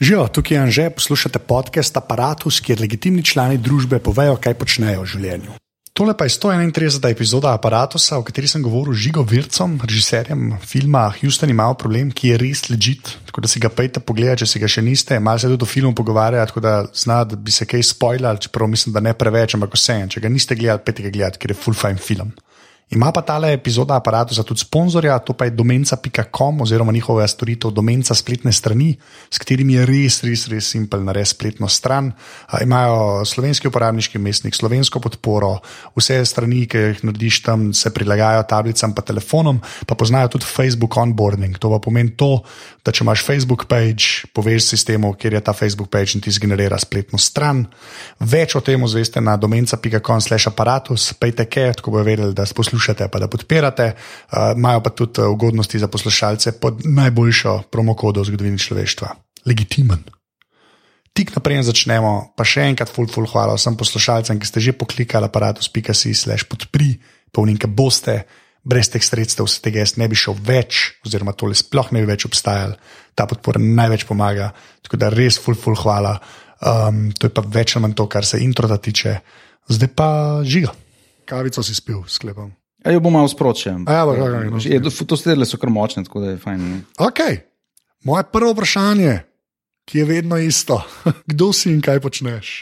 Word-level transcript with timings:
Živijo, 0.00 0.28
tukaj 0.28 0.56
je 0.56 0.60
Anže, 0.60 0.90
poslušate 0.90 1.38
podcast 1.38 1.96
Apparatus, 1.96 2.60
kjer 2.60 2.80
legitimni 2.80 3.22
člani 3.24 3.56
družbe 3.56 3.96
povejo, 3.98 4.34
kaj 4.36 4.54
počnejo 4.60 5.06
v 5.06 5.08
življenju. 5.08 5.54
Tole 5.96 6.12
pa 6.12 6.26
je 6.28 6.34
131. 6.34 7.06
epizoda 7.08 7.54
Apparatusa, 7.56 8.18
v 8.20 8.26
kateri 8.28 8.50
sem 8.52 8.60
govoril 8.60 8.92
z 8.92 9.06
Žigo 9.06 9.24
Vircom, 9.24 9.78
režiserjem 9.80 10.58
filma 10.60 11.06
Houston 11.22 11.48
ima 11.48 11.70
problem, 11.72 12.10
ki 12.12 12.34
je 12.34 12.40
res 12.42 12.66
ležit. 12.68 13.14
Tako 13.24 13.40
da 13.40 13.48
si 13.48 13.62
ga 13.64 13.72
pejte 13.72 14.04
pogledati, 14.04 14.44
če 14.44 14.50
si 14.52 14.60
ga 14.60 14.68
še 14.68 14.84
niste. 14.84 15.16
Malo 15.16 15.40
se 15.40 15.48
tudi 15.48 15.64
o 15.64 15.70
filmu 15.70 15.94
pogovarjati, 15.96 16.52
tako 16.52 16.60
da 16.60 16.74
zna, 16.92 17.22
da 17.24 17.40
bi 17.40 17.54
se 17.56 17.64
kaj 17.64 17.88
spoilali, 17.94 18.44
čeprav 18.44 18.68
mislim, 18.68 18.92
da 18.92 19.00
ne 19.00 19.16
preveč, 19.16 19.56
ampak 19.56 19.80
vse 19.80 19.96
en. 20.02 20.12
Če 20.12 20.20
ga 20.20 20.28
niste 20.28 20.60
gledali, 20.60 20.84
pejte 20.84 21.08
ga 21.08 21.14
gledati, 21.16 21.40
ker 21.40 21.56
je 21.56 21.60
full 21.62 21.80
fine 21.80 21.96
film. 21.96 22.36
Ima 22.86 23.10
pa 23.10 23.18
tale 23.18 23.50
epizoda 23.50 23.96
aparata 23.98 24.42
tudi 24.46 24.62
sponzorja, 24.62 25.18
to 25.18 25.34
pa 25.34 25.44
je 25.44 25.50
domenca.com 25.50 26.60
oziroma 26.60 26.92
njihova 26.92 27.26
storitev 27.26 27.70
domenca 27.74 28.14
spletne 28.14 28.52
strani, 28.52 28.94
s 29.30 29.38
katerimi 29.42 29.72
je 29.74 29.86
res, 29.86 30.20
res, 30.22 30.46
res 30.46 30.68
simpel 30.70 31.02
narediti 31.02 31.30
spletno 31.34 31.68
stran. 31.68 32.12
Imajo 32.62 33.24
slovenski 33.24 33.66
uporabniški 33.68 34.18
mestnik, 34.22 34.54
slovensko 34.54 35.00
podporo, 35.02 35.56
vse 35.98 36.20
strani, 36.24 36.68
ki 36.70 36.78
jih 36.78 37.02
narediš 37.08 37.40
tam, 37.42 37.72
se 37.74 37.90
prilagajajo 37.90 38.46
tablicam 38.46 38.94
in 38.94 39.02
telefonom, 39.02 39.58
pa 39.86 39.98
poznajo 39.98 40.28
tudi 40.36 40.46
Facebook 40.46 40.96
onboarding. 40.96 41.58
To 41.58 41.74
pa 41.74 41.82
pomeni 41.82 42.14
to, 42.14 42.44
da 42.86 42.94
če 42.94 43.02
imaš 43.02 43.26
Facebook 43.26 43.66
page, 43.66 44.30
poveš 44.32 44.70
sistemu, 44.70 45.10
kjer 45.18 45.34
je 45.34 45.40
ta 45.42 45.52
Facebook 45.52 45.90
page 45.90 46.14
in 46.14 46.22
ti 46.22 46.30
zgenerira 46.30 46.78
spletno 46.78 47.18
stran. 47.18 47.66
Več 48.20 48.54
o 48.54 48.62
tem 48.62 48.86
zveste 48.86 49.20
na 49.20 49.34
domenca.com/slash 49.36 50.46
aparatus, 50.54 51.10
pejte 51.18 51.50
kaj, 51.50 51.80
tako 51.82 51.98
bo 51.98 52.06
vedeli, 52.06 52.30
da 52.30 52.46
spoštovate 52.46 52.75
poslušate, 52.76 53.08
pa 53.08 53.18
da 53.18 53.28
podpirate. 53.28 53.94
Uh, 54.28 54.52
imajo 54.56 54.80
pa 54.80 54.90
tudi 54.90 55.22
ugodnosti 55.22 55.78
za 55.78 55.88
poslušalce 55.88 56.60
pod 56.60 56.84
najboljšo 56.84 57.62
promokodo 57.72 58.20
v 58.20 58.24
zgodovini 58.24 58.58
človeštva. 58.58 59.08
Legitimen. 59.46 60.04
Tik 61.16 61.32
naprej 61.32 61.62
začnemo, 61.64 62.36
pa 62.36 62.44
še 62.44 62.68
enkrat, 62.68 62.92
full, 62.92 63.08
full, 63.08 63.24
hvala 63.24 63.56
vsem 63.56 63.76
poslušalcem, 63.76 64.36
ki 64.36 64.46
ste 64.46 64.60
že 64.60 64.76
poklikali 64.76 65.24
aparatus.si, 65.24 66.12
slash 66.12 66.44
podpri, 66.44 67.00
polnike 67.32 67.66
boste. 67.66 68.26
Brez 68.66 68.90
teh 68.90 69.00
sredstev 69.00 69.46
se 69.48 69.62
tega 69.62 69.80
jaz 69.80 69.96
ne 69.96 70.08
bi 70.10 70.18
šel 70.18 70.36
več, 70.36 70.98
oziroma 71.06 71.32
tole 71.32 71.54
sploh 71.56 71.88
ne 71.94 72.02
bi 72.02 72.10
več 72.10 72.26
obstajal. 72.26 72.76
Ta 73.16 73.24
podpora 73.24 73.62
največ 73.62 74.04
pomaga, 74.04 74.52
tako 74.84 75.00
da 75.00 75.08
res, 75.08 75.38
full, 75.40 75.56
full, 75.56 75.78
hvala. 75.78 76.18
Um, 76.60 77.14
to 77.16 77.30
je 77.30 77.32
pa 77.32 77.40
več 77.40 77.76
ali 77.76 77.86
manj 77.86 77.96
to, 77.96 78.08
kar 78.10 78.26
se 78.26 78.42
intro 78.42 78.68
tiče, 78.68 79.20
zdaj 79.72 79.90
pa 79.96 80.08
žiga. 80.44 80.74
Kavico 81.26 81.62
si 81.62 81.74
spil, 81.74 82.04
sklepam. 82.06 82.52
Ja, 82.84 82.92
jo 82.92 83.00
bom 83.02 83.12
malo 83.16 83.28
spročil. 83.28 83.84
Ja, 83.88 84.04
stedele 85.16 85.46
so 85.48 85.58
kar 85.58 85.72
močne, 85.72 86.04
tako 86.06 86.22
da 86.22 86.34
je 86.34 86.40
fajn. 86.42 86.60
Ne? 86.60 86.80
Ok, 87.02 87.22
moje 88.04 88.26
prvo 88.32 88.52
vprašanje, 88.52 89.18
ki 89.88 89.98
je 89.98 90.04
vedno 90.04 90.38
isto. 90.38 90.82
Kdo 91.30 91.52
si 91.56 91.72
in 91.72 91.80
kaj 91.82 92.00
počneš? 92.04 92.54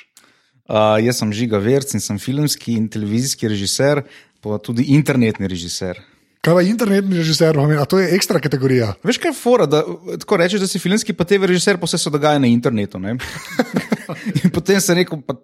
Uh, 0.64 0.96
jaz 1.04 1.20
sem 1.20 1.32
Žiga 1.32 1.60
Verc 1.60 1.92
in 1.92 2.00
sem 2.00 2.18
filmski 2.18 2.78
in 2.78 2.88
televizijski 2.88 3.50
režiser, 3.52 4.00
pa 4.40 4.56
tudi 4.56 4.86
internetni 4.96 5.48
režiser. 5.50 6.00
Kaj 6.44 6.60
je 6.60 6.70
internetni 6.70 7.16
režiser, 7.16 7.56
a 7.56 7.84
to 7.88 7.98
je 7.98 8.10
ekstra 8.12 8.40
kategorija? 8.40 8.90
Veš 9.04 9.16
kaj 9.16 9.30
je 9.30 9.36
fora, 9.38 9.66
da 9.66 9.80
tako 10.20 10.36
rečeš, 10.36 10.60
da 10.60 10.66
si 10.68 10.78
filmski 10.78 11.14
pa 11.16 11.24
TV 11.24 11.48
režiser, 11.48 11.78
pa 11.80 11.88
vse 11.88 11.98
se 11.98 12.10
dogaja 12.12 12.38
na 12.38 12.50
internetu. 12.52 13.00
in 14.44 14.50
potem 14.52 14.80
se 14.80 14.94
rekel, 14.94 15.22
pa, 15.24 15.34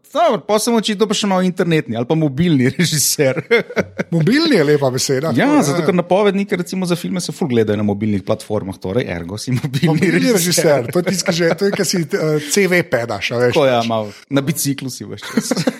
pa 0.44 0.58
sem 0.60 0.76
očitno 0.76 1.08
pa 1.08 1.16
še 1.16 1.30
malo 1.30 1.44
internetni 1.46 1.96
ali 1.96 2.08
pa 2.08 2.16
mobilni 2.18 2.68
režiser. 2.74 3.40
mobilni 4.16 4.60
je 4.60 4.66
lepa 4.68 4.90
beseda. 4.92 5.32
Ja, 5.32 5.48
tako, 5.48 5.64
zato 5.70 5.88
ker 5.88 5.96
napovedniki 6.02 6.60
recimo 6.60 6.86
za 6.86 7.00
filme 7.00 7.24
se 7.24 7.32
ful 7.32 7.48
gledajo 7.48 7.80
na 7.80 7.86
mobilnih 7.86 8.24
platformah, 8.26 8.76
torej 8.82 9.08
ergo 9.08 9.40
si 9.40 9.56
mobilni, 9.56 9.88
mobilni 9.94 10.28
režiser. 10.28 10.84
režiser. 10.84 10.92
To 10.92 11.00
je 11.00 11.08
tisto, 11.08 11.32
že, 11.32 11.52
to 11.56 11.70
je, 11.70 11.76
kar 11.80 11.88
si 11.88 12.04
uh, 12.04 12.08
eh, 12.12 12.48
CV 12.52 12.84
pedaš. 12.92 13.32
Veš, 13.40 13.56
tako, 13.56 13.68
ja, 13.72 13.80
malo, 13.88 14.12
na 14.28 14.44
biciklu 14.44 14.92
si 14.92 15.08
veš. 15.08 15.24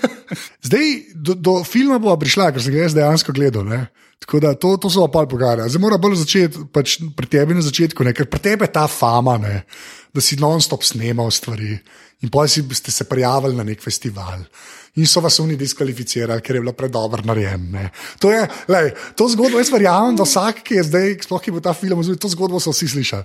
Zdaj, 0.71 0.93
do, 1.13 1.35
do 1.37 1.61
filma 1.67 2.01
bo 2.01 2.17
prišla, 2.17 2.55
ker 2.55 2.65
sem 2.65 2.73
ga 2.73 2.87
jaz 2.87 2.97
dejansko 2.97 3.37
gledal. 3.37 3.69
Ne? 3.69 3.85
Tako 4.21 4.41
da 4.41 4.55
to, 4.55 4.77
to 4.77 4.91
so 4.91 5.07
pa 5.09 5.25
pogajanja. 5.27 5.69
Zdaj 5.69 5.81
mora 5.81 5.99
bolj 5.99 6.21
začeti 6.21 6.67
pač 6.73 6.99
pri 7.17 7.27
tebi 7.27 7.57
na 7.57 7.65
začetku, 7.65 8.05
ne? 8.05 8.13
ker 8.13 8.29
pri 8.29 8.43
tebi 8.45 8.69
je 8.69 8.75
ta 8.75 8.85
fama, 8.87 9.39
ne? 9.41 9.63
da 10.13 10.21
si 10.21 10.37
non-stop 10.37 10.85
snemal 10.85 11.31
stvari. 11.33 11.79
In 12.21 12.29
pa 12.29 12.45
si 12.49 12.61
ste 12.75 12.93
se 12.93 13.07
prijavili 13.09 13.57
na 13.57 13.65
nek 13.65 13.81
festival. 13.81 14.45
In 15.01 15.07
so 15.07 15.23
vas 15.25 15.39
oni 15.41 15.57
diskvalificirali, 15.57 16.43
ker 16.45 16.59
je 16.59 16.61
bilo 16.61 16.75
predobro 16.77 17.23
narejeno. 17.25 17.87
To 18.21 18.33
je, 18.35 18.43
lej, 18.69 18.91
to 19.17 19.29
zgodbo 19.33 19.63
jaz 19.63 19.71
verjamem, 19.73 20.19
da 20.19 20.27
vsak, 20.27 20.61
ki 20.67 20.81
je 20.81 20.85
zdaj, 20.91 21.09
sploh 21.25 21.41
ki 21.41 21.55
bo 21.55 21.63
ta 21.65 21.73
film 21.73 22.03
vzil, 22.03 22.19
to 22.21 22.29
zgodbo 22.29 22.61
so 22.61 22.75
vsi 22.75 22.91
slišali. 22.93 23.25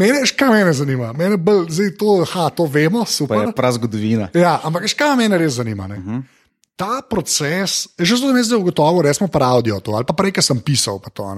Mene, 0.00 0.22
škaj 0.24 0.54
mene 0.54 0.72
zanima, 0.72 1.12
mene 1.12 1.36
bolj, 1.36 1.66
zdaj 1.74 1.96
to, 2.00 2.20
ha, 2.32 2.48
to 2.54 2.64
vemo, 2.70 3.04
super. 3.04 3.42
To 3.42 3.50
je 3.50 3.56
prav 3.58 3.76
zgodovina. 3.76 4.30
Ja, 4.38 4.60
ampak 4.64 4.88
škaj 4.88 5.18
mene 5.20 5.38
res 5.42 5.58
zanima. 5.60 5.90
Uh 5.90 5.98
mhm. 5.98 6.18
-huh 6.18 6.39
ta 6.80 7.04
proces, 7.04 7.92
že 8.00 8.16
zelo 8.16 8.32
ne 8.32 8.40
zdaj 8.40 8.56
ugotovil, 8.56 9.04
res 9.04 9.20
smo 9.20 9.28
pa 9.28 9.44
audio 9.44 9.76
to, 9.84 9.92
ali 9.92 10.08
pa 10.08 10.16
prej, 10.16 10.32
ki 10.32 10.40
sem 10.40 10.56
pisal. 10.64 10.96
To, 11.12 11.28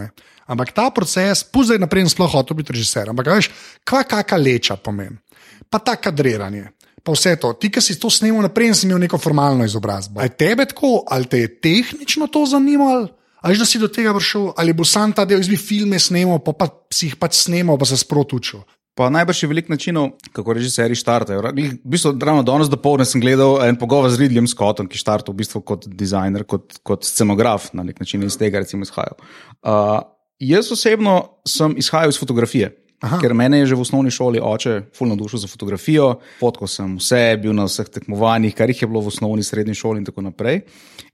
Ampak 0.47 0.71
ta 0.71 0.87
proces, 0.95 1.43
puzaj 1.43 1.83
naprej, 1.83 2.15
sploh 2.15 2.31
hotel 2.31 2.63
biti 2.63 2.71
režiser. 2.71 3.11
Ampak 3.11 3.27
veš, 3.27 3.51
kva 3.83 4.07
kakšna 4.07 4.39
leča 4.39 4.79
pomeni, 4.79 5.19
pa 5.67 5.83
ta 5.83 5.99
kadriranje. 5.99 6.71
Pa 7.03 7.11
vse 7.11 7.35
to, 7.35 7.51
ti, 7.59 7.67
ki 7.67 7.83
si 7.83 7.99
to 7.99 8.07
snimal 8.07 8.47
naprej, 8.47 8.71
si 8.79 8.87
imel 8.87 9.03
neko 9.03 9.19
formalno 9.19 9.67
izobrazbo. 9.67 10.23
Ali 10.23 10.31
tebe 10.39 10.63
tako, 10.71 11.03
ali 11.11 11.27
te 11.27 11.43
je 11.43 11.51
tehnično 11.59 12.31
to 12.31 12.47
zanimalo, 12.47 13.11
ali 13.43 13.59
da 13.59 13.67
si 13.67 13.83
do 13.83 13.91
tega 13.91 14.15
prišel, 14.15 14.55
ali 14.55 14.71
bo 14.71 14.87
sam 14.87 15.11
ta 15.11 15.27
del 15.27 15.43
izbi 15.43 15.59
filme 15.59 15.99
snimal, 15.99 16.39
pa, 16.39 16.55
pa 16.55 16.71
si 16.95 17.11
jih 17.11 17.19
pač 17.19 17.43
snimal, 17.43 17.75
pa 17.75 17.91
se 17.91 17.99
sprotučil. 17.99 18.63
Pa 18.95 19.09
najbrž 19.09 19.43
je 19.43 19.49
veliko 19.49 19.73
načinov, 19.73 20.11
kako 20.37 20.53
režiserji 20.53 20.99
štartajo. 21.01 21.41
V 21.41 21.79
bistvu, 21.85 22.13
ravno 22.21 22.43
danes 22.45 22.69
dopoledne 22.69 23.07
sem 23.09 23.23
gledal 23.25 23.63
en 23.65 23.79
pogovor 23.81 24.13
z 24.13 24.21
Ridljem 24.21 24.51
Scottom, 24.51 24.91
ki 24.91 25.01
štarta 25.01 25.33
v 25.33 25.41
bistvu 25.41 25.63
kot 25.65 25.87
dizajner, 25.89 26.45
kot, 26.45 26.77
kot 26.85 27.09
scenograf 27.09 27.71
na 27.73 27.87
nek 27.89 28.03
način 28.05 28.23
iz 28.27 28.37
tega, 28.37 28.61
recimo, 28.61 28.85
izhajal. 28.85 29.17
Uh, 29.65 30.03
jaz 30.45 30.69
osebno 30.77 31.17
sem 31.49 31.73
izhajal 31.81 32.13
iz 32.13 32.21
fotografije. 32.21 32.75
Aha. 33.03 33.19
Ker 33.19 33.33
mene 33.35 33.59
je 33.59 33.73
že 33.73 33.75
v 33.75 33.83
osnovni 33.83 34.13
šoli 34.15 34.39
oče 34.39 34.93
fulno 34.95 35.17
dušo 35.19 35.41
za 35.43 35.49
fotografijo, 35.51 36.21
fotkal 36.39 36.71
sem 36.71 36.93
vse, 37.01 37.35
bil 37.43 37.51
na 37.57 37.65
vseh 37.67 37.89
tekmovanjih, 37.91 38.55
kar 38.55 38.71
jih 38.71 38.85
je 38.85 38.87
bilo 38.87 39.03
v 39.03 39.11
osnovni, 39.11 39.43
srednji 39.43 39.75
šoli 39.75 39.99
in 39.99 40.07
tako 40.07 40.23
naprej. 40.23 40.61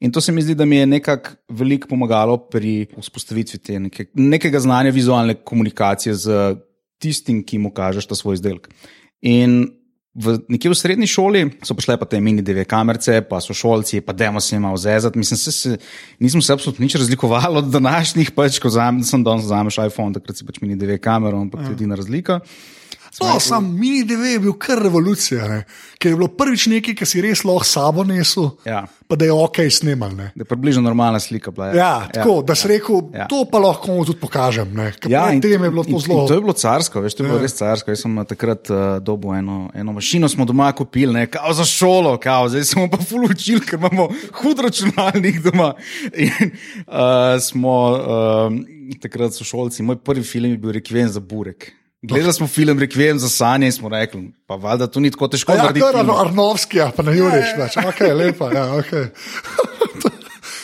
In 0.05 0.13
to 0.13 0.21
se 0.21 0.33
mi 0.33 0.45
zdi, 0.45 0.53
da 0.59 0.67
mi 0.69 0.83
je 0.83 0.87
nekako 0.87 1.39
veliko 1.49 1.89
pomagalo 1.89 2.37
pri 2.53 2.91
vzpostavitvi 2.93 3.59
te 3.59 3.81
neke, 3.81 4.11
nekega 4.13 4.61
znanja 4.61 4.93
vizualne 4.93 5.39
komunikacije 5.41 6.15
z 6.15 6.37
tistim, 7.03 7.43
ki 7.47 7.61
mu 7.63 7.73
kažeš 7.75 8.11
ta 8.11 8.19
svoj 8.19 8.39
izdelek. 8.39 8.69
In 9.23 9.65
v, 10.19 10.39
nekje 10.51 10.73
v 10.73 10.79
srednji 10.79 11.09
šoli 11.11 11.43
so 11.63 11.77
prišle 11.79 11.99
pa 12.01 12.07
te 12.11 12.21
mini 12.21 12.43
DV 12.43 12.67
kamerce, 12.69 13.21
pa 13.29 13.39
so 13.45 13.55
šolci, 13.55 14.01
pa 14.03 14.13
demo 14.13 14.41
se 14.43 14.57
jim 14.57 14.65
malo 14.67 14.77
zezati. 14.77 15.19
Mislim, 15.19 15.39
se, 15.39 15.53
se, 15.53 15.77
nismo 16.19 16.43
se 16.43 16.53
absolutno 16.53 16.83
nič 16.83 16.99
razlikovali 16.99 17.63
od 17.63 17.71
današnjih, 17.71 18.33
pač 18.35 18.59
ko 18.63 18.71
zam, 18.73 19.03
sem 19.07 19.25
danes 19.25 19.47
zameš 19.47 19.79
iPhone, 19.87 20.17
takrat 20.19 20.39
si 20.39 20.47
pač 20.47 20.61
mini 20.65 20.79
DV 20.79 20.99
kamero, 21.03 21.39
ampak 21.39 21.67
ja. 21.67 21.77
edina 21.77 21.99
razlika. 21.99 22.41
No, 23.21 23.41
sam 23.41 23.73
mini 23.79 24.05
DV 24.05 24.33
je 24.33 24.39
bil 24.39 24.55
kar 24.61 24.79
revolucija, 24.83 25.49
ne? 25.49 25.63
ker 25.99 26.13
je 26.13 26.17
bilo 26.17 26.29
prvič 26.31 26.69
nekaj, 26.71 26.95
kar 27.01 27.09
si 27.11 27.21
res 27.23 27.41
lahko 27.47 27.67
sabo 27.67 28.05
nesel, 28.07 28.53
ja. 28.67 28.85
pa 29.11 29.17
da 29.19 29.27
je 29.27 29.35
ok 29.35 29.59
snimal. 29.75 30.13
Da 30.15 30.29
je 30.45 30.47
približno 30.47 30.85
normalna 30.85 31.19
slika. 31.21 31.51
Bila, 31.51 31.73
ja. 31.73 31.75
Ja, 31.75 32.09
tako, 32.15 32.37
ja, 32.37 32.45
da 32.51 32.55
si 32.55 32.69
ja. 32.69 32.71
rekel, 32.77 33.01
ja. 33.15 33.27
to 33.31 33.41
pa 33.51 33.59
lahko 33.63 33.97
mu 33.97 34.05
tudi 34.07 34.21
pokažem. 34.21 34.77
Ja, 35.11 35.25
in, 35.35 35.43
je 35.43 35.59
bilo 35.59 35.83
to, 35.83 35.91
in, 35.91 35.97
in 35.99 36.29
to 36.31 36.37
je 36.37 36.45
bilo 36.45 36.55
carsko, 36.55 37.03
veš, 37.03 37.17
to 37.19 37.25
je 37.25 37.29
bilo 37.29 37.41
ja. 37.41 37.47
res 37.49 37.57
carsko. 37.59 37.91
Jaz 37.91 38.05
sem 38.05 38.15
takrat 38.31 38.71
uh, 38.71 38.85
dobil 39.03 39.35
eno, 39.41 39.59
eno 39.75 39.97
mašino, 39.97 40.31
smo 40.31 40.47
doma 40.47 40.71
kupili, 40.73 41.13
ne, 41.15 41.27
kao 41.27 41.53
za 41.57 41.67
šolo, 41.67 42.15
kao, 42.23 42.47
zdaj 42.53 42.69
smo 42.71 42.87
pa 42.93 43.01
ful 43.03 43.27
učili, 43.27 43.65
ker 43.67 43.81
imamo 43.81 44.09
hud 44.43 44.63
računalnik 44.69 45.43
doma. 45.49 45.73
In, 46.29 46.55
uh, 46.87 47.35
smo, 47.43 47.75
uh, 47.91 48.95
takrat 49.03 49.35
so 49.35 49.45
šolci, 49.45 49.83
moj 49.83 49.99
prvi 49.99 50.23
film 50.23 50.55
je 50.55 50.63
bil 50.63 50.77
Rekven 50.79 51.11
za 51.11 51.21
Burek. 51.21 51.73
Gledali 52.03 52.33
smo 52.33 52.47
film 52.47 52.79
Requiem 52.79 53.19
za 53.19 53.29
sanje 53.29 53.67
in 53.67 53.73
smo 53.73 53.89
rekli, 53.89 54.31
pa 54.47 54.55
valjda 54.55 54.87
to 54.87 55.01
ni 55.01 55.11
tako 55.11 55.29
težko. 55.29 55.53
Ja, 55.53 55.73
to 55.73 55.89
je 55.99 56.05
Arnovski, 56.21 56.79
pa 56.97 57.03
ne 57.03 57.17
Juriš 57.17 57.57
več. 57.59 57.77
Ok, 57.77 58.01
lepa, 58.15 58.53
ja, 58.55 58.69
ok. 58.75 58.93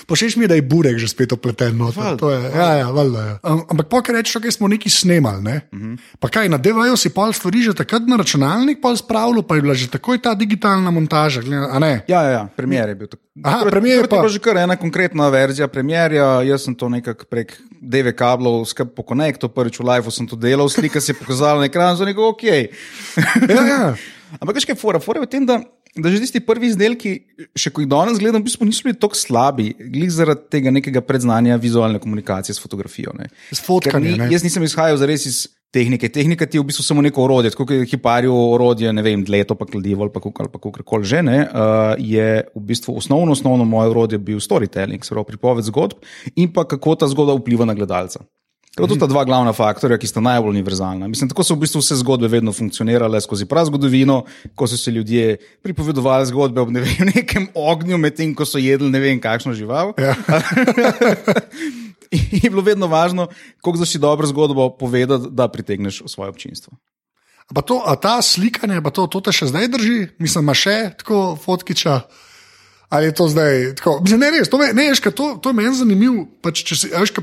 Pošeš 0.06 0.36
mi, 0.36 0.48
da 0.50 0.54
je 0.54 0.62
burek 0.62 0.98
že 1.00 1.08
spet 1.08 1.32
opleten. 1.32 1.76
No, 1.78 1.92
to 1.92 2.30
je, 2.30 2.40
ja, 2.54 2.70
ja, 2.84 2.88
valjda, 2.90 3.20
ja. 3.24 3.36
Ampak 3.42 3.88
pokaj 3.88 4.16
rečeš, 4.18 4.42
da 4.42 4.50
smo 4.50 4.68
nekaj 4.68 4.92
snemali. 4.92 5.42
Ne? 5.42 5.60
Uh 5.72 5.78
mhm. 5.78 5.94
-huh. 5.94 6.16
Pa 6.20 6.28
kaj, 6.28 6.48
na 6.48 6.58
DVJ 6.58 6.96
si 6.96 7.10
pol 7.10 7.32
stvari 7.32 7.62
že 7.62 7.74
takrat 7.74 8.02
na 8.06 8.16
računalnik 8.16 8.78
spravil, 8.96 9.42
pa 9.42 9.56
je 9.56 9.62
bila 9.62 9.74
že 9.74 9.90
takoj 9.90 10.18
ta 10.18 10.34
digitalna 10.34 10.90
montaža. 10.90 11.40
Ja, 11.42 12.22
ja, 12.22 12.22
ja, 12.22 12.48
premjer 12.56 12.88
je 12.88 12.94
bil 12.94 13.06
tako. 13.06 13.22
Aha, 13.42 13.66
premijer 13.70 14.04
je 14.04 14.08
pa. 14.08 14.16
To 14.16 14.30
je 14.30 14.38
že 14.38 14.38
kar 14.38 14.56
ena 14.56 14.76
konkretna 14.76 15.28
verzija 15.28 15.68
premjerja. 15.68 16.42
Jaz 16.42 16.64
sem 16.64 16.74
to 16.74 16.88
nekako 16.88 17.24
prek 17.24 17.58
DV 17.80 18.14
kablov, 18.14 18.64
skrb 18.64 18.94
po 18.94 19.02
konektu, 19.02 19.48
prvič 19.48 19.80
v 19.80 19.84
live 19.90 20.10
sem 20.10 20.26
to 20.26 20.36
delal, 20.36 20.68
slika 20.68 21.00
se 21.00 21.12
je 21.12 21.18
pokazala 21.18 21.58
na 21.60 21.66
ekranu, 21.66 21.96
za 21.96 22.04
neko 22.04 22.28
ok. 22.28 22.42
ja, 22.42 23.62
ja. 23.66 23.94
Ampak 24.40 24.62
kaj 24.62 24.74
je 24.74 24.78
fora? 24.78 25.00
Fora 25.00 25.20
je 25.20 25.26
v 25.26 25.30
tem, 25.30 25.46
da 25.46 25.58
da 25.96 26.11
že 26.11 26.20
tisti 26.25 26.41
prvi 26.43 26.73
izdelki, 26.73 27.14
še 27.58 27.70
ko 27.70 27.82
jih 27.85 27.91
danes 27.91 28.19
gledam, 28.19 28.43
v 28.43 28.49
bistvu 28.49 28.67
niso 28.67 28.87
bili 28.87 28.96
tako 28.99 29.19
slabi, 29.19 29.70
glih 29.79 30.11
zaradi 30.11 30.49
tega 30.50 30.73
nekega 30.75 31.02
predznanja 31.06 31.58
vizualne 31.62 32.00
komunikacije 32.02 32.55
s 32.56 32.62
fotografijo. 32.62 33.14
S 33.55 33.62
fotkanjem. 33.62 34.19
Ni, 34.25 34.32
jaz 34.35 34.46
nisem 34.46 34.67
izhajal 34.67 34.99
zares 34.99 35.26
iz 35.31 35.44
tehnike. 35.75 36.08
Tehnika 36.12 36.46
ti 36.46 36.58
je 36.58 36.62
v 36.62 36.69
bistvu 36.70 36.85
samo 36.87 37.02
neko 37.02 37.25
orodje, 37.26 37.50
kot 37.55 37.70
je 37.75 37.87
hiparijo 37.91 38.35
orodje, 38.55 38.93
ne 38.94 39.02
vem, 39.02 39.25
leto 39.29 39.56
pa 39.58 39.67
kladivo 39.67 40.06
ali 40.06 40.14
pa 40.14 40.23
kako 40.23 40.82
koli 40.82 41.11
že. 41.11 41.23
Ne, 41.26 41.38
uh, 41.46 41.94
je 41.99 42.44
v 42.55 42.62
bistvu 42.70 42.97
osnovno, 42.99 43.35
osnovno 43.35 43.67
moje 43.67 43.90
orodje 43.94 44.19
bil 44.19 44.43
storytelling, 44.43 45.02
se 45.02 45.14
pravi 45.14 45.35
pripoved 45.35 45.67
zgodb 45.70 46.02
in 46.35 46.52
pa 46.52 46.67
kako 46.69 46.94
ta 46.94 47.11
zgodba 47.11 47.38
vpliva 47.38 47.67
na 47.67 47.75
gledalca. 47.75 48.23
To 48.75 48.88
sta 48.91 49.06
dva 49.06 49.23
glavna 49.23 49.53
faktorja, 49.55 49.99
ki 50.03 50.09
sta 50.11 50.19
najbolj 50.25 50.50
univerzalna. 50.56 51.06
Mislim, 51.09 51.29
tako 51.31 51.44
so 51.47 51.55
v 51.55 51.62
bistvu 51.62 51.79
vse 51.79 51.94
zgodbe 52.00 52.26
vedno 52.31 52.53
funkcionirale 52.53 53.21
skozi 53.23 53.47
prav 53.47 53.69
zgodovino, 53.71 54.25
ko 54.59 54.67
so 54.67 54.79
se 54.79 54.91
ljudje 54.91 55.37
pripovedovali 55.62 56.26
zgodbe 56.26 56.61
ob 56.61 56.73
ne 56.75 56.82
vem, 56.82 57.06
nekem 57.15 57.47
ognju, 57.55 57.99
medtem 58.03 58.35
ko 58.35 58.47
so 58.49 58.59
jedli 58.59 58.91
ne 58.91 59.00
vem 59.00 59.21
kakšno 59.23 59.55
žival. 59.55 59.94
Ja. 59.99 60.17
je 62.43 62.50
bilo 62.50 62.62
vedno 62.67 62.91
važno, 62.91 63.29
kako 63.62 63.79
zaši 63.85 63.99
dobro 64.03 64.26
zgodbo 64.26 64.71
povedati, 64.79 65.31
da 65.31 65.49
pritegneš 65.49 66.03
svoje 66.06 66.35
občinstvo. 66.35 66.75
A, 67.55 67.61
to, 67.61 67.82
a 67.87 67.94
ta 67.97 68.23
slikanje, 68.23 68.81
pa 68.82 68.91
to, 68.91 69.06
to 69.06 69.21
te 69.21 69.32
še 69.32 69.53
zdaj 69.53 69.69
drži, 69.69 69.99
mislim, 70.19 70.49
ima 70.49 70.55
še 70.56 70.94
tako 70.99 71.37
fotkiča. 71.38 72.00
Ali 72.94 73.11
je 73.11 73.14
to 73.19 73.26
zdaj 73.29 73.75
tako? 73.81 73.96
Mislim, 74.05 74.20
ne, 74.23 74.31
res, 74.31 74.49
to, 74.50 74.58
me, 74.61 74.69
ne, 74.76 74.85
ješka, 74.93 75.11
to, 75.11 75.32
to 75.43 75.50
je 75.50 75.58
meni 75.58 75.75
zanimivo. 75.75 76.26
Pač, 76.44 76.62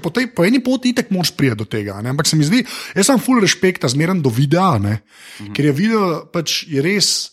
po, 0.04 0.12
po 0.12 0.46
eni 0.48 0.60
poti 0.64 0.92
itek 0.92 1.14
moraš 1.16 1.32
priti 1.38 1.56
do 1.62 1.68
tega. 1.70 2.02
Ne? 2.04 2.12
Ampak 2.12 2.28
se 2.28 2.36
mi 2.36 2.48
zdi, 2.48 2.66
jaz 2.98 3.08
sem 3.08 3.22
full 3.24 3.40
respekt, 3.40 3.88
zmeren 3.88 4.20
do 4.22 4.30
videa, 4.30 4.76
uh 4.76 4.84
-huh. 4.84 5.54
ker 5.56 5.66
je 5.66 5.72
video 5.72 6.26
pač, 6.34 6.66
je 6.68 6.82
res, 6.82 7.32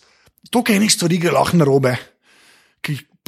toliko 0.50 0.72
enih 0.72 0.92
stvari 0.92 1.18
gre 1.18 1.34
lahko 1.34 1.56
na 1.56 1.66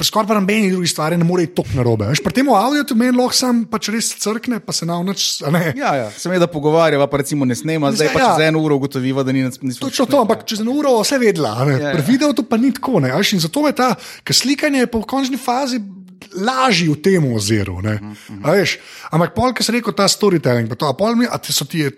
robe. 0.01 0.07
Skoraj 0.07 0.27
pa 0.27 0.33
nobeni 0.33 0.71
drugi 0.71 0.87
stvari 0.87 1.17
ne 1.17 1.23
more 1.23 1.43
iti 1.43 1.55
tako 1.55 1.69
na 1.75 1.83
robe. 1.83 2.05
Pri 2.23 2.33
tem 2.33 2.49
avdiu 2.49 2.83
tu 2.83 2.95
meni 2.95 3.17
lahko 3.17 3.35
sam 3.35 3.65
pač 3.65 3.89
res 3.89 4.11
crkne, 4.19 4.59
pa 4.59 4.73
se 4.73 4.85
nauč. 4.85 5.41
Ja, 5.75 5.95
ja, 5.95 6.11
se 6.11 6.29
mi 6.29 6.39
da 6.39 6.47
pogovarjava, 6.47 7.07
pa 7.07 7.17
recimo 7.17 7.45
ne 7.45 7.55
snema, 7.55 7.91
zdaj 7.91 8.13
pa 8.13 8.19
ja. 8.19 8.31
čez 8.31 8.47
eno 8.47 8.61
uro 8.61 8.75
ugotoviva, 8.75 9.23
da 9.23 9.31
ni 9.31 9.43
nič. 9.43 9.79
Točno 9.79 10.05
to, 10.05 10.21
ampak 10.21 10.45
čez 10.45 10.61
eno 10.61 10.71
uro 10.71 10.97
vse 11.01 11.19
vedela. 11.21 11.55
Ja, 11.69 11.77
ja. 11.77 11.95
Pri 11.95 12.05
videu 12.07 12.33
to 12.33 12.43
pa 12.43 12.57
ni 12.57 12.73
tako. 12.73 12.99
Ne, 12.99 13.13
in 13.13 13.39
zato 13.39 13.65
je 13.67 13.75
ta, 13.77 13.95
ker 14.23 14.35
slikanje 14.35 14.85
je 14.85 14.91
po 14.91 15.03
končni 15.05 15.37
fazi. 15.37 15.81
Lažji 16.31 16.85
v 16.87 16.95
tem 17.01 17.25
oziru. 17.33 17.81
Uh 17.81 17.83
-huh. 17.83 18.77
Ampak, 19.11 19.33
pol, 19.33 19.53
ki 19.53 19.63
si 19.63 19.71
rekel, 19.71 19.93
ta 19.93 20.07
storytelling, 20.07 20.69
pa 20.69 20.75
to, 20.75 20.87
a 20.87 20.93
pol 20.93 21.15
mi, 21.15 21.25
a 21.25 21.37
ti, 21.37 21.51
ti, 21.51 21.89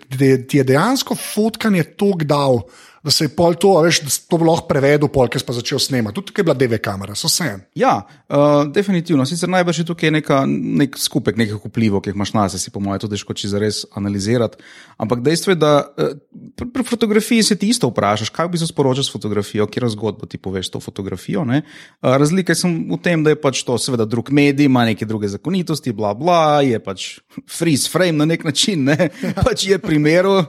ti 0.48 0.58
je 0.58 0.64
dejansko 0.64 1.14
fotkanje 1.14 1.84
tok 1.94 2.24
dal, 2.24 2.64
da 3.04 3.10
se 3.10 3.24
je 3.24 3.28
pol 3.36 3.52
to, 3.60 3.74
veš, 3.84 4.00
da 4.00 4.12
to 4.32 4.38
lahko 4.40 4.64
prevedel, 4.64 5.10
pol, 5.12 5.28
ki 5.28 5.40
si 5.40 5.44
pa 5.44 5.52
začel 5.52 5.80
snemati. 5.82 6.16
Tudi 6.16 6.30
tukaj 6.30 6.40
je 6.40 6.46
bila 6.48 6.56
DV 6.56 6.78
kamera, 6.80 7.16
so 7.18 7.28
vse. 7.28 7.50
Ja, 7.76 7.98
uh, 8.32 8.64
definitivno. 8.72 9.26
Sicer 9.28 9.50
najbrž 9.52 9.82
je 9.82 9.86
tukaj 9.90 10.14
neka, 10.14 10.38
nek 10.48 10.96
skupek 11.00 11.36
nekih 11.36 11.60
vplivov, 11.68 12.00
ki 12.00 12.10
jih 12.10 12.16
imaš 12.16 12.32
na 12.32 12.46
sebe, 12.48 12.72
po 12.72 12.80
mojem, 12.80 13.02
tudi 13.04 13.18
težko 13.18 13.36
če 13.36 13.50
zares 13.52 13.82
analizirati. 14.00 14.64
Ampak 14.96 15.20
dejstvo 15.26 15.52
je, 15.52 15.58
da 15.60 15.72
uh, 15.84 16.14
pri, 16.56 16.70
pri 16.78 16.86
fotografiji 16.88 17.44
se 17.44 17.58
ti 17.60 17.68
isto 17.68 17.92
vprašaš, 17.92 18.32
kaj 18.32 18.48
bi 18.54 18.62
se 18.62 18.70
sporočil 18.70 19.04
s 19.04 19.12
fotografijo, 19.12 19.68
kje 19.68 19.84
razgodbo 19.84 20.24
ti 20.24 20.40
poveš 20.40 20.72
to 20.72 20.80
fotografijo. 20.80 21.44
Uh, 21.44 21.60
razlika 22.00 22.56
je 22.56 22.72
v 22.88 23.00
tem, 23.04 23.20
da 23.20 23.36
je 23.36 23.40
pač 23.40 23.66
to 23.68 23.76
seveda 23.76 24.08
drug 24.08 24.32
medij, 24.32 24.64
ima 24.64 24.86
neke 24.88 25.04
druge 25.04 25.28
zakonitosti, 25.28 25.92
bla 25.92 26.14
bla, 26.16 26.64
je 26.64 26.80
pač 26.80 27.18
freeze 27.52 27.92
frame 27.92 28.16
na 28.16 28.30
nek 28.32 28.48
način, 28.48 28.88
ne? 28.88 29.12
pač 29.44 29.68
je 29.68 29.78
primeru. 29.82 30.40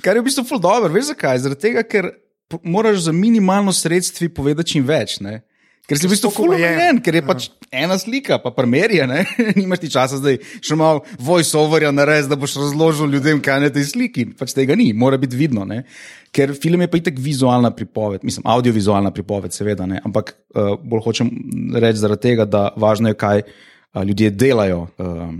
Kar 0.00 0.16
je 0.16 0.22
v 0.22 0.24
bistvu 0.24 0.48
ful 0.48 0.60
dobro. 0.62 1.01
Veš 1.02 1.10
zakaj? 1.16 1.42
Zaradi 1.42 1.66
tega, 1.66 1.82
ker 1.82 2.12
moraš 2.62 3.08
za 3.08 3.12
minimalno 3.12 3.72
sredstvi 3.74 4.28
povedati 4.28 4.76
čim 4.76 4.86
več. 4.86 5.18
Ne? 5.20 5.40
Ker 5.90 5.98
si 5.98 6.06
v 6.06 6.12
bistvu 6.14 6.30
fulgojen, 6.30 7.00
ker 7.02 7.16
je 7.18 7.22
pač 7.26 7.46
ja. 7.48 7.80
ena 7.82 7.96
slika, 7.98 8.38
pa 8.38 8.52
primerja, 8.54 9.08
nimaš 9.58 9.82
ti 9.82 9.90
časa 9.90 10.20
zdaj 10.20 10.38
še 10.62 10.76
malo 10.78 11.02
voice-overja 11.18 11.90
narediti, 11.90 12.30
da 12.30 12.38
boš 12.38 12.54
razložil 12.60 13.10
ljudem, 13.10 13.40
kaj 13.42 13.58
je 13.58 13.64
na 13.64 13.72
tej 13.74 13.88
sliki. 13.90 14.28
Pač 14.38 14.54
tega 14.54 14.78
ni, 14.78 14.92
mora 14.94 15.18
biti 15.18 15.34
vidno. 15.36 15.66
Ne? 15.66 15.82
Ker 16.30 16.54
film 16.54 16.86
je 16.86 16.90
pa 16.92 17.02
itek 17.02 17.18
vizualna 17.18 17.72
pripoved, 17.74 18.22
mislim, 18.22 18.46
audiovizualna 18.54 19.10
pripoved, 19.10 19.56
seveda, 19.56 19.90
ne? 19.90 19.98
ampak 20.06 20.36
uh, 20.54 20.78
bolj 20.78 21.02
hočem 21.10 21.34
reči 21.74 22.04
zaradi 22.04 22.30
tega, 22.30 22.46
da 22.46 22.68
važno 22.78 23.10
je, 23.10 23.18
kaj 23.18 23.42
uh, 23.42 24.06
ljudje 24.06 24.30
delajo 24.30 24.86
um, 24.86 25.36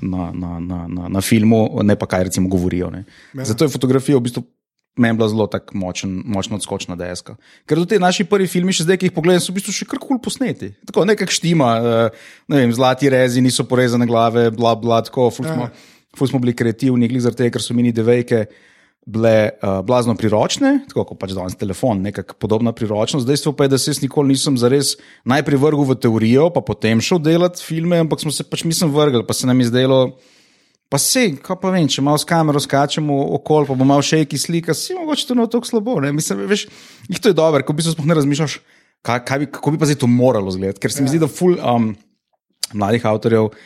na, 0.00 0.32
na, 0.32 0.56
na, 0.56 0.82
na, 0.88 1.12
na 1.20 1.20
filmu, 1.20 1.66
ne 1.84 2.00
pa 2.00 2.08
kaj 2.08 2.30
recimo 2.30 2.48
govorijo. 2.48 2.90
Ja. 2.96 3.44
Zato 3.44 3.68
je 3.68 3.76
fotografija 3.76 4.16
v 4.16 4.24
bistvu 4.24 4.48
meni 4.96 5.16
bila 5.18 5.28
zelo 5.28 5.46
tako 5.46 5.76
močen, 5.78 6.22
močno 6.24 6.56
odskočna 6.56 6.96
deska. 6.96 7.36
Ker 7.68 7.80
do 7.80 7.86
te 7.88 7.98
naši 8.00 8.24
prvi 8.28 8.48
filmi, 8.50 8.74
še 8.74 8.86
zdaj, 8.86 9.00
ki 9.00 9.10
jih 9.10 9.16
pogledam, 9.16 9.42
so 9.44 9.52
v 9.52 9.58
bistvu 9.58 9.74
še 9.76 9.88
kar 9.88 10.00
kul 10.02 10.20
posneti. 10.22 10.72
Tako 10.88 11.04
nekak 11.08 11.32
štima, 11.32 11.72
uh, 11.80 12.30
ne 12.52 12.62
vem, 12.62 12.72
zlati 12.74 13.10
rezi, 13.12 13.44
niso 13.44 13.66
porezane 13.68 14.08
glave, 14.08 14.48
bla 14.54 14.74
bla, 14.80 15.02
tako, 15.04 15.28
ful 15.34 15.48
smo, 15.48 15.68
ja. 15.68 16.06
ful 16.16 16.30
smo 16.30 16.40
bili 16.42 16.56
kreativni, 16.56 17.10
glede 17.12 17.34
tega, 17.36 17.52
ker 17.56 17.64
so 17.64 17.76
mini 17.76 17.92
devejke. 17.96 18.46
Bile 19.06 19.52
uh, 19.62 19.84
blazno 19.86 20.16
priročne, 20.18 20.80
tako 20.90 21.04
kot 21.12 21.20
pač 21.20 21.30
danes 21.36 21.54
telefon, 21.54 22.00
nekako 22.02 22.34
podobna 22.42 22.72
priročnost. 22.74 23.28
Dejstvo 23.28 23.52
pa 23.54 23.68
je, 23.68 23.70
da 23.76 23.78
se 23.78 23.92
jaz 23.92 24.00
nikoli 24.02 24.34
nisem 24.34 24.56
zares 24.58 24.96
najprej 25.22 25.60
vrgel 25.62 25.86
v 25.86 25.94
teorijo, 26.02 26.48
pa 26.50 26.58
potem 26.66 26.98
šel 26.98 27.20
delati 27.22 27.62
filme, 27.62 28.00
ampak 28.02 28.24
smo 28.24 28.34
se 28.34 28.42
pač 28.42 28.64
mi 28.66 28.74
sem 28.74 28.90
vrgel, 28.90 29.22
pa 29.22 29.36
se 29.36 29.46
nam 29.46 29.62
je 29.62 29.68
zdelo, 29.70 30.00
Pa 30.88 31.00
se, 31.02 31.24
kaj 31.42 31.58
pa 31.58 31.72
vem, 31.74 31.88
če 31.90 32.02
malo 32.06 32.18
s 32.20 32.26
kamero 32.28 32.60
skačemo 32.62 33.14
okoli, 33.40 33.66
pa 33.66 33.74
bo 33.74 33.86
malo 33.88 34.04
še 34.06 34.20
neki 34.22 34.38
slika, 34.38 34.74
si 34.76 34.94
mogoče 34.94 35.26
to 35.26 35.34
ne 35.34 35.46
tako 35.50 35.66
slabo. 35.66 35.96
Ne? 36.04 36.12
Mislim, 36.14 36.44
veš, 36.46 36.68
jih 37.10 37.22
to 37.22 37.32
je 37.32 37.36
dobro, 37.36 37.64
ko 37.66 37.74
bi 37.74 37.82
se 37.82 37.94
sploh 37.94 38.06
ne 38.06 38.14
razmišljal, 38.18 38.54
kaj, 39.06 39.24
kaj 39.26 39.40
bi, 39.42 39.48
kako 39.58 39.74
bi 39.74 39.80
pa 39.82 39.88
zdaj 39.90 39.98
to 40.04 40.10
moralo 40.10 40.52
izgledati. 40.54 40.82
Ker 40.84 40.94
se 40.94 41.02
mi 41.02 41.10
ja. 41.10 41.16
zdi, 41.16 41.22
da 41.24 41.30
ful 41.30 41.58
um, 41.58 41.90
mladih 42.78 43.08
avtorjev 43.10 43.48
uh, 43.48 43.56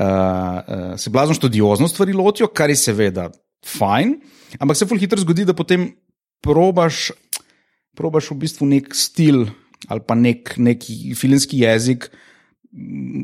uh, 0.00 0.86
se 0.96 1.12
blazno 1.12 1.36
študiozno 1.36 1.90
stvari 1.92 2.16
lotijo, 2.16 2.48
kar 2.48 2.72
je 2.72 2.78
seveda 2.86 3.28
fajn, 3.76 4.16
ampak 4.56 4.80
se 4.80 4.88
ful 4.88 5.00
hitro 5.02 5.20
zgodi, 5.20 5.44
da 5.44 5.56
potem 5.56 5.90
probaš, 6.44 7.10
probaš 7.96 8.32
v 8.32 8.40
bistvu 8.46 8.68
nek 8.72 8.94
stil 8.96 9.44
ali 9.92 10.00
pa 10.02 10.16
nek, 10.16 10.56
nek 10.56 10.82
filmski 11.14 11.60
jezik 11.62 12.08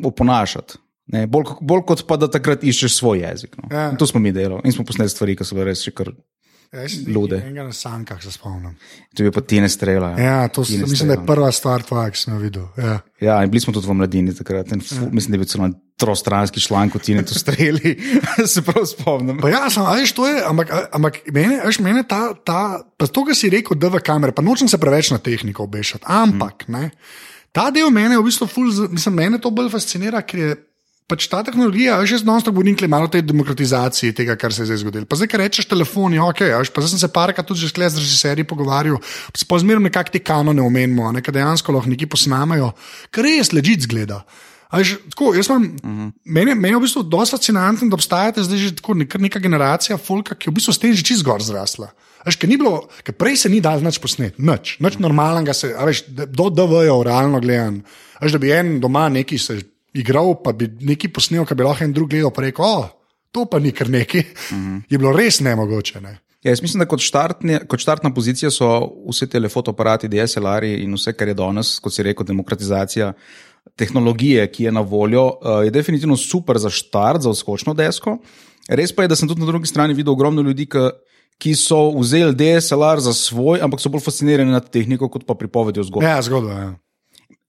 oponašati. 0.05 0.82
Ne, 1.11 1.27
bolj, 1.27 1.57
bolj 1.61 1.83
kot 1.89 2.05
pa 2.07 2.17
da 2.21 2.29
takrat 2.31 2.63
iščeš 2.63 3.01
svoj 3.01 3.25
jezik. 3.25 3.57
No. 3.59 3.71
Ja. 3.73 3.91
To 3.99 4.07
smo 4.07 4.23
mi 4.23 4.33
delali 4.33 4.63
in 4.65 4.75
smo 4.75 4.87
posneli 4.87 5.11
stvari, 5.11 5.35
ki 5.37 5.47
so 5.47 5.59
bile 5.59 5.73
res 5.73 5.83
še 5.83 5.95
kar. 5.97 6.13
Ja, 6.73 6.87
Lude. 7.13 7.37
Enega 7.37 7.67
na 7.67 7.75
sankah 7.77 8.17
se 8.25 8.31
spomnim. 8.33 8.73
To 9.13 9.27
je 9.27 9.33
pa 9.35 9.43
tine 9.45 9.69
strela. 9.69 10.15
Ja, 10.17 10.49
to 10.49 10.63
tine 10.65 10.87
mislim, 10.87 10.97
strela. 10.97 11.17
da 11.17 11.21
je 11.21 11.27
prva 11.29 11.51
stvar, 11.53 11.83
tvoja, 11.85 12.07
ki 12.09 12.17
sem 12.17 12.33
jo 12.33 12.39
videl. 12.41 12.65
Ja. 12.81 12.95
ja, 13.21 13.35
in 13.45 13.53
bili 13.53 13.61
smo 13.61 13.75
tudi 13.77 13.91
v 13.91 13.97
mladini 13.99 14.33
takrat. 14.33 14.73
Ja. 14.73 14.79
Mislim, 15.13 15.35
da 15.35 15.37
je 15.37 15.43
bil 15.43 15.51
celo 15.53 15.69
trostranski 16.01 16.63
članek, 16.65 16.95
kot 16.97 17.05
tine 17.05 17.27
to 17.29 17.37
streli. 17.37 17.93
se 18.55 18.65
prav 18.65 18.89
spomnim. 18.89 19.43
Pa 19.45 19.53
ja, 19.53 19.67
sem, 19.69 19.85
veš, 19.85 20.15
to 20.17 20.31
je, 20.31 20.41
ampak, 20.49 20.73
ampak 20.97 21.21
mene, 21.29 21.61
veš, 21.67 21.83
mene 21.85 22.07
ta, 22.09 22.23
ta, 22.41 22.63
pa 22.97 23.05
to, 23.05 23.27
kar 23.29 23.37
si 23.37 23.53
rekel, 23.53 23.77
da 23.77 23.93
v 23.93 24.01
kamere, 24.01 24.33
pa 24.33 24.41
nočem 24.41 24.71
se 24.71 24.81
preveč 24.81 25.13
na 25.13 25.21
tehniko 25.21 25.69
obešati, 25.69 26.09
ampak, 26.09 26.65
hmm. 26.71 26.79
ne, 26.79 26.89
ta 27.53 27.69
del 27.69 27.93
mene 27.93 28.17
v 28.17 28.25
bistvu 28.25 28.49
ful, 28.49 28.73
mislim, 28.89 29.21
mene 29.21 29.45
to 29.45 29.53
bolj 29.53 29.69
fascinira, 29.77 30.25
ker 30.25 30.41
je 30.41 30.57
pač 31.11 31.27
ta 31.29 31.43
tehnologija, 31.45 32.01
že 32.09 32.23
z 32.23 32.29
nonstom 32.29 32.55
govorim, 32.55 32.77
malo 32.89 33.09
o 33.09 33.13
tej 33.13 33.25
demokratizaciji 33.27 34.15
tega, 34.17 34.37
kar 34.37 34.55
se 34.55 34.63
je 34.63 34.71
zdaj 34.71 34.81
zgodilo. 34.85 35.09
Pa 35.09 35.19
zdaj, 35.19 35.29
ki 35.29 35.41
rečeš 35.41 35.69
telefoni, 35.69 36.21
ok, 36.23 36.41
až, 36.57 36.71
pa 36.73 36.81
zdaj 36.81 36.95
sem 36.95 37.03
se 37.03 37.11
parkrat 37.13 37.47
tudi 37.47 37.61
že 37.61 37.73
z 37.73 37.99
režiserji 37.99 38.45
pogovarjal, 38.49 39.01
pa 39.49 39.59
zmerno 39.59 39.85
nekako 39.89 40.15
te 40.15 40.21
kanone 40.23 40.63
omenimo, 40.63 41.13
nekaj 41.13 41.35
dejansko 41.35 41.73
lahko 41.73 41.91
neki 41.91 42.07
posnamajo, 42.07 42.73
kar 43.11 43.25
res 43.25 43.53
ležit 43.53 43.85
zgleda. 43.85 44.23
Až, 44.73 44.97
tako, 45.13 45.37
imam, 45.37 45.63
uh 45.63 45.91
-huh. 45.91 46.13
meni, 46.25 46.55
meni 46.55 46.73
je 46.73 46.79
v 46.79 46.81
bistvu 46.81 47.03
dosta 47.03 47.37
fascinantno, 47.37 47.89
da 47.89 47.95
obstajate 47.95 48.43
zdaj 48.43 48.59
že 48.59 48.77
tako 48.77 48.95
neka, 48.95 49.19
neka 49.19 49.39
generacija 49.39 49.99
folka, 49.99 50.35
ki 50.35 50.49
je 50.49 50.51
v 50.51 50.55
bistvu 50.55 50.73
s 50.73 50.79
tem 50.79 50.95
že 50.95 51.05
čist 51.05 51.23
gor 51.23 51.43
zrasla. 51.43 51.93
Až, 52.25 52.39
ker 52.39 52.49
bilo, 52.49 52.89
ker 53.03 53.15
prej 53.15 53.37
se 53.37 53.49
ni 53.51 53.61
dal 53.61 53.83
nič 53.83 53.99
posnet, 53.99 54.39
nič, 54.39 54.79
nič 54.79 54.99
normalnega, 54.99 55.53
se, 55.53 55.75
veš, 55.75 56.07
do 56.09 56.49
DV-ja, 56.51 56.95
realno 57.05 57.41
gledano. 57.41 57.83
Da 58.23 58.39
bi 58.39 58.53
en 58.55 58.81
doma 58.81 59.09
neki 59.09 59.39
se 59.39 59.59
igral, 59.95 60.35
pa 60.45 60.53
bi 60.57 60.69
nekaj 60.81 61.13
posnel, 61.13 61.47
ki 61.47 61.57
bi 61.59 61.67
lahko 61.67 61.85
en 61.85 61.95
drug 61.95 62.11
gledal, 62.11 62.33
pa 62.35 62.45
rekel, 62.47 62.65
oh, 62.65 62.91
to 63.33 63.47
pa 63.49 63.59
ni 63.59 63.73
kar 63.73 63.91
neki. 63.91 64.25
Mhm. 64.53 64.57
-huh. 64.57 64.83
Je 64.89 64.99
bilo 64.99 65.13
res 65.17 65.41
nemogoče. 65.41 66.01
Ne? 66.01 66.19
Ja, 66.43 66.51
jaz 66.51 66.63
mislim, 66.63 66.81
da 66.83 66.89
kot, 66.91 67.01
štartne, 67.01 67.61
kot 67.71 67.81
štartna 67.81 68.11
pozicija 68.15 68.51
so 68.51 68.69
vse 69.09 69.29
te 69.31 69.49
fotoaparati, 69.49 70.09
DSLR-ji 70.09 70.83
in 70.83 70.95
vse, 70.95 71.13
kar 71.13 71.29
je 71.29 71.35
danes, 71.35 71.79
kot 71.79 71.95
si 71.95 72.03
rekel, 72.03 72.27
demokratizacija 72.27 73.13
tehnologije, 73.79 74.49
ki 74.53 74.65
je 74.65 74.73
na 74.73 74.81
voljo, 74.81 75.27
uh, 75.27 75.65
je 75.65 75.71
definitivno 75.71 76.17
super 76.17 76.59
za 76.59 76.71
štart, 76.71 77.23
za 77.23 77.31
odskočno 77.31 77.75
desko. 77.75 78.19
Res 78.69 78.93
pa 78.93 79.03
je, 79.03 79.09
da 79.09 79.17
sem 79.17 79.29
tudi 79.29 79.41
na 79.41 79.47
drugi 79.47 79.67
strani 79.67 79.95
videl 79.95 80.13
ogromno 80.13 80.43
ljudi, 80.43 80.67
ki, 80.67 80.89
ki 81.39 81.55
so 81.55 81.91
vzeli 81.99 82.35
DSLR 82.35 83.01
za 83.01 83.15
svoj, 83.15 83.63
ampak 83.63 83.81
so 83.81 83.91
bolj 83.91 84.03
fascinirani 84.03 84.51
nad 84.51 84.67
tehniko, 84.71 85.09
kot 85.09 85.27
pa 85.27 85.39
pripovedjo 85.39 85.85
zgodbe. 85.87 86.11
Ja, 86.11 86.23
zgodba. 86.23 86.59
Ja. 86.59 86.73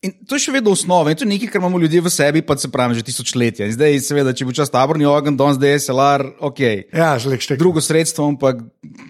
In 0.03 0.11
to 0.27 0.35
je 0.35 0.43
še 0.43 0.51
vedno 0.51 0.73
osnova, 0.75 1.13
in 1.13 1.15
to 1.15 1.23
je 1.23 1.31
nekaj, 1.31 1.47
kar 1.53 1.61
imamo 1.61 1.79
ljudje 1.79 2.01
v 2.03 2.11
sebi, 2.11 2.41
pa 2.43 2.57
se 2.59 2.67
pravi, 2.71 2.97
že 2.99 3.05
tisočletja. 3.07 3.69
In 3.69 3.75
zdaj, 3.75 4.01
seveda, 4.03 4.33
če 4.35 4.43
bo 4.43 4.55
čas 4.55 4.71
taborni 4.71 5.07
ogen, 5.07 5.37
danes 5.39 5.55
DSLR, 5.61 6.25
ok. 6.43 6.59
Ja, 6.91 7.13
že 7.15 7.31
lekšte. 7.31 7.55
Drugo 7.55 7.79
sredstvo, 7.79 8.27
ampak 8.27 8.59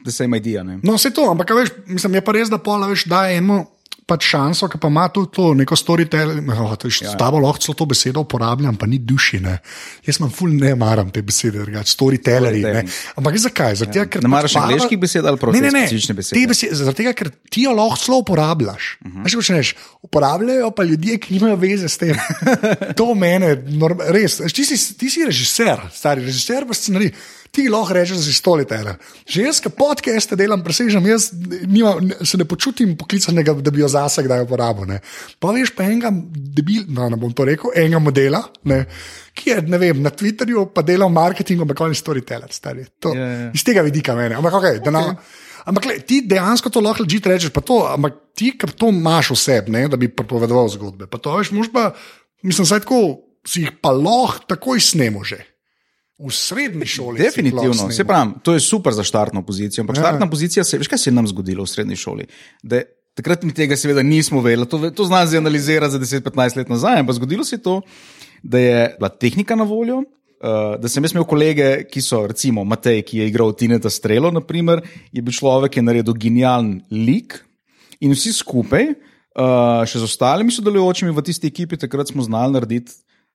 da 0.05 0.13
se 0.13 0.29
ima 0.29 0.37
idija. 0.37 0.61
No, 0.61 0.93
vse 0.99 1.09
to, 1.09 1.25
ampak 1.31 1.55
veš, 1.57 1.73
mislim, 1.89 2.19
je 2.19 2.25
pa 2.25 2.35
res, 2.37 2.53
da 2.53 2.61
pola 2.61 2.91
veš, 2.91 3.07
da 3.09 3.25
je 3.25 3.41
eno. 3.41 3.63
Pač 4.07 4.25
šanso, 4.33 4.67
ki 4.67 4.77
pa 4.81 4.87
ima 4.91 5.07
tudi 5.13 5.31
to 5.35 5.53
neko 5.53 5.75
storytelling. 5.75 6.49
Oh, 6.51 6.73
ja. 6.73 6.91
S 6.91 7.15
tabo 7.19 7.39
lahko 7.39 7.59
celo 7.63 7.75
to 7.75 7.85
besedo 7.85 8.23
uporabljam, 8.25 8.75
pa 8.75 8.85
ni 8.85 8.97
duši. 8.99 9.39
Ne. 9.39 9.57
Jaz 10.05 10.17
sem 10.19 10.29
ful 10.29 10.51
ne 10.53 10.75
maram 10.75 11.09
te 11.13 11.21
besede, 11.21 11.61
drugač 11.63 11.93
storytelleri. 11.95 12.63
Ampak 13.15 13.37
zakaj? 13.37 13.75
Zaradi 13.75 13.99
ja. 13.99 14.05
ne 14.21 14.31
maraš 14.31 14.53
pač 14.53 14.61
angliških 14.63 14.99
besed 14.99 15.25
ali 15.25 15.39
Ne, 15.53 15.61
ne, 15.61 15.71
ne. 15.71 15.85
specifične 15.87 16.15
besede. 16.15 16.39
Te 16.39 16.47
besede, 16.47 16.75
zaradi 16.75 16.97
tega, 17.03 17.13
ker 17.13 17.31
ti 17.49 17.63
jo 17.63 17.71
lahko 17.75 17.97
celo 17.97 18.17
uporabljaš. 18.23 18.97
Uh 19.01 19.07
Mhm. 19.07 19.17
-huh. 19.17 19.23
Veš, 19.25 19.35
počneš? 19.35 19.75
Uporabljajo 20.01 20.71
pa 20.71 20.83
ljudje, 20.83 21.17
ki 21.17 21.33
nimajo 21.33 21.55
veze 21.55 21.89
s 21.89 21.97
tem. 21.97 22.15
to 22.97 23.13
mene, 23.15 23.55
norm, 23.67 23.99
res. 24.07 24.37
Ti 24.53 24.65
si, 24.65 24.97
ti 24.97 25.09
si 25.09 25.25
režiser, 25.25 25.79
stari 25.93 26.21
režiser, 26.25 26.67
pa 26.67 26.73
scenarij. 26.73 27.11
Ti 27.53 27.67
lahko 27.69 27.93
rečeš, 27.93 28.17
da 28.17 28.23
si 28.25 28.33
storyteller. 28.33 28.95
Že 29.29 29.43
jaz, 29.45 29.59
ki 29.61 29.69
podcaste 29.77 30.33
delam, 30.39 30.63
presežem, 30.65 31.05
jaz 31.05 31.27
nima, 31.69 31.91
se 32.25 32.39
ne 32.41 32.47
počutim 32.49 32.95
poklicanega, 32.97 33.53
da 33.61 33.73
bi 33.73 33.83
jo 33.83 33.89
zase 33.93 34.23
kdaj 34.25 34.41
uporabil. 34.47 34.87
Ne. 34.89 34.97
Pa 35.37 35.51
veš 35.53 35.75
pa 35.77 35.85
enega, 35.85 36.09
debil, 36.57 36.87
no, 36.89 37.11
ne 37.13 37.19
bom 37.21 37.29
to 37.29 37.45
rekel, 37.45 37.69
enega 37.77 38.01
modela, 38.01 38.41
ne, 38.65 38.79
ki 39.37 39.51
je 39.51 39.59
vem, 39.69 40.01
na 40.01 40.09
Twitterju, 40.09 40.65
pa 40.73 40.81
dela 40.81 41.05
v 41.05 41.13
marketingu, 41.13 41.67
ampak 41.67 41.85
on 41.85 41.93
je 41.93 42.01
storyteller. 42.01 42.49
Stari. 42.49 42.87
To, 43.05 43.13
Ja, 43.13 43.29
ja. 43.29 43.51
Iz 43.53 43.61
tega 43.61 43.85
vidika 43.85 44.17
meni. 44.17 44.33
Ampak, 44.33 44.57
okay, 44.57 44.81
okay. 44.81 44.93
Na, 44.93 45.13
ampak 45.69 45.85
le, 45.91 45.99
ti 46.01 46.23
dejansko 46.25 46.73
to 46.73 46.81
lahko 46.81 47.05
že 47.05 47.21
rečeš, 47.21 47.53
pa 47.53 47.61
to, 47.61 47.83
ampak 47.85 48.33
ti, 48.33 48.55
ker 48.57 48.73
to 48.73 48.89
imaš 48.89 49.29
vseb, 49.37 49.69
ne, 49.69 49.85
da 49.85 49.97
bi 50.01 50.09
pripovedoval 50.09 50.73
zgodbe. 50.73 51.05
Pa 51.05 51.21
to 51.21 51.37
veš, 51.37 51.53
mož 51.53 51.69
pa, 51.69 51.91
mislim, 52.41 52.65
saj 52.65 52.81
tako 52.89 53.29
si 53.45 53.67
jih 53.67 53.77
pa 53.77 53.93
lahko 53.93 54.47
takoj 54.49 54.81
snemo 54.81 55.21
že. 55.21 55.52
V 56.19 56.29
srednji 56.29 56.85
šoli. 56.85 57.17
Definitivno, 57.19 57.91
se 57.91 58.05
pravi, 58.05 58.37
to 58.45 58.53
je 58.53 58.61
super 58.61 58.93
za 58.93 59.03
štartno 59.03 59.41
pozicijo. 59.45 59.81
Ampak 59.81 59.97
Ja. 59.97 60.01
štartna 60.01 60.29
pozicija, 60.29 60.63
se, 60.63 60.77
veš, 60.77 60.87
kaj 60.87 60.97
se 60.97 61.09
je 61.09 61.13
nam 61.13 61.27
zgodilo 61.27 61.63
v 61.65 61.69
srednji 61.69 61.95
šoli? 61.95 62.27
Da, 62.63 62.83
takrat 63.17 63.43
mi 63.43 63.53
tega 63.53 63.77
seveda 63.77 64.03
nismo 64.03 64.41
vedeli, 64.41 64.69
to, 64.69 64.77
to 64.91 65.05
znam 65.09 65.27
zdaj 65.27 65.41
analizirati 65.41 65.91
za 65.91 65.99
10-15 65.99 66.57
let 66.57 66.69
nazaj, 66.69 66.99
ampak 66.99 67.15
zgodilo 67.15 67.43
se 67.43 67.55
je 67.55 67.61
to, 67.65 67.81
da 68.43 68.59
je 68.59 68.95
bila 68.99 69.09
tehnika 69.09 69.55
na 69.55 69.63
voljo. 69.63 70.03
Uh, 70.43 70.75
da 70.75 70.89
sem 70.91 71.03
jaz 71.03 71.13
imel 71.15 71.23
kolege, 71.23 71.85
ki 71.87 72.01
so, 72.03 72.25
recimo 72.27 72.65
Matej, 72.67 72.99
ki 73.07 73.21
je 73.21 73.27
igral 73.31 73.53
Tineta 73.55 73.89
Strelo, 73.89 74.27
naprimer, 74.31 74.81
je 75.15 75.21
bil 75.23 75.31
človek, 75.31 75.71
ki 75.71 75.79
je 75.79 75.83
naredil 75.87 76.13
genijalen 76.19 76.81
lik 76.91 77.37
in 78.03 78.11
vsi 78.11 78.33
skupaj, 78.35 78.89
uh, 78.91 79.85
še 79.87 80.01
z 80.01 80.03
ostalimi 80.03 80.51
sodelujočimi 80.51 81.15
v 81.15 81.23
tisti 81.23 81.47
ekipi, 81.47 81.79
takrat 81.79 82.11
smo 82.11 82.25
znali 82.27 82.57
narediti 82.57 82.91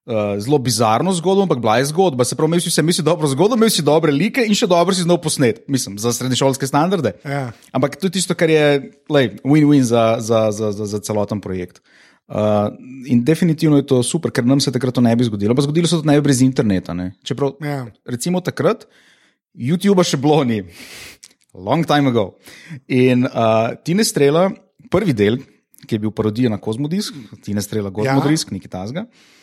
uh, 0.08 0.40
zelo 0.40 0.58
bizarno 0.58 1.12
zgodbo, 1.12 1.44
ampak 1.44 1.60
bila 1.60 1.76
je 1.78 1.90
zgodba. 1.92 2.24
Se 2.24 2.36
pravi, 2.36 2.48
imel 2.50 2.62
si, 2.64 2.72
imel 2.80 2.96
si 2.96 3.04
dobro 3.04 3.28
zgodbo, 3.28 3.56
imel 3.56 3.70
si 3.70 3.84
dobre 3.84 4.12
like 4.12 4.42
in 4.44 4.56
še 4.56 4.66
dobro 4.70 4.96
si 4.96 5.04
znal 5.04 5.20
posnet, 5.20 5.62
mislim, 5.68 5.98
za 6.00 6.12
srednješolske 6.16 6.66
standarde. 6.66 7.14
Ja. 7.24 7.50
Ampak 7.76 8.00
to 8.00 8.08
je 8.08 8.16
tisto, 8.18 8.36
kar 8.38 8.50
je 8.50 8.90
win-win 9.44 9.84
za, 9.84 10.16
za, 10.24 10.48
za, 10.54 10.72
za, 10.72 10.88
za 10.88 11.02
celoten 11.04 11.44
projekt. 11.44 11.82
Uh, 12.28 12.68
in 13.08 13.22
definitivno 13.24 13.78
je 13.80 13.86
to 13.88 14.02
super, 14.04 14.32
ker 14.32 14.44
nam 14.44 14.60
se 14.60 14.72
takrat 14.72 14.96
to 14.96 15.04
ne 15.04 15.14
bi 15.16 15.24
zgodilo. 15.28 15.56
Pa 15.56 15.64
zgodilo 15.64 15.88
se 15.88 16.00
to 16.00 16.08
ne 16.08 16.18
bi 16.18 16.24
brez 16.24 16.42
interneta. 16.44 16.96
Ne? 16.96 17.12
Čeprav, 17.24 17.56
Ja. 17.64 17.86
recimo 18.04 18.40
takrat, 18.44 18.88
YouTube 19.56 20.04
še 20.04 20.20
bilo 20.20 20.42
ni, 20.44 20.62
long 21.56 21.86
time 21.88 22.12
ago. 22.12 22.36
In 22.84 23.24
uh, 23.24 23.72
Tine 23.84 24.04
Strela, 24.04 24.50
prvi 24.92 25.16
del, 25.16 25.40
ki 25.88 25.96
je 25.96 26.02
bil 26.04 26.12
parodija 26.12 26.52
na 26.52 26.60
Kozmodisk, 26.60 27.16
Tine 27.44 27.64
Strela, 27.64 27.88
Kozmodisk, 27.94 28.52
ja. 28.52 28.58
nekaj 28.58 28.72
tasga. 28.76 29.06
Uh, 29.08 29.37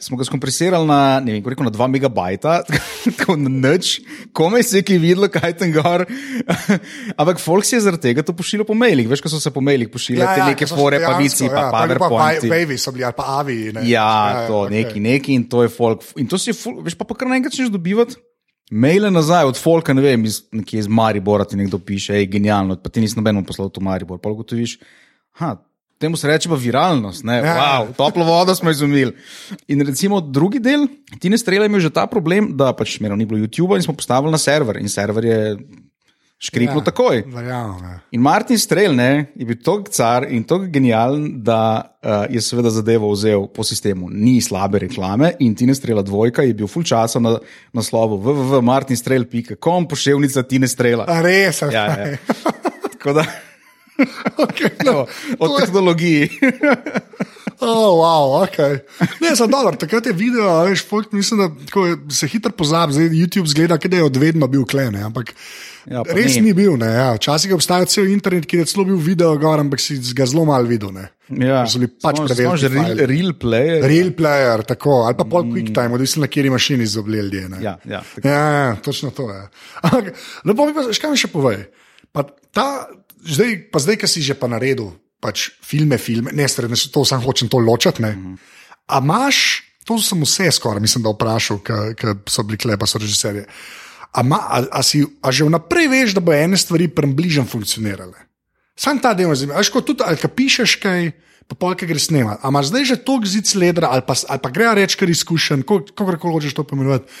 smo 0.00 0.18
ga 0.18 0.24
skompresirali 0.28 0.86
na, 0.86 1.20
ne 1.24 1.36
vem, 1.36 1.44
rekel, 1.48 1.64
na 1.64 1.72
2 1.72 1.88
megabajta, 1.94 2.56
tako 3.06 3.36
na 3.40 3.48
noč, 3.48 4.00
komaj 4.36 4.66
se 4.68 4.80
je 4.80 4.86
ki 4.86 4.98
videlo, 5.00 5.28
kaj 5.32 5.56
tam 5.60 5.72
gor. 5.72 6.04
Ampak 7.20 7.40
folk 7.40 7.64
si 7.64 7.76
je 7.76 7.82
zaradi 7.86 8.10
tega 8.10 8.24
to 8.26 8.34
pošiljal 8.36 8.68
po 8.68 8.76
mailih. 8.76 9.08
Veš, 9.08 9.24
ko 9.24 9.32
so 9.32 9.40
se 9.40 9.52
po 9.54 9.64
mailih 9.64 9.88
pošiljali 9.92 10.36
te 10.36 10.48
neke 10.50 10.60
ker 10.64 10.72
so 10.72 10.78
fore, 10.78 11.00
pa 11.00 11.16
dejansko, 11.16 11.22
vici, 11.22 11.50
pa 11.52 11.62
ja, 11.62 11.70
taki 11.72 11.98
PowerPointi. 11.98 12.52
Wavi 12.52 12.78
so 12.80 12.92
bili, 12.92 13.06
ali 13.08 13.16
pa 13.16 13.28
Avi. 13.40 13.58
Ne. 13.76 13.84
Ja, 13.88 14.46
to 14.48 14.64
okej. 14.64 14.76
neki, 14.76 15.04
neki 15.08 15.36
in 15.40 15.46
to 15.48 15.64
je 15.64 15.72
folk. 15.72 16.04
In 16.20 16.28
to 16.28 16.40
si 16.40 16.52
je, 16.52 16.56
ful, 16.58 16.80
veš, 16.84 16.98
pa, 16.98 17.08
pa 17.08 17.16
kar 17.16 17.30
naenkrat 17.30 17.56
začneš 17.56 17.72
dobivati. 17.74 18.20
Maile 18.70 19.12
nazaj 19.14 19.46
od 19.46 19.58
Folka, 19.62 19.94
ne 19.94 20.02
vem, 20.02 20.24
iz, 20.26 20.40
nekje 20.52 20.80
iz 20.82 20.88
Maribora 20.90 21.44
ti 21.46 21.56
nekdo 21.56 21.78
piše, 21.78 22.16
hej, 22.18 22.26
genialno, 22.26 22.74
pa 22.82 22.90
ti 22.90 23.00
nisi 23.00 23.14
nobeno 23.14 23.44
poslal 23.46 23.70
v 23.70 23.82
Maribor. 23.86 24.18
Pa 24.18 24.32
ugotoviš, 24.34 24.80
ha, 25.38 25.54
temu 25.98 26.16
se 26.16 26.28
reče 26.28 26.48
pa 26.48 26.54
viralnost, 26.54 27.24
ne, 27.24 27.36
Ja. 27.38 27.56
wow, 27.56 27.92
toplo 27.96 28.24
vodo 28.24 28.54
smo 28.54 28.70
izumili. 28.70 29.12
In 29.68 29.80
recimo 29.86 30.20
drugi 30.20 30.58
del, 30.58 30.86
ti 31.20 31.30
ne 31.30 31.38
strelaj, 31.38 31.66
imel 31.66 31.80
že 31.80 31.90
ta 31.90 32.06
problem, 32.06 32.52
da 32.56 32.72
pač 32.76 33.00
merno 33.00 33.16
ni 33.16 33.26
bilo 33.26 33.40
YouTube 33.40 33.76
in 33.76 33.82
smo 33.82 33.94
postavili 33.94 34.32
na 34.32 34.38
server 34.38 34.76
in 34.76 34.88
server 34.88 35.24
je 35.24 35.56
škripnil 36.38 36.82
ja. 36.82 36.84
takoj. 36.84 37.22
Verjamem. 37.26 37.84
ja. 37.84 37.98
In 38.12 38.20
Martin 38.20 38.58
Strel 38.58 38.92
ne, 38.94 39.32
je 39.34 39.46
bil 39.48 39.56
tako 39.64 39.88
car 39.90 40.26
in 40.28 40.44
tako 40.44 40.66
genijalen, 40.68 41.42
da 41.42 41.96
uh, 42.04 42.26
je 42.28 42.40
seveda 42.44 42.70
zadevo 42.70 43.08
vzel 43.12 43.46
po 43.48 43.64
sistemu. 43.64 44.10
Ni 44.10 44.40
slabe 44.40 44.78
reklame 44.84 45.32
in 45.40 45.54
Tine 45.56 45.74
Strela 45.74 46.02
dvojka 46.02 46.42
je 46.44 46.54
bil 46.54 46.68
full 46.68 46.84
časa 46.84 47.20
na 47.20 47.38
naslovu 47.72 48.18
www.martinstrel.com, 48.20 49.88
pošiljnica 49.88 50.42
Tine 50.42 50.68
Strela. 50.68 51.08
A 51.08 51.22
res, 51.24 51.62
Ja, 51.62 51.70
ja. 51.72 52.16
Tako 52.92 53.12
da, 53.12 53.24
okay, 54.44 54.72
no, 54.84 55.06
o 55.38 55.56
tehnologiji. 55.56 56.30
Oh, 57.58 57.96
wow, 57.96 58.44
okay. 58.44 58.82
Ne, 59.16 59.30
sem 59.32 59.48
dober, 59.48 59.78
takrat 59.80 60.04
je 60.04 60.12
video, 60.12 60.44
a 60.44 60.66
veš, 60.66 60.82
folk, 60.84 61.08
mislim, 61.10 61.40
da 61.40 61.46
tako, 61.64 61.86
je- 61.86 61.96
se 62.10 62.28
hitro 62.28 62.52
pozabi, 62.52 62.92
zdaj 62.92 63.08
YouTube 63.08 63.48
zgleda, 63.48 63.78
da 63.78 63.96
je 63.96 64.04
odvedno 64.04 64.44
bil 64.46 64.64
klene, 64.64 65.00
ampak 65.02 65.32
Ja, 65.86 66.02
ja, 66.04 66.14
res 66.14 66.34
ni. 66.34 66.42
ni, 66.42 66.52
bil. 66.52 66.76
Ne, 66.76 66.86
ja. 66.86 67.14
Včasih 67.14 67.48
je 67.48 67.54
obstajal 67.54 67.86
cel 67.86 68.08
internet, 68.08 68.44
ki 68.44 68.56
je 68.58 68.64
celo 68.66 68.84
bil 68.84 68.96
video, 68.98 69.30
gor, 69.38 69.56
ampak 69.56 69.80
si 69.80 69.96
ga 70.12 70.26
zelo 70.26 70.44
malo 70.44 70.66
videl. 70.66 70.90
Ne. 70.92 71.06
Ja, 71.30 71.62
So 71.64 71.78
bili 71.78 71.88
pač 71.94 72.20
preveliki 72.20 72.68
real, 72.68 73.00
real 73.06 73.32
player. 73.32 73.80
Real 73.86 74.10
player, 74.12 74.60
tako, 74.66 75.06
ali 75.06 75.14
pa 75.14 75.24
pol 75.24 75.46
quick 75.46 75.72
time, 75.72 75.94
odvisno 75.94 76.20
na 76.20 76.28
kateri 76.28 76.50
mašini 76.50 76.84
so 76.84 77.00
bili 77.02 77.22
ljudje. 77.22 77.48
ne. 77.48 77.62
Ja, 77.62 77.78
ja, 77.86 78.02
tako. 78.04 78.28
ja, 78.28 78.42
ja, 78.60 78.76
točno 78.76 79.10
to 79.10 79.30
je. 79.30 79.40
Ampak, 79.80 80.12
lepo 80.44 80.66
mi 80.66 80.74
pa, 80.74 80.82
veš, 80.82 80.98
kaj 80.98 81.08
mi 81.08 81.16
še 81.16 81.30
povej. 81.30 81.70
Pa 82.12 82.26
ta, 82.52 82.68
zdaj, 83.26 83.70
pa 83.72 83.78
zdaj, 83.82 83.96
ki 84.02 84.08
si 84.08 84.22
že 84.22 84.34
pa 84.38 84.46
naredil, 84.50 84.94
pač 85.20 85.50
filme, 85.64 85.98
filme, 85.98 86.32
ne 86.32 86.46
stredne, 86.48 86.76
to 86.76 87.04
sam 87.04 87.22
hočem 87.22 87.48
to 87.48 87.58
ločati. 87.58 88.02
Mm 88.02 88.06
-hmm. 88.06 88.36
A 88.86 88.98
imaš, 89.02 89.62
to 89.84 89.98
sem 89.98 90.22
vse 90.22 90.50
skoraj, 90.52 90.80
mislim, 90.80 91.02
da 91.02 91.10
vprašal, 91.10 91.58
ker 91.96 92.16
so 92.28 92.42
bili 92.42 92.58
klepa, 92.58 92.86
so 92.86 92.98
režiserje. 92.98 93.46
A, 94.12 94.22
ma, 94.22 94.36
a, 94.36 94.64
a, 94.70 94.82
si, 94.82 95.04
a 95.22 95.30
že 95.32 95.44
vnaprej 95.44 95.88
veš, 95.88 96.14
da 96.14 96.20
bo 96.20 96.32
ene 96.32 96.56
stvari 96.56 96.88
približno 96.88 97.44
funkcionirale? 97.44 98.16
Sam 98.76 98.98
ta 98.98 99.14
del 99.14 99.28
me 99.28 99.36
zanima. 99.36 99.58
Veš, 99.58 99.70
ko 99.72 99.80
tudi, 99.80 100.04
ali 100.04 100.16
ka 100.16 100.28
pišeš 100.28 100.76
kaj, 100.80 101.12
pa 101.46 101.54
polk 101.54 101.84
gre 101.84 101.98
snemati. 101.98 102.40
A 102.42 102.48
imaš 102.48 102.66
zdaj 102.66 102.84
že 102.84 102.96
toliko 102.96 103.26
zid 103.26 103.46
sledra, 103.46 103.88
ali 103.92 104.02
pa, 104.06 104.14
ali 104.28 104.40
pa 104.42 104.50
gre 104.50 104.74
reči, 104.74 104.96
kar 104.96 105.10
izkušen, 105.10 105.62
kako 105.62 106.16
koli 106.16 106.32
hočeš 106.32 106.54
to 106.54 106.64
pomenovati. 106.64 107.12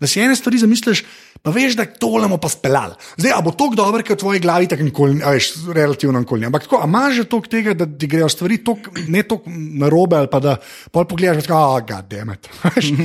Da 0.00 0.06
si 0.06 0.20
ene 0.22 0.36
stvari 0.36 0.58
zamisliš, 0.62 1.04
pa 1.42 1.50
veš, 1.50 1.74
da 1.78 1.86
tole 1.86 2.28
bomo 2.28 2.38
pa 2.38 2.48
speljali. 2.48 2.94
Zdaj, 3.16 3.32
a 3.34 3.40
bo 3.42 3.50
to 3.50 3.70
dobro, 3.74 4.02
ker 4.02 4.14
v 4.14 4.20
tvoji 4.20 4.40
glavi 4.40 4.68
tako 4.70 4.86
nikoli, 4.86 5.20
a 5.26 5.32
veš, 5.34 5.52
relativno 5.74 6.20
nikoli. 6.22 6.46
Ampak 6.46 6.68
tako, 6.68 6.82
a 6.82 6.86
imaš 6.86 7.16
že 7.16 7.24
toliko 7.24 7.50
tega, 7.50 7.74
da 7.74 7.86
ti 7.86 8.06
grejo 8.06 8.28
stvari 8.30 8.60
tok, 8.64 8.90
ne 9.08 9.22
tako 9.22 9.50
narobe, 9.50 10.16
ali 10.16 10.30
pa 10.30 10.40
da 10.40 10.56
pol 10.94 11.04
pogledaš, 11.04 11.46
da 11.50 11.58
oh, 11.58 11.80
gademet. 11.86 12.46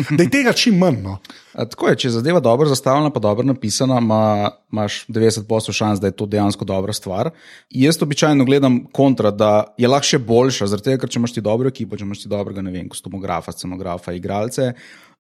Da 0.10 0.22
je 0.24 0.30
tega 0.30 0.54
čim 0.54 0.78
manj. 0.78 1.02
No. 1.04 1.18
A, 1.54 1.66
Tako 1.70 1.90
je, 1.90 1.96
če 1.96 2.08
je 2.08 2.12
zadeva 2.18 2.40
dobro 2.40 2.70
zastavljena, 2.70 3.10
pa 3.14 3.20
dobro 3.20 3.46
napisana, 3.46 3.98
ima- 4.02 4.52
imaš 4.72 5.06
90% 5.08 5.74
šans, 5.74 6.00
da 6.02 6.08
je 6.10 6.16
to 6.18 6.26
dejansko 6.26 6.66
dobra 6.66 6.94
stvar. 6.94 7.30
Jaz 7.70 8.02
običajno 8.02 8.46
gledam 8.46 8.84
kontra, 8.92 9.32
da 9.32 9.74
je 9.78 9.88
lahko 9.88 10.08
še 10.14 10.20
boljša, 10.20 10.68
zaradi 10.68 10.92
tega, 10.92 11.02
ker 11.04 11.10
če 11.10 11.20
imaš 11.20 11.34
ti 11.34 11.42
dobro 11.46 11.70
ekipo, 11.70 11.98
če 11.98 12.06
imaš 12.06 12.26
ti 12.26 12.30
dobrega, 12.30 12.62
ne 12.62 12.74
vem, 12.74 12.90
kostumografa, 12.90 13.54
scenografa, 13.54 14.14
igralce, 14.18 14.74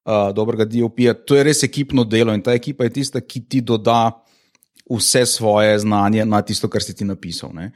uh, 0.03 0.31
dobrega 0.35 0.65
DOP-ja, 0.65 1.13
to 1.13 1.35
je 1.35 1.43
res 1.43 1.63
ekipno 1.63 2.03
delo 2.03 2.33
in 2.35 2.43
ta 2.43 2.55
ekipa 2.55 2.87
je 2.87 2.95
tista, 2.99 3.21
ki 3.21 3.45
ti 3.47 3.61
doda 3.61 4.11
vse 4.89 5.25
svoje 5.25 5.79
znanje 5.79 6.25
na 6.25 6.41
tisto, 6.41 6.69
kar 6.69 6.83
si 6.83 6.95
ti 6.95 7.07
napisal. 7.07 7.53
Ne? 7.55 7.71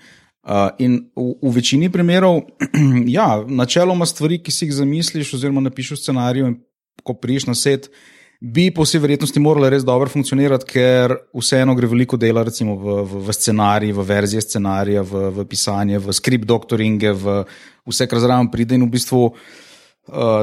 Uh, 0.48 0.72
in 0.80 1.00
v, 1.16 1.34
v 1.42 1.54
večini 1.56 1.90
primerov, 1.92 2.44
ja, 3.18 3.44
načeloma 3.48 4.06
stvari, 4.08 4.42
ki 4.44 4.52
si 4.52 4.68
jih 4.68 4.78
zamisliš, 4.82 5.34
oziroma 5.40 5.64
napišeš 5.64 5.98
v 5.98 6.04
scenariju, 6.04 6.52
in 6.52 6.60
ko 7.04 7.16
priješ 7.16 7.48
na 7.48 7.56
set, 7.56 7.90
bi 8.38 8.68
po 8.70 8.86
vsej 8.86 9.02
verjetnosti 9.02 9.42
morale 9.42 9.72
res 9.74 9.86
dobro 9.88 10.12
funkcionirati, 10.12 10.68
ker 10.70 11.16
vseeno 11.34 11.74
gre 11.76 11.90
veliko 11.90 12.20
dela 12.22 12.44
recimo, 12.46 12.76
v, 12.78 13.00
v, 13.02 13.22
v 13.28 13.34
scenarij, 13.34 13.96
v 13.98 14.06
verzije 14.06 14.44
scenarija, 14.46 15.02
v, 15.02 15.30
v 15.34 15.48
pisanje, 15.50 15.98
v 15.98 16.14
skript 16.14 16.46
doktoringe, 16.46 17.16
v 17.18 17.40
vse, 17.88 18.06
kar 18.06 18.22
zraven 18.22 18.52
pride 18.54 18.78
in 18.78 18.86
v 18.86 18.94
bistvu 18.94 19.24
uh, 19.32 19.40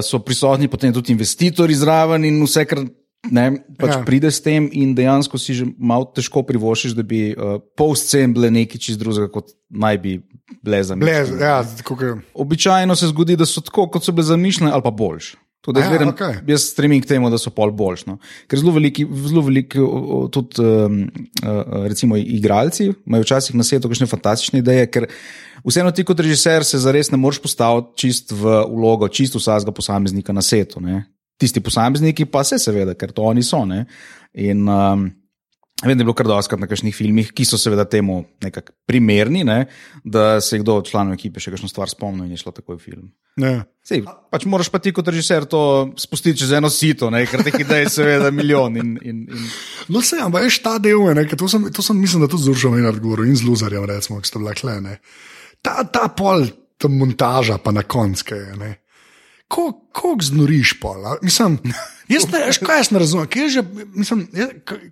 so 0.00 0.18
prisotni 0.18 0.68
potem 0.68 0.92
tudi 0.92 1.12
investitorji 1.12 1.74
zraven 1.74 2.24
in 2.24 2.42
vse, 2.42 2.64
kar 2.64 2.84
ne, 3.24 3.44
pač 3.78 3.90
Ja. 3.90 3.98
ja. 3.98 4.04
pride 4.04 4.28
s 4.28 4.40
tem, 4.40 4.68
in 4.70 4.92
dejansko 4.92 5.38
si 5.38 5.54
že 5.54 5.64
malo 5.78 6.04
težko 6.06 6.42
privoščiš, 6.42 6.92
da 6.92 7.02
bi 7.02 7.30
uh, 7.30 7.56
post-scene 7.72 8.32
bile 8.32 8.50
nekaj 8.50 8.76
čist 8.78 9.00
drugega, 9.00 9.30
kot 9.30 9.48
naj 9.70 9.96
bi 9.98 10.12
bile 10.60 10.76
Blez, 10.76 10.86
zamišljene. 10.86 11.40
ja, 11.40 11.62
tako, 11.76 11.96
ke- 11.96 12.12
Običajno 12.34 12.92
se 12.94 13.08
zgodi, 13.08 13.36
da 13.36 13.46
so 13.46 13.60
tako, 13.60 13.88
kot 13.88 14.04
so 14.04 14.12
bile 14.12 14.26
zamišljene, 14.26 14.70
ali 14.70 14.82
pa 14.82 14.90
boljše. 14.92 15.36
Tudi 15.64 15.80
Ja, 15.80 15.86
jaz, 15.86 15.92
verjam, 15.94 16.10
okej. 16.12 16.34
jaz 16.52 16.66
stremim 16.68 17.00
k 17.00 17.08
temu, 17.08 17.30
da 17.32 17.38
so 17.40 17.48
pol 17.54 17.70
boljši. 17.72 18.04
No. 18.10 18.18
Ker 18.50 18.60
zelo 18.60 18.74
veliki, 18.76 19.06
zelo 19.30 19.40
veliki 19.46 19.80
tudi 20.34 20.60
um, 20.60 20.98
uh, 21.40 21.86
recimo 21.88 22.18
igralci 22.20 22.90
imajo 22.92 23.24
včasih 23.24 23.56
na 23.56 23.64
svetu 23.64 23.88
kakšne 23.88 24.08
fantastične 24.10 24.60
ideje, 24.60 24.90
ker 24.92 25.08
vseeno 25.64 25.94
ti 25.96 26.04
kot 26.04 26.20
režiser 26.20 26.66
se 26.68 26.82
zares 26.84 27.08
ne 27.14 27.20
moreš 27.20 27.40
postaviti 27.46 28.04
čist 28.04 28.36
v 28.36 28.58
ulogo 28.68 29.08
čist 29.08 29.38
vsakega 29.40 29.72
posameznika 29.72 30.36
na 30.36 30.44
svetu. 30.44 30.84
Tisti 31.40 31.64
posamezniki 31.64 32.28
pa 32.28 32.44
se 32.44 32.60
seveda, 32.60 32.92
ker 32.94 33.16
to 33.16 33.24
oni 33.24 33.42
so. 33.42 33.64
Ne. 33.64 33.86
In 34.36 34.68
um, 34.68 35.08
vem, 35.84 35.96
da 35.96 36.02
je 36.02 36.06
bilo 36.06 36.14
kar 36.16 36.26
doskrat 36.26 36.60
na 36.60 36.66
kakšnih 36.66 36.94
filmih, 36.96 37.30
ki 37.36 37.44
so 37.44 37.58
seveda 37.60 37.84
temu 37.84 38.24
nekako 38.42 38.72
primerni, 38.88 39.44
ne, 39.44 39.66
da 40.04 40.40
se 40.40 40.56
je 40.56 40.62
kdo 40.62 40.78
od 40.80 40.88
članov 40.88 41.14
ekipe 41.14 41.40
še 41.40 41.52
kakšno 41.54 41.68
stvar 41.68 41.92
spomnil 41.92 42.24
in 42.26 42.34
je 42.34 42.40
šlo 42.42 42.52
takoj 42.56 42.76
v 42.76 42.82
film. 42.82 43.04
Ne. 43.40 43.64
Sej, 43.84 44.04
pač 44.32 44.46
moraš 44.48 44.70
pa 44.72 44.78
ti 44.80 44.92
kot 44.96 45.08
režiser 45.10 45.44
to 45.44 45.92
spustiti 46.00 46.38
čez 46.40 46.52
eno 46.56 46.70
sito, 46.72 47.10
ne? 47.12 47.24
ker 47.28 47.42
teh 47.44 47.56
idej 47.60 47.84
je 47.84 47.90
seveda 47.98 48.30
milijon. 48.32 48.76
In, 48.80 48.94
in, 49.02 49.18
in... 49.28 49.48
No, 49.92 50.00
se, 50.00 50.16
ampak 50.22 50.46
veš, 50.46 50.60
ta 50.64 50.78
del 50.80 51.02
ne, 51.12 51.26
ker 51.28 51.36
to 51.36 51.48
sem, 51.50 51.66
to 51.68 51.84
sem 51.84 51.98
mislim, 52.00 52.24
da 52.24 52.30
tudi 52.32 52.46
z 52.46 52.54
Uršom 52.54 52.78
in 52.80 52.88
Argorom 52.88 53.28
in 53.28 53.36
z 53.36 53.44
Luzarjem, 53.44 53.84
recimo, 53.90 54.20
ki 54.22 54.30
sta 54.30 54.40
bila 54.40 54.54
klene. 54.56 54.98
Ta, 55.60 55.82
ta 55.84 56.08
pol, 56.08 56.46
ta 56.80 56.88
montaža 56.88 57.58
pa 57.60 57.72
na 57.76 57.82
koncu 57.84 58.34
je. 58.34 58.56
ne. 58.56 58.70
Ko- 59.48 59.84
Koliko 59.92 60.24
znoriš 60.24 60.78
pol? 60.80 61.04
a? 61.06 61.18
Mislim, 61.22 61.58
jaz 62.08 62.26
ne, 62.26 62.40
veš, 62.46 62.58
kaj 62.58 62.78
jaz 62.78 62.90
ne 62.90 62.98
razumem. 62.98 63.26
Kaj 63.26 63.42
je 63.42 63.48
že, 63.50 63.62
mislim, 63.94 64.24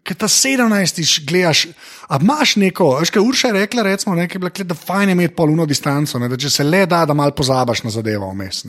ki 0.02 0.14
ta 0.14 0.26
17 0.26 1.00
gledaš, 1.24 1.66
a 2.08 2.18
imaš 2.18 2.56
neko, 2.56 2.98
veš, 2.98 3.10
kaj 3.10 3.22
Urša 3.22 3.48
je 3.48 3.52
rekla, 3.54 3.82
recimo, 3.82 4.14
ne, 4.14 4.28
bila, 4.28 4.50
kle, 4.50 4.64
da 4.64 4.74
fajn 4.74 5.08
je 5.08 5.12
imeti 5.12 5.34
polno 5.34 5.66
distanco, 5.66 6.18
ne, 6.18 6.28
da 6.28 6.36
če 6.36 6.50
se 6.50 6.64
le 6.64 6.86
da, 6.86 7.04
da 7.04 7.14
malo 7.14 7.32
pozabaš 7.32 7.82
na 7.82 7.90
zadevo 7.90 8.30
vmes. 8.30 8.64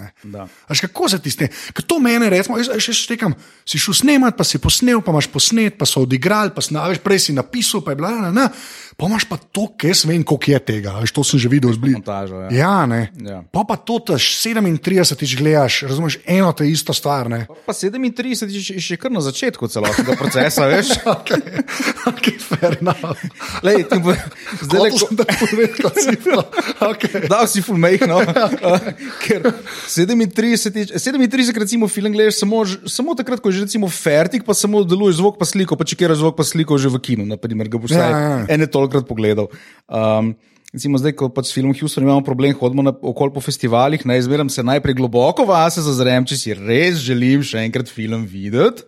Veš, 0.69 0.81
kako 0.81 1.09
se 1.09 1.19
ti 1.19 1.31
s 1.31 1.35
tem? 1.35 1.47
Ker 1.73 1.83
to 1.83 1.99
mene, 1.99 2.29
recimo, 2.29 2.57
jaz 2.57 2.71
še 2.77 2.93
štekam, 2.93 3.35
si 3.65 3.79
šel 3.79 3.93
snemat, 3.93 4.37
pa 4.37 4.43
si 4.43 4.57
posnel, 4.57 5.01
pa 5.01 5.11
imaš 5.11 5.27
posnet, 5.27 5.77
pa 5.77 5.85
so 5.85 6.03
odigrali, 6.03 6.51
pa 6.51 6.61
si, 6.61 6.73
na- 6.73 6.87
veš, 6.87 6.99
prej 6.99 7.19
si 7.19 7.33
napisal, 7.33 7.81
pa 7.81 7.91
je 7.91 7.95
bila, 7.95 8.11
ne, 8.21 8.31
ne. 8.31 8.47
Pa 8.93 9.07
imaš 9.09 9.25
pa 9.25 9.37
to, 9.37 9.67
jaz 9.83 10.05
vem, 10.05 10.21
koliko 10.23 10.51
je 10.51 10.59
tega, 10.59 10.93
veš, 11.01 11.11
to 11.11 11.23
sem 11.25 11.39
že 11.41 11.49
videl 11.49 11.73
zbližati. 11.73 12.03
Montažo, 12.03 12.35
ja. 12.45 12.49
Ja, 12.53 12.75
ne. 12.85 13.09
Ja. 13.17 13.41
Pa 13.51 13.63
pa 13.65 13.75
to 13.75 13.97
tež 13.99 14.21
37 14.39 15.37
gledaš, 15.39 15.81
razumeš, 15.89 16.19
eno 16.25 16.51
te 16.53 16.67
isto 16.69 16.93
stvar, 16.93 17.29
ne. 17.29 17.45
Pa 17.65 17.73
37 17.73 18.53
je 18.53 18.81
še- 18.81 18.97
kar 19.01 19.11
na 19.11 19.21
začetku 19.21 19.67
celotnega 19.67 20.15
procesa, 20.19 20.67
veš. 20.69 20.93
Ok, 21.13 21.29
ok, 22.09 22.25
fair 22.39 22.77
enough. 22.81 23.21
Lej, 23.63 23.83
ti 23.89 23.97
bo, 24.01 24.13
zdaj 24.61 24.79
le, 24.81 24.89
sem 24.97 25.15
da 25.15 25.25
povedal, 25.29 25.91
cifra. 25.95 26.41
Okay. 26.93 27.27
Dal 27.29 27.45
si 27.47 27.61
full 27.63 27.79
make, 27.79 28.05
no. 28.09 28.19
Uh, 28.19 28.77
ker 29.23 29.51
37, 29.87 30.93
37 30.97 31.59
recimo 31.59 31.87
film 31.87 32.11
gledaš 32.13 32.39
samo, 32.41 32.63
samo 32.87 33.15
takrat, 33.15 33.39
ko 33.39 33.49
je 33.49 33.59
že 33.59 33.65
recimo 33.67 33.87
fertik, 33.89 34.43
pa 34.45 34.53
samo 34.53 34.83
deluješ 34.83 35.19
zvok 35.21 35.37
pa 35.39 35.45
sliko, 35.45 35.77
pa 35.79 35.85
če 35.87 35.95
kjer 35.99 36.15
zvok 36.19 36.35
pa 36.39 36.43
sliko 36.47 36.77
že 36.77 36.91
v 36.91 36.97
kinu, 36.99 37.23
naprimer, 37.29 37.69
ga 37.69 37.77
boš 37.79 37.91
Ja, 37.93 38.05
ja, 38.09 38.19
ja. 38.19 38.45
ene 38.49 38.67
tolikrat 38.83 39.07
pogledal. 39.07 39.47
Um, 39.87 40.35
Recimo 40.73 40.97
zdaj, 40.97 41.11
ko 41.13 41.27
pač 41.29 41.51
s 41.51 41.53
filmom 41.53 41.69
Houston 41.77 42.01
imamo 42.01 42.23
problem, 42.25 42.55
hodimo 42.57 42.81
na 42.81 42.89
okol 42.89 43.29
po 43.29 43.37
festivalih, 43.37 44.01
naj 44.09 44.23
izmeram 44.23 44.49
se 44.49 44.63
najprej 44.65 44.95
globoko 44.97 45.43
vase 45.45 45.83
zazrem, 45.85 46.25
če 46.25 46.33
si 46.33 46.55
res 46.57 46.97
želim 46.97 47.43
še 47.45 47.61
enkrat 47.61 47.85
film 47.85 48.23
videti. 48.25 48.81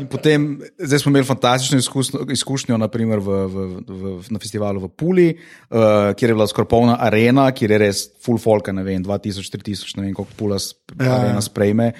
In 0.00 0.08
potem, 0.08 0.46
zdaj 0.80 1.02
smo 1.02 1.12
imeli 1.12 1.28
fantastično 1.28 1.76
izkušnjo, 1.76 2.22
izkušnjo 2.32 2.80
naprimer 2.80 3.20
v, 3.20 3.28
v, 3.44 3.66
v, 3.84 4.32
na 4.32 4.40
festivalu 4.40 4.80
v 4.80 4.88
Puli, 4.88 5.28
uh, 5.68 6.16
kjer 6.16 6.32
je 6.32 6.38
bila 6.40 6.48
skoraj 6.48 6.70
polna 6.72 6.96
arena, 6.96 7.44
kjer 7.52 7.76
je 7.76 7.82
res 7.84 8.02
full 8.24 8.40
folk, 8.40 8.72
ne 8.72 8.80
vem, 8.80 9.04
2000, 9.04 9.52
3000, 9.52 9.92
ne 10.00 10.08
vem 10.08 10.16
koliko 10.16 10.32
Pula 10.40 10.56
s- 10.56 10.72
Ja, 10.96 11.18
arena 11.18 11.44
sprejme. 11.44 11.92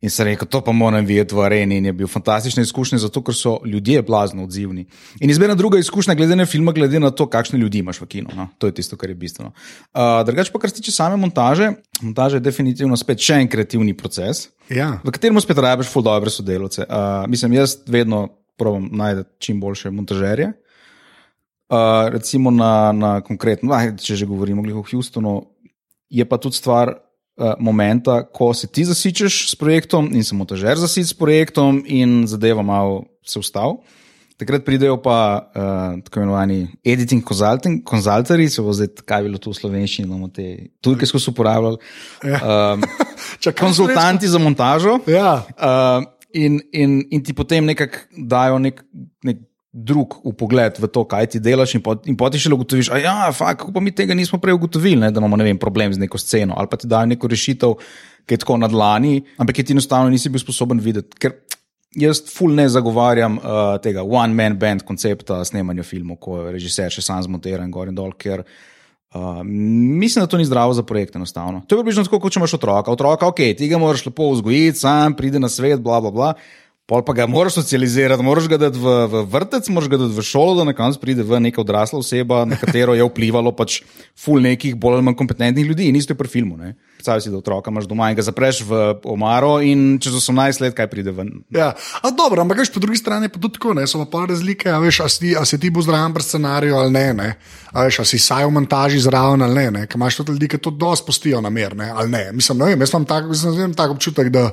In 0.00 0.10
se 0.10 0.24
rekel, 0.24 0.48
to 0.48 0.60
pa 0.64 0.72
moram 0.72 1.04
videti 1.06 1.34
v 1.34 1.44
areni. 1.44 1.78
In 1.78 1.90
je 1.90 1.92
bil 1.92 2.08
fantastična 2.08 2.62
izkušnja, 2.62 2.98
zato 2.98 3.22
ker 3.22 3.34
so 3.34 3.58
ljudje 3.64 4.02
blazno 4.02 4.44
odzivni. 4.44 4.86
In 5.20 5.30
izbira 5.30 5.54
druga 5.54 5.78
izkušnja, 5.78 6.14
glede 6.14 6.36
na 6.36 6.46
film, 6.46 6.70
glede 6.74 7.00
na 7.00 7.10
to, 7.10 7.26
kakšne 7.26 7.58
ljudi 7.58 7.78
imaš 7.78 8.00
v 8.00 8.06
kinu. 8.06 8.30
No? 8.36 8.48
To 8.58 8.66
je 8.66 8.74
tisto, 8.74 8.96
kar 8.96 9.10
je 9.10 9.14
bistveno. 9.14 9.52
Uh, 9.94 10.22
Drugače 10.26 10.52
pa, 10.52 10.58
kar 10.58 10.70
se 10.70 10.76
tiče 10.76 10.92
same 10.92 11.16
montaže, 11.16 11.72
montaža 12.02 12.36
je 12.36 12.46
definitivno 12.46 12.96
spet 12.96 13.20
še 13.20 13.42
en 13.42 13.48
kreativni 13.48 13.96
proces 13.96 14.48
Ja. 14.70 15.00
v 15.02 15.10
katerem 15.10 15.40
spet 15.42 15.58
rabiš 15.58 15.90
ful 15.90 16.02
dobre 16.06 16.30
sodelavce. 16.30 16.86
Uh, 16.86 17.26
mislim, 17.28 17.58
jaz 17.58 17.80
vedno 17.86 18.28
probujem 18.56 18.88
najti 18.92 19.24
čim 19.38 19.60
boljše 19.60 19.90
montažerje. 19.90 20.52
Uh, 21.70 22.08
recimo 22.10 22.50
na, 22.50 22.92
na 22.92 23.20
konkretno, 23.20 23.74
če 23.98 24.16
že 24.16 24.26
govorimo 24.26 24.62
o 24.62 24.82
Houstonu, 24.82 25.46
je 26.10 26.24
pa 26.26 26.38
tudi 26.38 26.58
stvar 26.58 26.98
momenta, 27.58 28.22
ko 28.32 28.52
se 28.54 28.66
ti 28.66 28.84
zasičeš 28.84 29.50
s 29.50 29.56
projektom 29.56 30.10
in 30.12 30.24
se 30.24 30.34
montažer 30.34 30.78
zasič 30.78 31.12
s 31.12 31.16
projektom 31.16 31.82
in 31.86 32.26
zadeva 32.26 32.62
malo 32.62 33.04
se 33.26 33.38
ustavi. 33.38 33.78
Takrat 34.40 34.64
pridejo 34.64 34.96
pa 35.02 35.50
uh, 35.52 35.98
tako 36.04 36.22
imenovani 36.22 36.68
editing 36.84 37.20
consulting, 37.28 37.82
konzultari, 37.84 38.48
se 38.48 38.62
bo 38.64 38.72
zdaj 38.72 38.88
kaj 39.04 39.26
bilo 39.26 39.38
tu 39.38 39.52
v 39.52 39.58
slovenščini, 39.58 40.08
imamo 40.08 40.30
te 40.32 40.46
tujke, 40.80 41.04
ki 41.04 41.20
so 41.20 41.34
uporabljali. 41.34 41.76
Um, 42.24 42.86
Čakaj, 43.44 43.58
konzultanti 43.60 44.30
za 44.32 44.40
montažo. 44.40 44.96
Ja. 45.12 45.42
Uh, 45.60 46.08
in, 46.32 46.56
in, 46.72 47.02
in 47.10 47.24
ti 47.24 47.36
potem 47.36 47.68
nekako 47.68 48.00
dajo 48.16 48.56
nek, 48.64 48.80
nek 49.28 49.44
drug 49.72 50.16
pogled 50.34 50.80
v 50.82 50.88
to, 50.90 51.04
kaj 51.06 51.28
ti 51.30 51.40
delaš, 51.42 51.76
in, 51.78 51.82
pot, 51.84 52.02
in 52.10 52.16
potem 52.18 52.42
še 52.42 52.50
ugotoviš, 52.50 52.90
da 52.90 52.98
ja, 52.98 53.14
fakt, 53.34 53.68
pa 53.70 53.82
mi 53.82 53.94
tega 53.94 54.16
nismo 54.18 54.40
prej 54.42 54.58
ugotovili, 54.58 54.98
ne, 54.98 55.12
da 55.14 55.22
imamo 55.22 55.38
ne 55.38 55.46
vem, 55.46 55.60
problem 55.62 55.94
z 55.94 56.02
neko 56.02 56.18
sceno, 56.18 56.56
ali 56.58 56.70
pa 56.70 56.80
ti 56.80 56.90
dajo 56.90 57.10
neko 57.12 57.30
rešitev, 57.30 57.76
ki 58.26 58.34
je 58.34 58.42
tako 58.42 58.58
na 58.58 58.70
dlani, 58.70 59.20
ampak 59.38 59.62
ti 59.62 59.76
enostavno 59.76 60.10
nisi 60.10 60.32
bil 60.32 60.42
sposoben 60.42 60.82
videti. 60.82 61.14
Ker 61.22 61.38
jaz 61.98 62.22
ful 62.30 62.52
ne 62.54 62.66
zagovarjam 62.70 63.38
uh, 63.38 63.76
tega 63.82 64.02
one-man 64.02 64.58
band 64.58 64.84
koncepta 64.86 65.40
snemanja 65.46 65.86
filmov, 65.86 66.18
ko 66.22 66.42
režiser 66.50 66.90
še 66.90 67.06
sam 67.06 67.22
zmontiran 67.26 67.70
gor 67.70 67.90
in 67.90 67.98
dol, 67.98 68.14
ker 68.18 68.44
Uh, 69.10 69.40
mislim, 69.42 70.22
da 70.22 70.30
to 70.30 70.38
ni 70.38 70.44
zdravo 70.46 70.70
za 70.70 70.84
projekt, 70.86 71.16
enostavno. 71.18 71.64
To 71.66 71.74
je 71.74 71.80
približno 71.80 72.04
tako, 72.06 72.20
kot 72.22 72.30
če 72.30 72.38
imaš 72.38 72.52
otroka. 72.54 72.92
Otroka, 72.94 73.26
ok, 73.26 73.40
ti 73.58 73.66
ga 73.66 73.80
moraš 73.82 74.04
lepo 74.06 74.28
vzgojiti, 74.30 74.78
sam 74.78 75.16
pride 75.18 75.40
na 75.42 75.50
svet, 75.50 75.80
bla, 75.82 75.98
bla, 75.98 76.12
bla. 76.14 76.28
Pol 76.90 77.04
pa 77.06 77.14
ga 77.14 77.28
moraš 77.30 77.54
socializirati, 77.54 78.22
moraš 78.26 78.48
ga 78.50 78.56
dati 78.58 78.78
v, 78.82 78.92
v 79.06 79.22
vrtec, 79.30 79.68
moraš 79.70 79.86
ga 79.92 79.98
dati 80.00 80.16
v 80.16 80.22
šolo, 80.26 80.56
da 80.58 80.64
na 80.66 80.72
koncu 80.74 80.98
pride 80.98 81.22
v 81.22 81.38
neka 81.38 81.62
odrasla 81.62 82.00
oseba, 82.02 82.42
na 82.42 82.58
katero 82.58 82.96
je 82.98 83.06
vplivalo 83.06 83.52
pač 83.54 83.84
ful 84.18 84.42
nekih 84.42 84.74
bolj 84.74 84.98
ali 84.98 85.06
manj 85.06 85.14
kompetentnih 85.20 85.68
ljudi. 85.68 85.86
In 85.86 85.94
isto 86.00 86.10
je 86.10 86.18
pri 86.18 86.26
filmu. 86.28 86.58
ne. 86.58 86.74
Predstavljaj 86.98 87.22
si, 87.22 87.30
da 87.30 87.38
otroka 87.38 87.70
imaš 87.70 87.86
doma 87.86 88.10
in 88.10 88.18
ga 88.18 88.26
zapreš 88.26 88.64
v 88.66 88.80
omaro 89.06 89.60
in 89.62 90.00
čez 90.02 90.18
18 90.18 90.60
let 90.66 90.74
kaj 90.74 90.90
pride 90.90 91.14
ven. 91.14 91.30
Ja, 91.54 91.70
dobro, 92.10 92.42
ampak 92.42 92.66
po 92.74 92.82
drugi 92.82 92.98
strani 92.98 93.30
je 93.30 93.36
pa 93.36 93.38
tudi 93.38 93.54
tako, 93.54 93.78
ne, 93.78 93.86
so 93.86 94.02
pa 94.10 94.26
razlike, 94.26 94.68
a 94.68 94.82
veš, 94.82 95.00
a 95.06 95.08
si, 95.08 95.32
a 95.38 95.46
si 95.46 95.62
ti 95.62 95.70
bo 95.70 95.86
zraven 95.86 96.12
pri 96.12 96.26
scenariju 96.26 96.74
ali 96.74 96.90
ne, 96.90 97.06
ne. 97.14 97.30
A 97.70 97.86
veš, 97.86 98.02
a 98.02 98.04
si 98.04 98.18
saj 98.18 98.50
v 98.50 98.58
montaži 98.58 98.98
zraven 98.98 99.46
ali 99.46 99.54
ne, 99.54 99.70
ne. 99.78 99.86
Ker 99.86 99.96
imaš 99.96 100.18
tudi 100.20 100.34
ljudi, 100.34 100.50
ki 100.50 100.58
to 100.58 100.74
dosti 100.74 101.06
postijo 101.06 101.40
namer, 101.40 101.78
ne, 101.78 101.88
ali 101.94 102.10
ne. 102.10 102.26
Mislim, 102.34 102.58
ne 102.58 102.74
vem, 102.74 102.82
jaz 102.82 102.98
imam 102.98 103.06
tak, 103.06 103.30
mislim, 103.30 103.54
imam 103.54 103.78
tak 103.78 103.94
občutek, 103.94 104.28
da 104.28 104.50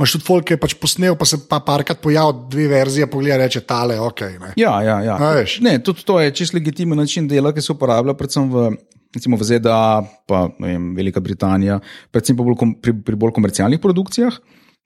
imaš 0.00 0.16
tudi 0.16 0.24
folk, 0.24 0.46
ki 0.48 0.56
je 0.56 0.60
pač 0.60 0.74
posnel, 0.80 1.14
pa 1.20 1.28
se 1.28 1.38
pa 1.48 1.60
parkrat 1.64 2.00
pojavi 2.00 2.46
dve 2.52 2.68
verzije, 2.72 3.08
pogleda, 3.10 3.42
reče 3.44 3.60
tale, 3.68 3.98
ok. 4.00 4.22
Ne. 4.40 4.52
Ja, 4.56 4.78
ja, 4.82 4.96
ja. 5.04 5.16
A. 5.20 5.44
Ne, 5.60 5.76
tudi 5.84 6.06
to 6.08 6.16
je 6.22 6.32
čist 6.40 6.56
legitimen 6.56 6.98
način 6.98 7.28
dela, 7.28 7.52
ki 7.52 7.64
se 7.64 7.74
uporablja 7.76 8.16
predvsem 8.16 8.48
v. 8.52 8.70
Recimo 9.10 9.34
v 9.34 9.42
ZDA, 9.42 10.06
pa 10.30 10.44
vem, 10.62 10.92
Velika 10.94 11.18
Britanija, 11.18 11.80
predvsem 12.14 12.36
bolj 12.38 12.54
kom, 12.54 12.76
pri, 12.78 12.92
pri 13.02 13.16
bolj 13.18 13.32
komercialnih 13.34 13.80
produkcijah, 13.82 14.36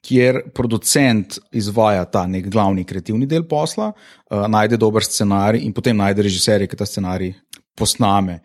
kjer 0.00 0.38
producent 0.56 1.36
izvaja 1.52 2.06
ta 2.08 2.22
nek 2.24 2.48
glavni 2.48 2.86
kreativni 2.88 3.28
del 3.28 3.44
posla, 3.44 3.90
uh, 3.92 4.46
najde 4.48 4.78
dober 4.80 5.04
scenarij 5.04 5.66
in 5.68 5.76
potem 5.76 6.00
najde 6.00 6.24
režiserja, 6.24 6.64
ki 6.64 6.80
ta 6.80 6.88
scenarij 6.88 7.34
posname. 7.76 8.38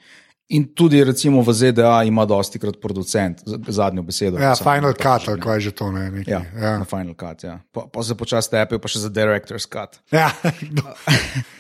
In 0.50 0.64
tudi, 0.74 1.04
recimo, 1.04 1.44
v 1.46 1.54
ZDA 1.54 2.04
ima 2.10 2.26
dosti 2.26 2.58
krat 2.60 2.80
producent 2.82 3.38
zadnjo 3.68 4.02
besedo. 4.02 4.40
Ja, 4.42 4.56
Final 4.58 4.94
Cut, 4.98 5.28
ali 5.30 5.38
kaj 5.42 5.56
je 5.56 5.62
že 5.62 5.72
to, 5.78 5.92
ne. 5.94 6.08
Nekaj. 6.12 6.34
Ja, 6.34 6.42
ja. 6.58 6.72
na 6.82 6.86
Final 6.90 7.14
Cut. 7.14 7.44
Ja. 7.44 7.60
Pa, 7.72 7.86
pa 7.86 8.02
se 8.04 8.18
počasi 8.18 8.50
tepejo, 8.50 8.82
pa 8.82 8.90
še 8.90 9.04
za 9.06 9.14
Director's 9.14 9.70
Cut. 9.70 10.02
ja. 10.10 10.32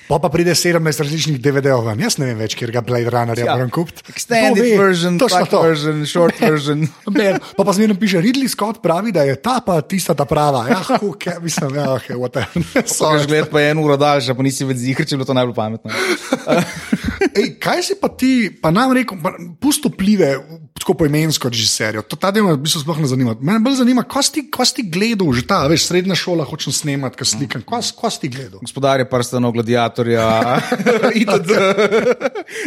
Pa 0.09 0.17
pa 0.17 0.25
pride 0.33 0.55
17 0.57 0.81
različnih 0.81 1.35
DVD-ov, 1.37 1.85
jaz 2.01 2.15
ne 2.17 2.31
vem 2.31 2.39
več, 2.41 2.55
kjer 2.57 2.71
ga 2.73 2.81
Blade 2.81 3.11
Runnerja 3.13 3.45
Ja. 3.45 3.53
moram 3.53 3.69
kupiti. 3.69 4.01
Extended 4.09 4.65
version, 4.73 5.19
to. 5.21 5.27
version, 5.61 6.01
short 6.09 6.33
version. 6.41 6.87
Ne, 7.13 7.35
pa 7.37 7.61
pa 7.61 7.73
zmerno 7.77 7.93
piše, 7.93 8.17
Ridley 8.17 8.49
Scott 8.49 8.81
pravi, 8.81 9.13
da 9.13 9.21
je 9.29 9.35
ta 9.37 9.59
pa 9.61 9.77
tista 9.85 10.15
ta 10.17 10.25
prava. 10.25 10.63
Ja, 10.65 10.81
huke, 10.97 11.35
mislim, 11.45 11.75
ja, 11.77 11.93
ok, 11.93 12.09
whatever. 12.17 12.65
Sorry. 12.89 13.27
gledati 13.29 13.51
pa 13.53 13.61
eno 13.61 13.85
uro 13.85 13.97
daljše, 14.01 14.33
pa 14.33 14.41
nisi 14.41 14.65
več 14.65 14.81
zihar, 14.81 15.05
če 15.05 15.13
je 15.13 15.19
bilo 15.21 15.29
to 15.29 15.37
najbolj 15.37 15.53
pametno. 15.53 15.93
Ej, 17.29 17.51
kaj 17.61 17.83
si 17.85 17.99
pa 18.01 18.09
ti, 18.09 18.49
pa 18.49 18.73
nam 18.79 18.93
rekel, 18.95 19.19
pusto 19.61 19.91
plive, 19.93 20.31
tako 20.79 20.95
poimensko 21.01 21.51
režiserjo. 21.51 22.03
To 22.07 22.17
ta 22.19 22.31
del 22.33 22.47
me 22.47 22.55
v 22.55 22.61
bistvu 22.63 22.81
sploh 22.83 23.01
ne 23.03 23.09
zanima. 23.11 23.35
Mene 23.37 23.59
bolj 23.63 23.79
zanima, 23.81 24.05
ko 24.07 24.23
si, 24.25 24.45
si 24.47 24.85
gledal, 24.87 25.29
že 25.35 25.43
ta, 25.49 25.61
veš, 25.69 25.89
srednja 25.89 26.17
šola, 26.17 26.47
hočem 26.47 26.73
snemati, 26.75 27.19
kaj 27.19 27.31
slikam. 27.33 27.65
Ko, 27.67 27.81
si- 27.83 28.31
gledal? 28.31 28.63
Gospodarje 28.63 29.07
prstanov, 29.11 29.53
gladiatorja. 29.57 30.25
itd. 31.21 31.51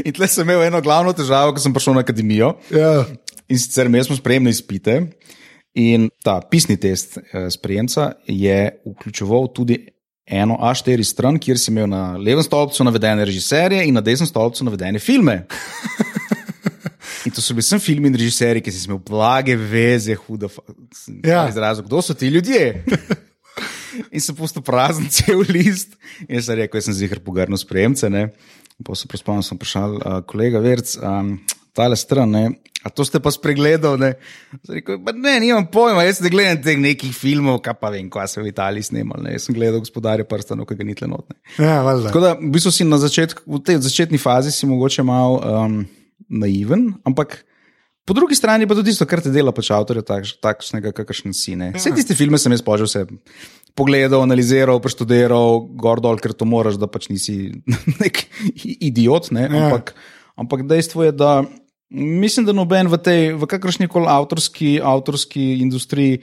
In 0.05 0.13
tle 0.15 0.29
sem 0.29 0.47
imel 0.47 0.69
eno 0.69 0.83
glavno 0.85 1.17
težavo, 1.17 1.57
ko 1.57 1.63
sem 1.63 1.75
prišel 1.75 1.97
na 1.97 2.05
akademijo. 2.05 2.55
Ja. 2.71 3.03
In 3.49 3.61
sicer 3.61 3.89
imeli 3.91 4.07
smo 4.07 4.19
sprejemne 4.19 4.53
izpite. 4.53 5.01
In 5.79 6.11
ta 6.21 6.37
pisni 6.45 6.77
test 6.77 7.17
eh, 7.17 7.49
sprejemca 7.51 8.13
je 8.29 8.59
vključeval 8.85 9.49
tudi 9.57 9.81
eno 10.27 10.57
A4 10.61 11.05
stran, 11.05 11.39
kjer 11.39 11.59
si 11.59 11.71
imel 11.71 11.89
na 11.91 12.17
levem 12.17 12.45
stolpcu 12.45 12.85
navedene 12.87 13.25
režiserje 13.27 13.83
in 13.87 13.95
na 13.95 14.01
desnem 14.05 14.29
stolpcu 14.31 14.65
navedene 14.65 14.99
filme. 15.03 15.43
In 17.23 17.31
to 17.31 17.39
so 17.39 17.55
bili 17.55 17.63
vsi 17.63 17.79
filmi 17.79 18.09
in 18.11 18.17
režiserji, 18.19 18.63
ki 18.67 18.73
si 18.75 18.89
imel 18.89 18.99
blage 19.07 19.55
veze, 19.55 20.17
huda 20.25 20.49
Ja. 21.23 21.45
izrazov, 21.49 21.85
kdo 21.87 22.01
so 22.03 22.17
ti 22.19 22.27
ljudje. 22.27 22.83
In 24.15 24.21
sem 24.25 24.35
pustil 24.35 24.65
prazen 24.65 25.07
cel 25.13 25.45
list. 25.47 25.95
In 26.27 26.43
sem 26.43 26.59
rekel, 26.59 26.81
jaz 26.81 26.89
sem 26.89 26.97
zihar 26.99 27.21
pogrnil 27.23 27.61
sprejemce. 27.61 28.11
Ne. 28.11 28.25
Pa 28.83 28.97
se 28.99 29.07
spomnim, 29.07 29.45
sem 29.47 29.55
vprašal, 29.59 29.99
uh, 30.01 30.19
kolega 30.27 30.59
Verc, 30.65 30.97
um, 30.99 31.37
tale 31.77 31.95
stran, 32.01 32.33
ne. 32.35 32.45
A 32.83 32.91
to 32.91 33.07
ste 33.07 33.21
pa 33.23 33.31
spregledali? 33.31 34.01
Ne, 34.01 34.11
rekel, 34.69 34.99
"Pa 35.05 35.15
ne, 35.15 35.37
nimam 35.41 35.67
pojma, 35.71 36.03
jaz 36.07 36.21
ne 36.21 36.31
gledam 36.31 36.63
teh 36.63 36.79
nekih 36.79 37.15
filmov, 37.15 37.63
kaj 37.63 37.79
pa 37.81 37.91
vem, 37.91 38.11
kaj 38.11 38.29
se 38.29 38.43
v 38.43 38.51
Italiji 38.51 38.91
snemali. 38.91 39.25
Ne. 39.29 39.37
Jaz 39.39 39.47
sem 39.47 39.55
gledal 39.55 39.81
gospodarja 39.81 40.25
prstanov, 40.25 40.67
ki 40.67 40.75
ga 40.75 40.85
ni 40.85 40.95
tlenotne. 40.95 41.37
Ja, 41.59 41.83
valjda. 41.83 42.11
Tako 42.11 42.21
da, 42.21 42.35
v 42.35 42.51
bistvu 42.51 42.73
si 42.75 42.85
na 42.85 42.99
začetku, 42.99 43.47
v 43.47 43.63
tej 43.63 43.81
začetni 43.83 44.19
fazi 44.19 44.51
si 44.53 44.67
mogoče 44.67 45.03
malo 45.03 45.41
um, 45.41 45.87
naiven, 46.29 46.95
ampak 47.05 47.45
po 48.05 48.15
drugi 48.15 48.35
strani 48.35 48.67
pa 48.67 48.75
tudi 48.75 48.91
tisto, 48.91 49.07
kar 49.07 49.23
te 49.23 49.31
dela 49.31 49.55
pač 49.55 49.71
avtorja 49.71 50.03
takš, 50.03 50.37
takšnega, 50.43 50.91
kakršen 50.97 51.35
si. 51.37 51.55
Ne. 51.59 51.71
Vse 51.77 51.95
tiste 51.95 52.17
filme 52.19 52.41
sem 52.41 52.53
jaz 52.55 52.65
požil 52.67 52.91
vse. 52.91 53.07
Pogledal, 53.79 54.21
analiziral, 54.21 54.83
preštudiral, 54.85 55.63
gor 55.81 56.03
dol, 56.03 56.19
ker 56.21 56.35
to 56.37 56.45
moraš, 56.49 56.77
da 56.83 56.91
pač 56.91 57.09
nisi 57.13 57.63
nek 58.03 58.25
idiot. 58.83 59.31
Ne? 59.33 59.47
Ja. 59.47 59.69
Ampak, 59.69 59.95
ampak 60.35 60.67
dejstvo 60.69 61.07
je, 61.07 61.15
da 61.15 61.45
mislim, 61.93 62.47
da 62.49 62.53
noben 62.57 62.89
v 62.89 62.99
tej, 62.99 63.21
v 63.37 63.47
kakršni 63.47 63.89
koli 63.89 64.09
avtorski, 64.09 64.81
avtorski 64.83 65.59
industriji 65.61 66.23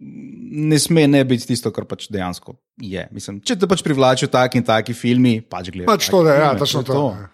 ne 0.00 0.78
sme 0.80 1.04
ne 1.06 1.20
biti 1.28 1.46
tisto, 1.50 1.68
kar 1.72 1.84
pač 1.84 2.06
dejansko 2.12 2.54
je. 2.80 3.02
Mislim, 3.12 3.40
če 3.44 3.58
te 3.60 3.68
pač 3.68 3.82
privlačijo 3.84 4.30
taki 4.32 4.60
in 4.60 4.64
taki 4.64 4.94
filmi, 4.96 5.40
pač 5.44 5.68
gledaš. 5.74 5.90
Pač 5.90 6.08
to, 6.08 6.22
da 6.24 6.34
je, 6.34 6.40
ja, 6.40 6.54
točno 6.56 6.82
to. 6.88 7.02
ja. 7.16 7.28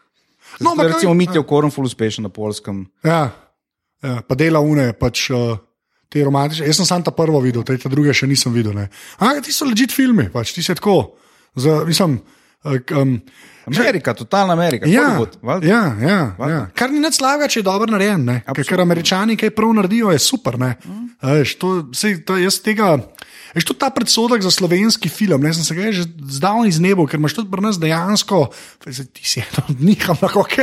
No, 0.63 0.73
ampak 0.73 0.95
recimo, 0.95 1.13
kaj- 1.13 1.19
Mitja 1.21 1.43
Kornful 1.47 1.87
uspešen 1.87 2.27
na 2.27 2.31
polskem. 2.33 2.87
Ja, 3.07 3.31
ja, 4.03 4.17
pa 4.27 4.35
dela 4.39 4.63
une, 4.63 4.91
pač 4.99 5.29
uh, 5.35 5.59
te 6.11 6.23
romantične. 6.27 6.67
Jaz 6.67 6.81
sem 6.81 6.87
samo 6.89 7.07
ta 7.07 7.15
prvo 7.15 7.39
videl, 7.45 7.63
te 7.67 7.79
druge 7.91 8.15
še 8.15 8.27
nisem 8.31 8.55
videl. 8.55 8.75
Ampak 9.19 9.45
ti 9.47 9.55
so 9.55 9.67
ležit 9.69 9.95
filmi, 9.95 10.27
pač 10.33 10.55
ti 10.55 10.63
se 10.63 10.75
tako. 10.79 11.17
Za, 11.55 11.85
mislim, 11.87 12.19
um, 12.97 13.21
Amerika, 13.67 14.15
totalna 14.15 14.53
Amerika. 14.53 14.87
ja, 14.87 15.03
Hollywood, 15.03 15.37
valjda. 15.43 15.67
ja, 15.67 15.83
ja, 16.09 16.35
Valjda. 16.39 16.55
ja. 16.55 16.67
Kar 16.75 16.91
ni 16.91 17.01
nič 17.01 17.19
slabega, 17.19 17.49
če 17.51 17.61
je 17.61 17.65
dobro 17.67 17.91
narejen. 17.91 18.27
Ker, 18.55 18.65
ker 18.65 18.81
američani 18.81 19.37
kaj 19.37 19.51
prav 19.51 19.73
naredijo, 19.75 20.13
je 20.15 20.19
super. 20.23 20.57
Mm. 20.57 21.09
Veš, 21.23 21.57
to, 21.59 21.73
sej, 21.95 22.21
to, 22.25 22.37
jaz 22.39 22.61
tega. 22.63 22.99
Veš, 23.57 23.65
tudi 23.65 23.81
ta 23.81 23.89
predsodek 23.89 24.45
za 24.45 24.53
slovenski 24.53 25.09
film, 25.09 25.41
ne 25.41 25.49
sem 25.57 25.65
se 25.65 25.73
ga 25.73 25.89
že 25.89 26.05
zdavnaj 26.05 26.69
iznebil, 26.69 27.07
ker 27.09 27.17
imaš 27.17 27.39
tudi 27.39 27.49
pri 27.49 27.65
nas 27.65 27.79
dejansko, 27.81 28.53
ti 28.85 29.25
si 29.25 29.41
eno 29.41 29.65
od 29.73 29.81
njih, 29.81 30.03
ampak 30.13 30.37
ok. 30.37 30.57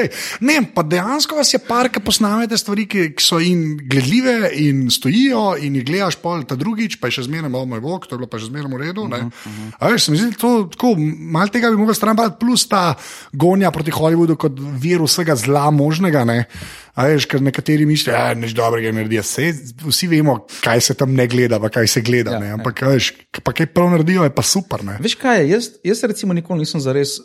Ne, 0.46 0.60
pa 0.76 0.86
dejansko 0.86 1.40
vas 1.40 1.50
je 1.50 1.58
par, 1.58 1.90
ki 1.90 2.04
posnamete 2.06 2.54
stvari, 2.54 2.86
ki, 2.86 3.08
ki 3.18 3.26
so 3.26 3.40
in 3.42 3.80
gledljive 3.90 4.52
in 4.62 4.86
stojijo, 4.94 5.56
in 5.58 5.80
jih 5.82 5.88
gledaš 5.90 6.20
pol 6.22 6.46
ta 6.46 6.54
drugič, 6.60 7.00
pa 7.02 7.10
je 7.10 7.18
še 7.18 7.26
zmeraj, 7.32 7.50
oh 7.50 7.66
moj 7.66 7.82
bog, 7.82 8.06
to 8.06 8.14
je 8.14 8.22
bilo 8.22 8.30
pa 8.30 8.38
še 8.38 8.52
zmeraj 8.52 8.70
v 8.70 8.82
redu. 8.86 9.08
Uh 9.10 9.26
-huh. 9.26 9.74
A 9.80 9.90
veš, 9.90 10.06
se 10.06 10.12
mi 10.12 10.22
zdi, 10.22 10.38
to 10.38 10.70
tako, 10.70 10.94
malo 11.34 11.50
tega 11.50 11.74
bi 11.74 11.82
mogel 11.82 11.98
stran, 11.98 12.18
plus 12.40 12.68
ta 12.70 12.94
gonja 13.34 13.72
proti 13.72 13.92
Hollywoodu 13.92 14.38
kot 14.38 14.54
vir 14.60 15.02
vsega 15.02 15.36
zla 15.36 15.72
možnega. 15.72 16.26
Ne? 16.26 16.46
A 16.94 17.08
veš, 17.08 17.26
ker 17.26 17.42
nekateri 17.42 17.86
mislijo, 17.86 18.14
da 18.14 18.30
je 18.30 18.36
nič 18.38 18.52
dobrega 18.54 18.92
naredijo. 18.92 19.24
Sej, 19.24 19.54
vsi 19.82 20.08
vemo, 20.08 20.36
kaj 20.62 20.82
se 20.82 20.94
tam 20.94 21.14
ne 21.14 21.26
gleda, 21.28 21.58
pa 21.58 21.70
kaj 21.70 21.88
se 21.88 22.02
gleda. 22.02 22.32
Ja, 22.32 22.40
Ja, 22.40 22.46
ja. 22.46 22.54
Ampak, 22.54 22.82
ja. 22.82 22.88
veš, 22.88 23.08
pa 23.42 23.50
kaj 23.52 23.66
prav 23.68 23.90
naredijo, 23.90 24.24
je 24.24 24.30
pa 24.30 24.44
super. 24.44 24.84
Ne? 24.84 25.00
Veš 25.02 25.16
kaj? 25.16 25.48
Jaz, 25.50 25.70
jaz 25.84 26.04
recimo 26.04 26.34
nikoli 26.34 26.60
nisem 26.60 26.78
zares 26.80 27.18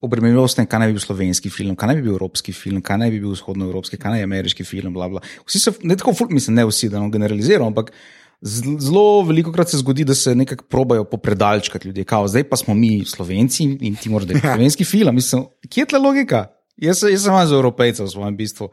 obremenil 0.00 0.46
s 0.46 0.54
tem, 0.54 0.62
kaj 0.64 0.78
naj 0.78 0.88
bi 0.88 0.94
bil 0.94 1.02
slovenski 1.02 1.50
film, 1.50 1.74
kaj 1.74 1.88
naj 1.88 1.96
bi 1.96 2.02
bil 2.02 2.14
evropski 2.14 2.52
film, 2.54 2.78
kaj 2.80 2.98
naj 2.98 3.10
bi 3.10 3.18
bil 3.18 3.34
vzhodnoevropski, 3.34 3.98
kaj 3.98 4.10
naj 4.10 4.20
je 4.20 4.24
ameriški 4.24 4.62
film. 4.64 4.94
Bla, 4.94 5.08
bla. 5.08 5.20
Vsi 5.42 5.58
so, 5.58 5.72
ne 5.82 5.96
tako, 5.96 6.14
ful- 6.14 6.30
mislim, 6.30 6.54
ne 6.54 6.64
vsi, 6.64 6.86
da 6.88 7.00
ne 7.00 7.10
generaliziramo, 7.10 7.66
ampak 7.66 7.90
zelo 8.40 9.22
veliko 9.22 9.52
krat 9.52 9.70
se 9.70 9.78
zgodi, 9.78 10.04
da 10.04 10.14
se 10.14 10.34
nekako 10.34 10.64
probajo 10.64 11.04
popredalčkati 11.04 11.88
ljudje. 11.88 12.04
Kao, 12.04 12.28
zdaj 12.28 12.44
pa 12.44 12.56
smo 12.56 12.74
mi 12.74 13.04
slovenci 13.04 13.64
in 13.80 13.96
ti 13.96 14.08
moraš 14.08 14.28
delati 14.28 14.46
slovenski 14.46 14.84
film. 14.84 15.14
Mislim, 15.14 15.42
kje 15.68 15.82
je 15.82 15.86
ta 15.86 15.98
logika? 15.98 16.46
Jaz, 16.78 17.02
jaz 17.02 17.24
sem 17.26 17.34
za 17.34 17.56
evropejce 17.58 18.04
v 18.04 18.10
svojem 18.10 18.36
bistvu. 18.38 18.68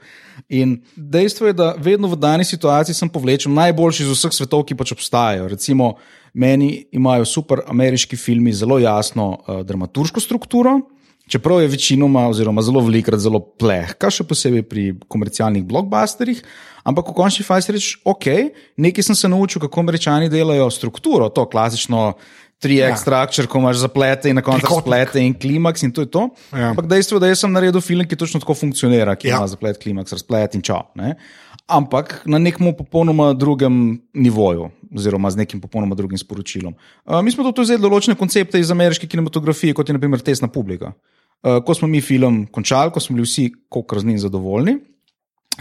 In 0.54 0.78
dejstvo 0.96 1.50
je, 1.50 1.54
da 1.58 1.74
vedno 1.74 2.06
v 2.08 2.20
dani 2.22 2.46
situaciji 2.46 2.94
sem 2.94 3.10
povlečen 3.10 3.54
najboljši 3.54 4.06
iz 4.06 4.12
vseh 4.14 4.36
svetov, 4.36 4.62
ki 4.70 4.78
pač 4.78 4.94
obstajajo. 4.94 5.48
Recimo, 5.50 5.96
meni 6.34 6.86
imajo 6.94 7.26
super 7.26 7.64
ameriški 7.66 8.18
filmi 8.18 8.54
zelo 8.54 8.78
jasno 8.78 9.32
uh, 9.34 9.64
dramaturško 9.66 10.22
strukturo, 10.22 10.78
čeprav 11.26 11.64
je 11.64 11.74
večinoma, 11.74 12.28
oziroma 12.30 12.62
zelo 12.62 12.86
velikrat, 12.86 13.20
zelo 13.20 13.42
plehka, 13.42 14.14
še 14.14 14.28
posebej 14.30 14.68
pri 14.70 14.86
komercialnih 15.10 15.66
blockbusterjih. 15.66 16.46
Ampak 16.86 17.10
v 17.10 17.18
končni 17.18 17.42
fazi 17.42 17.74
rečeš, 17.74 17.98
ok, 18.06 18.54
nekaj 18.78 19.10
sem 19.10 19.18
se 19.18 19.30
naučil, 19.34 19.64
kako 19.66 19.82
američani 19.82 20.30
delajo 20.30 20.70
strukturo, 20.70 21.34
to 21.34 21.50
klasično. 21.50 22.12
Tri 22.66 22.80
Ja. 22.80 22.96
structure, 22.98 23.46
ko 23.48 23.60
imaš 23.62 23.78
zaplete 23.84 24.30
in 24.32 24.36
na 24.36 24.42
koncu 24.42 24.66
splete 24.82 25.22
in 25.22 25.36
klimaks 25.38 25.84
in 25.86 25.92
to 25.94 26.02
je 26.02 26.10
to. 26.10 26.30
Ja. 26.50 26.72
Ampak 26.74 26.88
dejstvo 26.90 27.20
je, 27.20 27.22
da 27.22 27.30
jaz 27.30 27.44
sem 27.44 27.52
naredil 27.54 27.82
film, 27.82 28.02
ki 28.10 28.18
točno 28.18 28.42
tako 28.42 28.56
funkcionira, 28.58 29.14
ki 29.16 29.30
Ja. 29.30 29.38
ima 29.38 29.48
zaplet, 29.48 29.78
klimaks, 29.78 30.16
razplet 30.18 30.56
in 30.58 30.64
čau. 30.66 30.82
Ne? 30.98 31.14
Ampak 31.70 32.22
na 32.26 32.38
nekem 32.42 32.74
popolnoma 32.78 33.34
drugem 33.34 34.02
nivoju, 34.14 34.70
oziroma 34.96 35.30
z 35.30 35.42
nekim 35.46 35.62
popolnoma 35.62 35.96
drugim 35.96 36.18
sporočilom. 36.18 36.74
Uh, 37.06 37.22
mi 37.22 37.32
smo 37.32 37.46
tudi 37.52 37.66
vzeli 37.66 37.82
določene 37.82 38.18
koncepte 38.18 38.60
iz 38.60 38.72
ameriške 38.72 39.08
kinematografije, 39.08 39.74
kot 39.74 39.90
je 39.90 39.94
naprimer 39.98 40.22
tesna 40.22 40.48
publika. 40.48 40.94
Uh, 41.46 41.62
ko 41.66 41.74
smo 41.74 41.88
mi 41.88 42.02
film 42.02 42.48
končali, 42.50 42.92
ko 42.94 43.00
smo 43.00 43.16
bili 43.18 43.26
vsi, 43.26 43.52
koliko 43.70 44.00
z 44.00 44.06
njim 44.06 44.20
zadovoljni, 44.20 44.78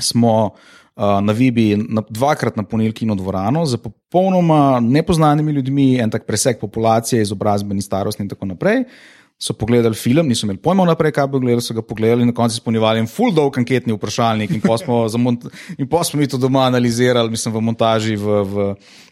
smo 0.01 0.53
uh, 0.53 0.84
na 0.97 1.33
Vibi 1.33 1.77
na, 1.77 2.03
dvakrat 2.09 2.57
napolnili 2.57 2.93
kino 2.95 3.15
dvorano 3.15 3.67
z 3.67 3.77
popolnoma 3.77 4.81
nepoznanimi 4.81 5.53
ljudmi, 5.53 5.99
en 6.01 6.11
tak 6.11 6.27
preseg 6.27 6.61
populacije, 6.61 7.23
izobrazbeni, 7.23 7.83
starostni 7.83 8.23
in 8.23 8.29
tako 8.29 8.47
naprej. 8.47 8.85
So 9.35 9.53
pogledali 9.59 9.99
film, 9.99 10.29
niso 10.31 10.47
imeli 10.47 10.61
pojma 10.63 10.85
naprej, 10.87 11.11
kaj 11.17 11.27
bo 11.27 11.41
gledali, 11.43 11.63
so 11.63 11.75
ga 11.75 11.83
pogledali 11.83 12.23
in 12.23 12.29
na 12.31 12.35
koncu 12.35 12.55
izpolnjevali 12.55 13.01
en 13.03 13.09
full 13.11 13.35
dolg 13.35 13.57
anketni 13.59 13.93
vprašalnik. 13.97 14.53
In 14.55 14.63
pol 14.63 14.79
smo, 14.79 15.01
smo 15.11 16.21
mi 16.21 16.29
to 16.31 16.39
doma 16.39 16.63
analizirali, 16.69 17.33
mislim, 17.35 17.57
v 17.57 17.63
montaži 17.67 18.15
v, 18.17 18.39
v, 18.47 18.69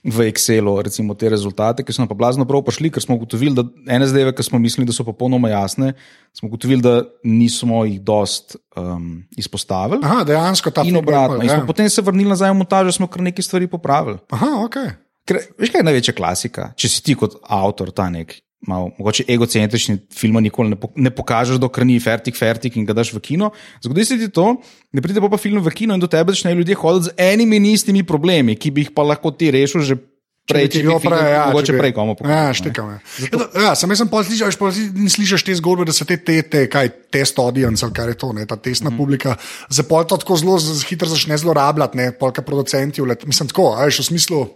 v 0.06 0.28
Excelu, 0.30 0.76
recimo 0.86 1.18
te 1.18 1.28
rezultate, 1.28 1.82
ki 1.82 1.92
so 1.92 2.04
nam 2.04 2.10
pa 2.12 2.14
blazno 2.14 2.46
prav 2.46 2.62
prišli, 2.68 2.92
ker 2.94 3.02
smo 3.02 3.18
ugotovili, 3.18 3.56
da 3.58 3.66
ene 3.90 4.06
zdaj, 4.06 4.30
ki 4.38 4.46
smo 4.46 4.62
mislili, 4.62 4.86
da 4.86 4.94
so 4.94 5.04
popolnoma 5.04 5.50
jasne, 5.50 5.96
smo 6.38 6.52
ugotovili, 6.52 6.86
da 6.86 7.02
nismo 7.26 7.82
jih 7.90 7.98
dost 8.00 8.54
um, 8.78 9.24
izpostavili. 9.36 10.06
Aha, 10.06 10.22
dejansko 10.28 10.70
ta 10.70 10.86
In 10.86 11.02
obratno. 11.02 11.42
pol, 11.42 11.48
In 11.48 11.50
ja. 11.50 11.58
smo 11.58 11.66
potem 11.66 11.90
se 11.90 12.02
vrnili 12.02 12.30
nazaj 12.30 12.54
v 12.54 12.60
montažo, 12.62 12.94
smo 12.94 13.10
kar 13.10 13.26
nekaj 13.26 13.50
stvari 13.50 13.66
popravili. 13.66 14.22
Aha, 14.30 14.54
ok. 14.62 14.80
Ker, 15.26 15.42
veš, 15.58 15.74
kaj 15.74 15.82
je 15.82 15.90
največja 15.90 16.14
klasika? 16.14 16.70
Če 16.78 16.88
si 16.94 17.02
ti 17.02 17.18
kot 17.18 17.36
avtor 17.42 17.90
ta 17.90 18.06
nek. 18.10 18.38
Malo, 18.66 18.92
mogoče 18.98 19.24
egocentrični 19.28 19.96
film 20.14 20.36
nikoli 20.38 20.70
ne, 20.70 20.76
po, 20.78 20.92
ne 20.94 21.10
pokažeš, 21.10 21.58
dokler 21.58 21.86
ni 21.86 21.96
fertik, 22.00 22.36
fertik 22.38 22.76
in 22.78 22.86
ga 22.86 22.94
daš 22.94 23.10
v 23.10 23.18
kino. 23.18 23.50
Zgodi 23.82 24.04
se 24.06 24.18
ti 24.20 24.28
to, 24.30 24.52
da 24.94 25.02
pride 25.02 25.20
pa, 25.20 25.32
pa 25.32 25.40
film 25.40 25.58
v 25.64 25.72
kino 25.74 25.96
in 25.98 26.02
do 26.02 26.06
tebe 26.06 26.30
začnejo 26.30 26.60
ljudje 26.60 26.78
hoditi 26.78 27.10
z 27.10 27.16
enimi 27.18 27.58
in 27.58 27.66
istimi 27.72 28.04
problemi, 28.06 28.54
ki 28.54 28.70
bi 28.70 28.86
jih 28.86 28.94
pa 28.94 29.02
lahko 29.02 29.34
ti 29.34 29.50
rešil 29.50 29.82
že 29.82 29.98
prej, 30.46 30.68
če 30.68 30.82
film 30.82 31.02
prej, 31.02 31.26
ja, 31.32 31.42
mogoče 31.50 31.76
prej 31.78 31.92
komu 31.96 32.14
pokazal. 32.18 32.38
Ja, 32.38 32.54
štekam. 32.54 32.94
Ja, 32.94 32.98
Zato... 33.24 33.48
ja 33.66 33.74
sem 33.78 33.96
sem 33.98 34.10
pol 34.10 34.24
slišal, 34.26 34.54
in 34.94 35.10
slišiš 35.10 35.46
te 35.46 35.58
zgodbe, 35.58 35.86
da 35.88 35.94
se 35.96 36.06
te, 36.08 36.20
te, 36.22 36.38
te 36.46 36.64
kaj, 36.70 36.90
test 37.14 37.38
audience, 37.42 37.86
kar 37.94 38.10
je 38.10 38.18
to, 38.18 38.32
ne, 38.36 38.46
ta 38.46 38.56
testna 38.56 38.90
mm 38.90 38.94
-hmm. 38.94 38.98
publika, 38.98 39.36
za 39.70 39.82
pol 39.82 40.06
to 40.06 40.16
tako 40.16 40.36
zelo 40.36 40.58
hitro 40.88 41.08
začne 41.08 41.38
zlorabljati, 41.38 41.96
ne, 41.96 42.12
polka 42.12 42.42
producenti, 42.42 43.02
vlet, 43.02 43.26
mislim 43.26 43.48
tako, 43.48 43.74
a 43.74 43.84
veš, 43.90 43.98
v 43.98 44.04
smislu. 44.14 44.46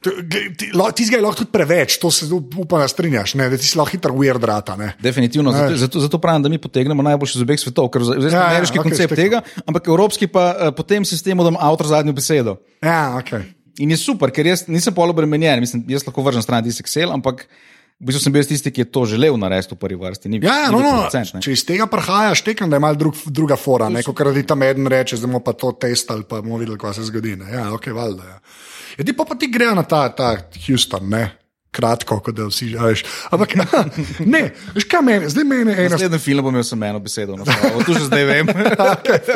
To- 0.00 0.14
glej, 0.18 0.56
Ti 0.56 0.70
lo- 0.72 0.88
ti 0.90 1.04
ga 1.04 1.16
je 1.16 1.22
lahko 1.22 1.38
tudi 1.38 1.50
preveč, 1.50 1.98
to 1.98 2.08
se 2.08 2.24
upam, 2.32 2.80
da 2.80 2.88
strinjaš, 2.88 3.34
ne, 3.34 3.48
da 3.48 3.56
ti 3.56 3.64
si 3.64 3.76
lahko 3.76 3.92
hitro 3.92 4.14
weird 4.14 4.40
rata. 4.40 4.72
Ne. 4.74 4.94
Definitivno, 4.98 5.52
zato, 5.52 5.76
zato, 5.76 6.00
zato 6.00 6.18
pravim, 6.18 6.40
da 6.40 6.48
mi 6.48 6.58
potegnemo 6.58 7.02
najboljše 7.02 7.36
iz 7.36 7.42
obeh 7.42 7.60
svetov, 7.60 7.88
ker 7.88 8.02
zdaj 8.02 8.16
Ja, 8.16 8.30
smo 8.30 8.38
ja, 8.38 8.46
ameriški 8.48 8.78
okej, 8.78 8.86
koncept 8.86 9.12
štekam. 9.12 9.20
tega, 9.22 9.38
ampak 9.66 9.86
evropski 9.86 10.26
pa 10.26 10.44
uh, 10.50 10.72
po 10.72 10.82
tem 10.82 11.04
sistemu, 11.04 11.44
da 11.44 11.48
ima 11.48 11.60
avtor 11.62 11.86
zadnjo 11.86 12.12
besedo. 12.12 12.56
Ja, 12.80 13.14
ok. 13.14 13.44
In 13.78 13.90
je 13.90 13.96
super, 13.98 14.30
ker 14.30 14.46
jaz 14.46 14.64
nisem 14.66 14.92
polo 14.92 15.10
obremenjen, 15.10 15.60
mislim, 15.60 15.84
jaz 15.86 16.02
lahko 16.02 16.22
vržem 16.22 16.42
stran 16.42 16.64
tisti 16.64 16.80
Excel, 16.80 17.08
ampak 17.10 17.44
v 17.96 18.08
bistvu 18.08 18.22
sem 18.22 18.32
bil 18.32 18.44
tisti, 18.44 18.70
ki 18.70 18.80
je 18.80 18.88
to 18.88 19.04
želel 19.06 19.36
narediti 19.36 19.74
v 19.74 19.78
prvi 19.78 19.96
vrsti. 19.96 20.28
Ni, 20.28 20.40
Ja, 20.40 20.56
ja, 20.58 20.68
ni 20.68 20.74
no, 20.74 20.80
no, 20.80 20.90
producent, 20.98 21.34
ne. 21.34 21.40
če 21.40 21.52
iz 21.52 21.60
tega 21.62 21.84
prihajaš, 21.86 22.40
tekam, 22.42 22.68
da 22.68 22.76
je 22.76 22.80
malo 22.80 22.96
drug, 22.96 23.20
druga 23.26 23.56
fora, 23.56 23.88
ne, 23.88 24.00
kot 24.00 24.16
radi 24.18 24.42
tam 24.42 24.62
eden 24.62 24.88
reče, 24.88 25.16
zdaj 25.16 25.28
bomo 25.28 25.40
pa 25.40 25.52
to 25.52 25.72
testali, 25.74 26.24
pa 26.24 26.40
bomo 26.40 26.56
videli, 26.56 26.78
kaj 26.78 26.94
se 26.94 27.04
zgodi. 27.04 27.36
Ne. 27.36 27.52
Ja, 27.52 27.68
ok, 27.68 27.92
valjda. 27.92 28.24
Ja. 28.26 28.38
Ti 29.06 29.12
pa, 29.16 29.24
pa 29.24 29.36
ti 29.38 29.48
grejo 29.50 29.74
na 29.74 29.84
ta, 29.88 30.08
ta 30.14 30.34
Houston, 30.66 31.08
ne. 31.10 31.40
kratko, 31.70 32.16
kot 32.18 32.34
da 32.34 32.48
vsi 32.48 32.72
živiš. 32.72 33.04
Ampak 33.30 33.54
ne, 34.26 34.40
veš 34.74 34.86
kaj 34.90 35.02
meni, 35.06 35.28
zdaj 35.30 35.44
meni 35.46 35.74
ena 35.76 35.92
Naslednji 35.94 36.18
film 36.18 36.42
bom 36.44 36.54
imel 36.54 36.64
samo 36.66 36.86
eno 36.88 36.98
besedo, 37.02 37.36
no, 37.38 37.46
tu 37.86 37.94
že 37.94 38.08
zdaj 38.08 38.24
vem. 38.26 38.50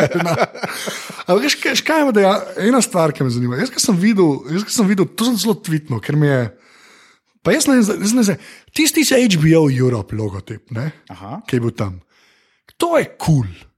Ampak 1.28 1.42
veš, 1.44 1.56
kaj, 1.62 1.78
kaj 1.86 2.02
je, 2.02 2.14
da 2.16 2.24
je 2.24 2.68
ena 2.68 2.80
stvar, 2.82 3.14
ki 3.14 3.26
me 3.26 3.30
zanima. 3.30 3.60
Jaz, 3.62 3.70
ki 3.70 3.82
sem 3.82 3.98
videl, 4.00 4.40
jaz, 4.56 4.66
ki 4.66 4.74
sem 4.74 4.88
videl, 4.90 5.06
to 5.06 5.28
sem 5.28 5.38
zelo 5.44 5.54
tvitno, 5.54 6.00
ker 6.02 6.18
mi 6.18 6.26
je. 6.26 6.40
Pa 7.44 7.54
jaz 7.54 7.68
ne 7.70 7.78
znam, 7.84 8.40
tisti 8.74 9.04
se 9.06 9.20
HBO 9.36 9.68
Europe 9.70 10.16
logotip, 10.18 10.74
ne? 10.74 10.90
Kaj 11.12 11.54
je 11.54 11.62
bil 11.62 11.76
tam. 11.76 12.00
To 12.82 12.96
je 12.98 13.06
kul. 13.14 13.46
Cool. 13.46 13.70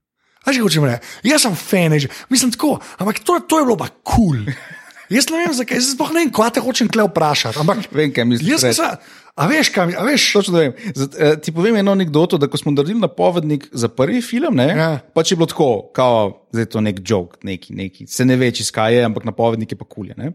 Že 0.47 0.63
hočem 0.63 0.85
reči, 0.87 1.03
jaz 1.27 1.43
sem 1.43 1.55
fan, 1.59 1.93
že, 1.99 2.09
mislim 2.31 2.55
tako, 2.55 2.77
ampak 3.03 3.19
to, 3.19 3.35
to 3.43 3.59
je 3.59 3.65
bilo 3.67 3.75
pa 3.77 3.91
kul. 4.01 4.39
Cool. 4.47 4.75
Jaz 5.09 5.29
ne 5.29 5.37
vem, 5.37 5.53
zakaj, 5.53 5.77
jaz 5.77 5.93
sploh 5.93 6.11
ne 6.11 6.19
vem, 6.19 6.31
kaj 6.31 6.49
te 6.51 6.59
hočem 6.59 6.87
tle 6.87 7.05
vprašati. 7.05 7.57
Ampak, 7.57 7.85
Vem, 7.93 8.11
kaj 8.11 8.25
misliš. 8.25 8.49
jaz 8.49 8.75
sem 8.75 8.97
a 9.35 9.45
veš, 9.45 9.69
kaj, 9.69 9.85
mi- 9.85 9.95
a 9.95 10.03
veš, 10.03 10.23
Točno 10.33 10.57
vem. 10.57 10.73
Zat, 10.93 11.15
eh, 11.15 11.35
ti 11.37 11.51
povem 11.51 11.75
eno 11.75 11.91
anekdoto, 11.91 12.35
da 12.35 12.47
ko 12.47 12.57
smo 12.57 12.71
naredili 12.71 12.99
napovednik 12.99 13.67
za 13.71 13.87
prvi 13.87 14.21
film, 14.21 14.55
ne, 14.55 14.67
Ja. 14.67 14.89
pač 15.13 15.31
je 15.31 15.37
bilo 15.37 15.45
tako, 15.45 15.67
kao, 15.93 16.21
zdaj 16.51 16.61
je 16.61 16.69
to 16.69 16.81
nek 16.81 16.99
jok, 17.01 17.37
neki, 17.43 17.73
neki. 17.75 18.07
se 18.07 18.25
ne 18.25 18.35
ve, 18.35 18.51
če 18.51 18.65
skaj 18.65 18.95
je, 18.95 19.03
ampak 19.03 19.23
napovednik 19.23 19.71
je 19.71 19.77
pa 19.77 19.85
kulje. 19.85 20.13
Ne. 20.17 20.31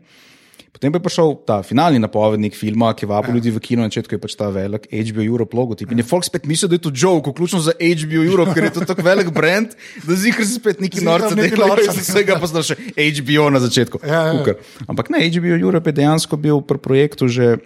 Potem 0.73 0.89
pa 0.89 0.97
je 0.97 1.05
prišel 1.05 1.35
ta 1.45 1.61
finalni 1.61 2.01
napovednik 2.01 2.57
filma, 2.57 2.95
ki 2.97 3.05
vabi 3.05 3.29
ja. 3.29 3.37
ljudi 3.37 3.51
v 3.53 3.61
kino, 3.61 3.85
začetku 3.85 4.17
je 4.17 4.21
pač 4.23 4.33
ta 4.41 4.49
velik 4.49 4.87
HBO 4.89 5.21
Europe 5.21 5.57
logotip. 5.57 5.93
In 5.93 6.01
je 6.01 6.07
folk 6.09 6.25
spet 6.25 6.49
mislil, 6.49 6.73
da 6.73 6.79
je 6.81 6.85
to 6.89 6.93
joke, 6.97 7.29
vključno 7.29 7.61
za 7.61 7.75
HBO 7.77 8.23
Europe, 8.25 8.55
ker 8.57 8.71
je 8.71 8.73
to 8.79 8.87
tako 8.89 9.05
velik 9.05 9.29
brand, 9.37 9.77
da 10.09 10.17
zikr 10.17 10.47
se 10.49 10.57
spet 10.57 10.81
neki 10.81 11.03
Ziher 11.03 11.11
norce 11.11 11.37
neki 11.37 11.59
delajo, 11.61 11.77
norca. 11.77 11.93
iz 11.93 12.09
vsega 12.09 12.39
pa 12.41 12.49
znaš 12.49 12.73
še 12.73 12.77
HBO 13.21 13.51
na 13.53 13.61
začetku. 13.61 14.01
Ja, 14.01 14.23
ja. 14.31 14.33
Kukar. 14.39 14.65
Ampak 14.89 15.13
ne, 15.13 15.21
HBO 15.29 15.61
Europe 15.61 15.93
je 15.93 15.99
dejansko 16.01 16.41
bil 16.41 16.65
pri 16.65 16.81
projektu 16.81 17.29
že 17.29 17.61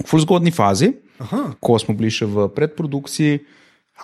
v 0.00 0.20
zgodni 0.24 0.50
fazi, 0.50 0.94
Aha. 1.20 1.52
ko 1.60 1.76
smo 1.76 1.92
bili 1.92 2.08
še 2.08 2.24
v 2.24 2.48
predprodukciji. 2.56 3.44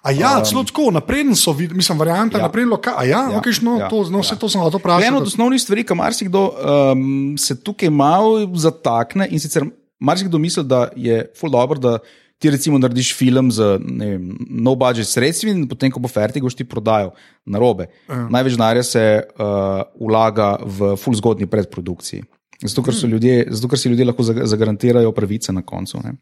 A 0.03 0.13
ja, 0.13 0.41
celo 0.41 0.63
tako, 0.65 0.91
napreden 0.91 1.35
so, 1.35 1.53
vid- 1.53 1.75
mislim, 1.75 1.99
varianta, 1.99 2.39
Ja. 2.39 2.43
napreden 2.43 2.71
lokal. 2.71 2.95
A 2.97 3.05
ja, 3.05 3.29
Ja. 3.29 3.41
Okay, 3.41 3.53
no, 3.61 3.79
ja, 3.79 3.89
to, 3.89 4.05
no, 4.09 4.21
vse 4.21 4.35
ja. 4.35 4.39
to 4.39 4.49
sem 4.49 4.61
To 4.61 4.99
je 4.99 5.07
Ena 5.07 5.17
od 5.17 5.27
osnovnih 5.27 5.61
stvari, 5.61 5.85
ki 5.85 5.95
marsikdo 5.95 6.41
um, 6.49 7.35
se 7.37 7.55
tukaj 7.57 7.91
malo 7.91 8.49
zatakne 8.55 9.29
in 9.31 9.41
sicer 9.41 9.67
marsikdo 10.01 10.39
misli, 10.39 10.65
da 10.65 10.89
je 10.97 11.27
ful 11.35 11.51
dobro, 11.51 11.79
da 11.79 11.99
ti 12.39 12.51
recimo 12.51 12.79
narediš 12.79 13.13
film 13.15 13.51
z 13.51 13.61
vem, 13.81 14.39
no 14.49 14.75
budget 14.75 15.07
sredstvi 15.07 15.51
in 15.51 15.69
potem, 15.69 15.91
ko 15.91 16.01
bo 16.01 16.09
fertig, 16.09 16.43
boš 16.43 16.55
ti 16.55 16.65
prodajal 16.65 17.11
na 17.45 17.59
robe. 17.59 17.91
Ja. 18.09 18.29
Največ 18.31 18.53
denarja 18.57 18.83
se 18.83 19.03
uh, 19.37 19.83
vlaga 20.01 20.57
v 20.65 20.97
ful 20.97 21.15
zgodni 21.15 21.47
predprodukciji. 21.47 22.23
Zato 22.65 22.83
ker, 22.83 22.95
so 22.95 23.07
ljudje, 23.07 23.47
zato, 23.51 23.69
ker 23.69 23.79
si 23.79 23.89
ljudje 23.89 24.05
lahko 24.05 24.23
zag- 24.23 24.45
zagarantirajo 24.45 25.13
pravice 25.13 25.53
na 25.53 25.63
koncu. 25.63 26.01
Ne? 26.05 26.17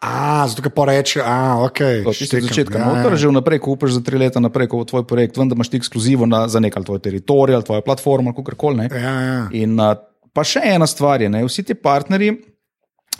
A, 0.00 0.44
zato 0.48 0.70
pa 0.70 0.84
reče, 0.84 1.22
a, 1.24 1.60
ok. 1.64 1.80
To 2.04 2.12
štekam, 2.12 2.48
začetka 2.48 2.78
ja, 2.78 2.88
ja. 3.00 3.16
že 3.16 3.28
vnaprej 3.28 3.60
kupiš 3.64 3.96
za 3.96 4.02
tri 4.04 4.20
leta 4.20 4.40
naprej, 4.40 4.68
ko 4.68 4.80
bo 4.80 4.84
tvoj 4.88 5.04
projekt, 5.08 5.40
vendar 5.40 5.56
imaš 5.56 5.72
ti 5.72 5.80
ekskluzivo 5.80 6.28
na, 6.28 6.44
za 6.48 6.60
nek 6.60 6.76
ali 6.76 6.84
tvoj 6.84 7.00
teritorij 7.00 7.56
ali 7.56 7.64
tvojo 7.64 7.84
platformo 7.84 8.34
kar 8.36 8.56
koli. 8.60 8.88
Ja, 8.92 9.14
ja. 9.20 9.42
In 9.56 9.80
uh, 9.80 9.96
pa 10.36 10.44
še 10.44 10.62
ena 10.64 10.88
stvar 10.88 11.24
je, 11.24 11.28
ne, 11.32 11.44
vsi 11.48 11.64
ti 11.64 11.76
partnerji 11.76 12.36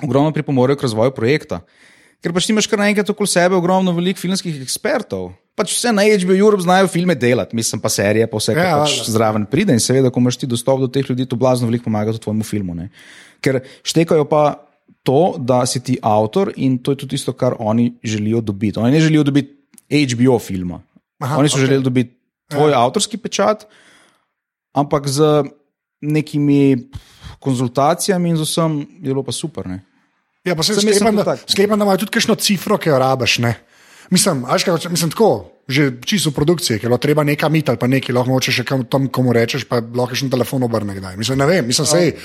ogromno 0.05 0.33
pripomorejo 0.37 0.81
k 0.81 0.89
razvoju 0.89 1.17
projekta. 1.17 1.63
Ker 2.21 2.35
pač 2.37 2.51
imaš 2.53 2.69
kar 2.69 2.81
naenkrat 2.81 3.09
okoli 3.09 3.33
sebe 3.33 3.57
ogromno 3.57 3.93
velikih 3.97 4.21
filmskih 4.21 4.61
ekspertov. 4.61 5.31
Pač 5.57 5.73
vse 5.73 5.93
na 5.93 6.05
HBO 6.05 6.37
Europe 6.37 6.65
znajo 6.65 6.89
filme 6.93 7.17
delati, 7.17 7.57
mislim 7.57 7.81
pa 7.81 7.89
serije, 7.93 8.29
pa 8.29 8.41
vse, 8.41 8.53
kar 8.57 8.65
Ja, 8.65 8.77
pač 8.81 9.01
valjda. 9.01 9.13
zraven 9.13 9.47
pride. 9.49 9.77
In 9.77 9.81
seveda, 9.81 10.13
ko 10.13 10.21
imaš 10.21 10.37
ti 10.41 10.49
dostop 10.49 10.81
do 10.81 10.89
teh 10.93 11.09
ljudi, 11.09 11.25
to 11.29 11.37
blazno 11.41 11.69
veliko 11.69 11.89
pomaga 11.89 12.13
tudi 12.13 12.25
tvojemu 12.25 12.45
filmu. 12.45 12.77
Ne. 12.77 12.91
Ker 13.41 13.63
štekajo 13.85 14.29
pa 14.29 14.70
to, 15.03 15.35
da 15.39 15.67
si 15.67 15.81
ti 15.83 15.99
avtor 16.03 16.53
in 16.57 16.79
to 16.79 16.93
je 16.93 17.03
tudi 17.05 17.17
tisto, 17.17 17.33
kar 17.33 17.55
oni 17.59 17.95
želijo 18.03 18.41
dobiti. 18.41 18.79
Oni 18.79 18.93
ne 18.93 19.01
želijo 19.01 19.23
dobiti 19.23 19.57
HBO 19.91 20.39
filma. 20.39 20.83
Aha, 21.19 21.39
Oni 21.39 21.49
so 21.49 21.57
okej. 21.57 21.67
želeli 21.67 21.85
dobiti 21.85 22.17
tvoj 22.51 22.71
ja. 22.71 22.85
avtorski 22.85 23.17
pečat, 23.17 23.67
ampak 24.73 25.09
z 25.09 25.45
nekimi 26.01 26.89
konzultacijami 27.39 28.31
in 28.31 28.37
z 28.37 28.45
vsem 28.45 28.81
je 28.81 29.13
bilo 29.13 29.23
pa 29.23 29.33
super. 29.33 29.67
Ne? 29.67 29.83
Ja, 30.45 30.57
pa 30.57 30.63
se 30.63 30.75
sklepam, 30.75 31.17
da, 31.17 31.37
sklepam, 31.37 31.79
da 31.79 31.85
imajo 31.85 31.99
tudi 32.05 32.17
kakšno 32.17 32.35
cifro, 32.35 32.79
ki 32.79 32.89
jo 32.89 32.99
rabiš. 32.99 33.39
Ne? 33.39 33.55
Mislim, 34.11 34.45
a 34.45 34.59
hočem- 34.59 34.91
mislim, 34.91 35.11
tako, 35.11 35.47
že 35.69 36.03
čisto 36.03 36.31
v 36.31 36.35
produkciji, 36.35 36.83
ker 36.83 36.91
je 36.91 36.99
treba 36.99 37.23
nekaj 37.23 37.51
mit 37.51 37.69
ali 37.71 37.79
pa 37.79 37.87
nekaj, 37.87 38.11
lahko 38.11 38.35
hočeš 38.35 38.55
še 38.55 38.65
kam, 38.67 38.83
tam 38.85 39.07
komu 39.07 39.31
rečeš, 39.33 39.65
pa 39.71 39.79
lahko 39.79 40.19
še 40.19 40.27
telefon 40.27 40.67
obrne 40.67 40.99
kdaj. 40.99 41.15
Mislim, 41.15 41.39
ne 41.39 41.47
vem, 41.47 41.67
mislim, 41.67 41.87
sej, 41.87 42.19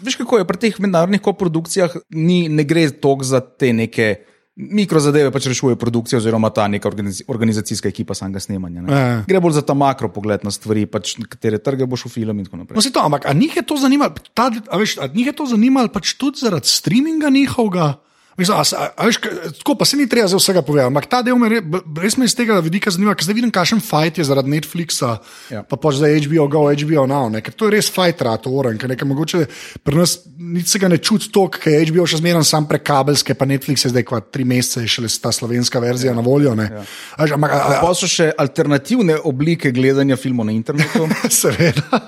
Veš, 0.00 0.16
kako 0.16 0.40
je 0.40 0.48
pri 0.48 0.56
teh 0.56 0.80
mednarodnih 0.80 1.20
koprodukcijah, 1.20 1.92
ni, 2.16 2.48
ne 2.48 2.64
gre 2.64 2.88
toliko 2.90 3.24
za 3.24 3.40
te 3.44 3.72
neke 3.72 4.24
mikrozadeve, 4.56 5.28
pač 5.28 5.50
rešuje 5.52 5.76
produkcija 5.76 6.16
oziroma 6.16 6.48
ta 6.48 6.64
neka 6.68 6.88
organiz, 6.88 7.20
organizacijska 7.28 7.92
ekipa 7.92 8.16
samega 8.16 8.40
snemanja. 8.40 8.80
ne. 8.80 8.88
Ja. 8.88 9.22
Gre 9.28 9.40
bolj 9.44 9.60
za 9.60 9.62
ta 9.62 9.76
makro 9.76 10.08
pogled 10.08 10.40
na 10.44 10.50
stvari, 10.50 10.86
pač, 10.88 11.20
katere 11.28 11.60
trge 11.60 11.84
boš 11.84 12.08
v 12.08 12.12
film 12.16 12.40
in 12.40 12.48
tako 12.48 12.64
naprej. 12.64 12.80
No, 12.80 12.82
to, 12.88 13.00
ampak 13.04 13.28
a 13.28 13.36
njih 13.36 13.52
je 13.52 13.62
to 13.62 13.76
zanimalo, 13.76 14.16
ta, 14.32 14.48
a 14.48 14.76
veš, 14.80 14.96
a 14.96 15.12
njih 15.12 15.28
je 15.28 15.36
to 15.36 15.44
zanimalo 15.46 15.92
pač 15.92 16.16
tudi 16.16 16.40
zaradi 16.40 16.72
streaminga 16.72 17.28
njihovega? 17.28 18.00
Mislim, 18.36 18.56
a, 18.58 18.62
a, 18.76 18.88
a 18.96 19.06
veš, 19.08 19.18
tako 19.58 19.74
pa 19.80 19.84
se 19.88 19.96
ni 19.96 20.08
treba 20.08 20.28
zdaj 20.28 20.38
vsega 20.42 20.62
povedati, 20.62 20.86
ampak 20.92 21.06
ta 21.08 21.22
del 21.24 21.38
me 21.40 21.48
re, 21.48 21.62
res 22.02 22.18
me 22.20 22.28
iz 22.28 22.34
tega 22.36 22.58
vidika 22.60 22.92
zanima, 22.92 23.14
ker 23.16 23.24
zdaj 23.24 23.38
vidim, 23.38 23.52
kakšen 23.54 23.80
fight 23.80 24.20
je 24.20 24.26
zaradi 24.28 24.52
Netflixa, 24.52 25.16
Ja. 25.50 25.62
pa 25.62 25.76
pač 25.80 26.00
za 26.02 26.10
HBO 26.10 26.48
Go, 26.50 26.66
HBO 26.68 27.06
Now, 27.08 27.30
ne, 27.32 27.40
ker 27.40 27.54
to 27.56 27.70
je 27.70 27.76
res 27.78 27.88
fight 27.92 28.20
rato 28.20 28.52
oren, 28.52 28.76
ker 28.78 28.92
nekaj 28.92 29.08
mogoče 29.08 29.44
pri 29.84 29.96
nas 29.96 30.18
nič 30.36 30.68
se 30.68 30.78
ga 30.78 30.88
ne 30.88 30.98
čuti 30.98 31.30
toliko, 31.32 31.58
ker 31.62 31.72
je 31.72 31.86
HBO 31.90 32.04
še 32.08 32.20
zmeraj 32.20 32.44
sam 32.46 32.66
prek 32.68 32.84
kabelske, 32.86 33.34
pa 33.34 33.48
Netflix 33.48 33.86
je 33.86 33.92
zdaj 33.92 34.04
kva 34.06 34.20
tri 34.20 34.44
mesece, 34.44 34.84
šele 34.90 35.08
ta 35.22 35.32
slovenska 35.32 35.80
verzija 35.80 36.12
ja. 36.12 36.16
na 36.16 36.24
voljo. 36.24 36.54
Ne. 36.58 36.68
Ja. 36.70 36.84
A, 37.16 37.24
veš, 37.24 37.34
ampak, 37.38 37.54
a, 37.56 37.60
a, 37.64 37.80
Pa 37.80 37.92
so 37.96 38.08
še 38.10 38.28
alternativne 38.36 39.16
oblike 39.28 39.72
gledanja 39.74 40.18
filmov 40.20 40.48
na 40.48 40.54
internetu. 40.56 41.06
Seveda. 41.40 42.02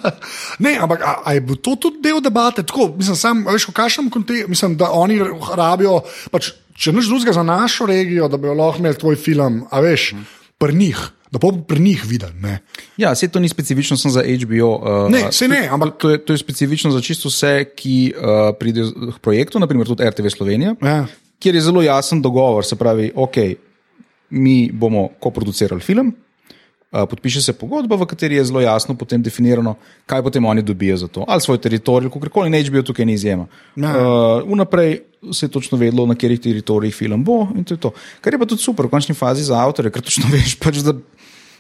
Ne, 0.63 0.77
ampak 0.77 1.05
a, 1.07 1.15
a 1.25 1.37
je 1.37 1.45
bil 1.49 1.61
to 1.63 1.77
tudi 1.81 2.03
del 2.05 2.21
debate? 2.25 2.67
Tako, 2.69 2.91
mislim, 2.99 3.19
sam, 3.19 3.43
a 3.49 3.57
veš, 3.57 3.69
v 3.71 3.77
kakšnem 3.79 4.11
kontekstu, 4.13 4.53
mislim, 4.53 4.77
da 4.81 4.91
oni 4.95 5.19
rabijo, 5.57 6.03
pač, 6.31 6.51
če 6.75 6.93
nič 6.93 7.07
drugega 7.07 7.33
za 7.33 7.43
našo 7.43 7.87
regijo, 7.87 8.29
da 8.29 8.37
bi 8.37 8.49
lahko 8.49 8.79
imeli 8.79 8.95
tvoj 8.97 9.17
film, 9.17 9.65
a 9.71 9.81
veš, 9.81 10.15
pri 10.59 10.75
njih, 10.75 10.99
da 11.31 11.39
bo 11.39 11.53
pri 11.53 11.81
njih 11.81 12.03
viden. 12.05 12.35
Ne. 12.41 12.59
Ja, 12.97 13.15
se 13.15 13.29
to 13.29 13.39
ni 13.39 13.49
specifično 13.49 13.97
za 13.97 14.23
HBO. 14.23 14.71
Uh, 14.75 15.11
Ne, 15.11 15.29
saj 15.31 15.49
ne, 15.49 15.69
ampak- 15.69 15.99
To 15.99 16.11
je, 16.11 16.19
to 16.19 16.33
je 16.33 16.39
specifično 16.39 16.91
za 16.91 17.01
čisto 17.01 17.29
vse, 17.29 17.65
ki 17.73 18.13
uh, 18.13 18.23
pridejo 18.55 18.91
k 19.11 19.19
projektu, 19.19 19.59
naprimer 19.59 19.87
tudi 19.87 20.05
RTV 20.05 20.29
Slovenija, 20.29 20.75
Ja. 20.83 21.07
kjer 21.39 21.55
je 21.55 21.61
zelo 21.63 21.83
jasen 21.83 22.23
dogovor. 22.23 22.65
Se 22.65 22.77
pravi, 22.77 23.13
ok, 23.15 23.37
mi 24.31 24.71
bomo 24.73 25.09
koproducirali 25.21 25.81
film. 25.81 26.13
Uh, 26.89 27.05
podpiše 27.05 27.43
se 27.45 27.53
pogodba, 27.53 27.97
v 28.01 28.07
kateri 28.09 28.39
je 28.41 28.45
zelo 28.49 28.61
jasno 28.65 28.95
potem 28.97 29.21
definirano, 29.23 29.75
kaj 30.09 30.23
potem 30.25 30.45
oni 30.45 30.63
dobijo 30.65 30.97
za 30.97 31.09
to. 31.09 31.25
Ali 31.29 31.41
svoj 31.45 31.59
teritorij, 31.61 32.09
kakorkoli, 32.09 32.49
ne 32.49 32.63
HBO 32.65 32.81
tukaj 32.83 33.05
ni 33.05 33.13
izjema. 33.13 33.45
Ja. 33.77 33.93
Uh, 33.93 34.47
vnaprej 34.49 35.01
se 35.33 35.47
je 35.47 35.51
točno 35.53 35.79
vedelo, 35.79 36.07
na 36.07 36.15
katerih 36.15 36.41
teritorijih 36.41 36.95
film 36.95 37.25
bo 37.25 37.45
in 37.57 37.65
to 37.65 37.75
je 37.75 37.81
to. 37.81 37.91
Kar 38.21 38.33
je 38.33 38.39
pa 38.39 38.49
tudi 38.49 38.63
super 38.65 38.87
v 38.87 38.91
končni 38.91 39.15
fazi 39.15 39.45
za 39.45 39.61
avtorje, 39.61 39.93
ker 39.93 40.01
točno 40.03 40.31
veš, 40.35 40.57
pač, 40.57 40.81
da 40.81 40.97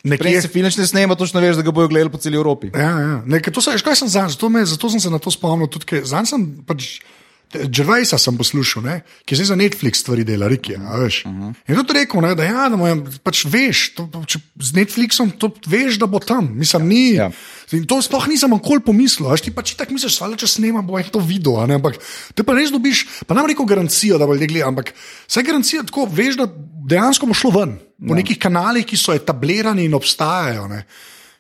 Nekje- 0.04 0.18
Prej 0.18 0.40
se 0.42 0.48
film 0.48 0.70
ne 0.78 0.86
snema, 0.86 1.14
točno 1.14 1.40
veš, 1.40 1.56
da 1.56 1.62
ga 1.62 1.70
bojo 1.70 1.88
gledali 1.88 2.10
po 2.10 2.18
celi 2.18 2.36
Evropi. 2.36 2.70
Ja, 2.74 2.90
ja. 3.00 3.22
Ne, 3.26 3.40
ker 3.42 3.52
to 3.52 3.60
se, 3.60 3.74
veš, 3.74 3.82
kaj 3.82 3.96
sem 3.96 4.08
zanj, 4.08 4.30
zato, 4.30 4.48
me, 4.48 4.64
zato 4.64 4.90
sem 4.90 5.00
se 5.00 5.10
na 5.10 5.18
to 5.18 5.30
spomnil. 5.30 5.66
Tudi, 5.68 6.00
zanj 6.06 6.24
sem 6.30 6.44
pač. 6.66 7.00
Džervajsa 7.48 8.18
sem 8.20 8.36
poslušal, 8.36 8.82
ne, 8.84 8.96
ki 9.24 9.36
zdaj 9.36 9.46
za 9.52 9.56
Netflix 9.56 10.02
stvari 10.02 10.24
dela, 10.24 10.48
Riki. 10.48 10.74
Uh 10.76 10.82
-huh. 10.82 11.54
In 11.68 11.76
tudi 11.76 11.92
rekel, 11.92 12.20
ne, 12.20 12.34
da, 12.34 12.44
ja, 12.44 12.68
da 12.68 12.76
mojem, 12.76 13.04
pač 13.22 13.44
veš, 13.44 13.94
to, 13.94 14.08
če, 14.26 14.38
z 14.60 14.72
Netflixom 14.72 15.30
to 15.30 15.50
veš, 15.66 15.98
da 15.98 16.06
bo 16.06 16.18
tam. 16.18 16.50
Mislim, 16.54 16.88
ni, 16.88 17.18
Ja. 17.18 17.30
In 17.76 17.84
to 17.84 17.98
sploh 18.00 18.24
nisem 18.30 18.54
nikoli 18.56 18.80
pomislil. 18.80 19.28
Ti 19.36 19.52
pač 19.52 19.74
tako 19.76 19.96
misliš, 19.96 20.16
da 20.22 20.38
če 20.40 20.48
snema, 20.48 20.82
bo 20.84 20.96
en 21.00 21.10
to 21.12 21.20
videl. 21.20 21.58
ne, 21.68 21.76
Ampak 21.76 21.98
te 22.34 22.44
pa 22.46 22.56
res 22.56 22.72
dobiš, 22.72 23.04
pa 23.28 23.36
nam 23.36 23.48
reko 23.48 23.66
garancijo, 23.68 24.16
da 24.20 24.28
bo 24.28 24.36
ljudje 24.36 24.48
gledali. 24.54 24.68
Ampak 24.72 24.94
vse 25.28 25.44
garancija 25.44 25.84
tako 25.84 26.08
veš, 26.08 26.40
da 26.40 26.48
dejansko 26.88 27.28
bo 27.28 27.36
šlo 27.36 27.52
ven. 27.58 27.76
Po 27.98 28.14
ja. 28.14 28.22
nekih 28.22 28.40
kanalih, 28.40 28.86
ki 28.88 28.96
so 28.96 29.12
etablirani 29.12 29.84
in 29.84 29.96
obstajajo. 29.98 30.68
Ne. 30.72 30.84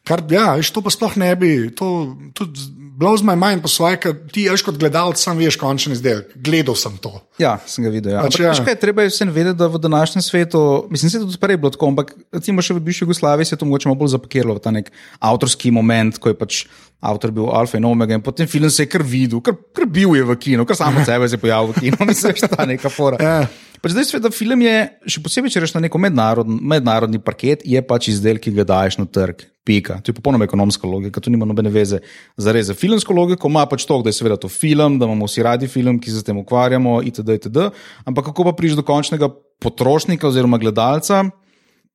Kar, 0.08 0.24
ja, 0.32 0.52
veš, 0.58 0.72
to 0.74 0.84
pa 0.84 0.92
sploh 0.92 1.16
ne 1.20 1.30
bi, 1.36 1.52
to 1.76 2.16
tudi 2.36 2.60
blows 2.98 3.22
my 3.22 3.36
mind, 3.38 3.62
po 3.62 3.70
svoje, 3.70 4.00
ker 4.02 4.16
ti, 4.26 4.48
veš, 4.50 4.64
kot 4.66 4.78
gledalec, 4.80 5.20
sam 5.22 5.38
veš, 5.38 5.56
končni 5.60 5.94
izdelek. 5.94 6.32
Gledal 6.42 6.74
sem 6.78 6.96
to. 6.98 7.12
Ja, 7.38 7.54
sem 7.70 7.86
ga 7.86 7.92
videl. 7.94 8.16
Ja. 8.16 8.24
Pač 8.26 8.40
Ampak, 8.40 8.58
ja. 8.58 8.66
kaj, 8.66 8.78
treba 8.82 9.06
je 9.06 9.12
vseeno 9.12 9.34
vedeti, 9.36 9.58
da 9.60 9.68
v 9.70 9.78
današnjem 9.78 10.24
svetu, 10.26 10.62
mislim, 10.90 11.12
da 11.12 11.18
je 11.18 11.28
tudi 11.28 11.40
prej 11.44 11.60
bilo 11.62 11.70
tako, 11.70 11.92
ampak 11.94 12.10
recimo 12.34 12.64
še 12.64 12.74
v 12.74 12.82
bivši 12.88 13.06
Jugoslaviji 13.06 13.50
se 13.50 13.54
je 13.54 13.62
to 13.62 13.70
mogoče 13.70 13.90
malo 13.90 14.00
bolj 14.02 14.12
zapakiralo 14.16 14.58
v 14.58 14.64
ta 14.64 14.74
nek 14.74 14.90
avtorski 15.22 15.70
moment, 15.70 16.18
ko 16.18 16.34
je 16.34 16.38
pač 16.42 16.64
avtor 16.98 17.30
bil 17.30 17.52
alfa 17.54 17.78
in 17.78 17.86
omega 17.86 18.18
in 18.18 18.24
potem 18.26 18.50
film 18.50 18.66
se 18.74 18.82
je 18.82 18.90
kar 18.90 19.06
videl, 19.06 19.38
kar, 19.46 19.54
kar 19.54 19.86
bil 19.86 20.18
je 20.18 20.26
v 20.26 20.34
kinu, 20.34 20.66
kar 20.66 20.76
samo 20.76 21.04
sebe 21.06 21.30
se 21.30 21.38
je 21.38 21.42
pojavil 21.46 21.70
v 21.70 21.86
kinu, 21.86 22.02
mislim, 22.10 22.34
da 22.34 22.42
je 22.42 22.56
ta 22.56 22.66
neka 22.66 22.90
fora. 22.90 23.22
Ja. 23.22 23.46
Pač 23.82 23.94
dejstvo 23.94 24.18
je, 24.18 24.22
da 24.24 24.30
film 24.34 24.62
je, 24.64 24.74
še 25.06 25.22
posebej, 25.22 25.52
če 25.54 25.62
rečeš 25.62 25.76
na 25.76 25.84
neko 25.84 26.00
mednarodni, 26.02 26.58
mednarodni 26.72 27.20
parket, 27.22 27.62
je 27.66 27.82
pač 27.86 28.10
izdelek, 28.12 28.42
ki 28.48 28.54
ga 28.56 28.66
daješ 28.68 28.98
na 29.02 29.06
trg. 29.06 29.46
Pika. 29.68 29.98
To 30.00 30.08
je 30.08 30.16
popolnoma 30.16 30.46
ekonomska 30.48 30.88
logika, 30.88 31.20
to 31.20 31.28
nima 31.28 31.44
nobene 31.44 31.68
veze 31.68 31.98
za 32.40 32.52
res. 32.56 32.70
Filmsko 32.72 33.12
logiko 33.12 33.50
ima 33.52 33.66
pač 33.68 33.84
to, 33.84 33.98
da 34.00 34.08
je 34.08 34.16
seveda 34.16 34.38
to 34.40 34.48
film, 34.48 34.96
da 34.96 35.04
imamo 35.04 35.28
vsi 35.28 35.44
radi 35.44 35.68
film, 35.68 35.98
ki 36.00 36.14
se 36.14 36.22
s 36.22 36.24
tem 36.24 36.40
ukvarjamo, 36.40 37.02
itd. 37.04 37.36
itd. 37.36 37.68
Ampak 38.08 38.30
kako 38.30 38.48
pa 38.48 38.56
prideš 38.56 38.78
do 38.80 38.86
končnega 38.88 39.28
potrošnika 39.60 40.30
oziroma 40.30 40.56
gledalca? 40.62 41.26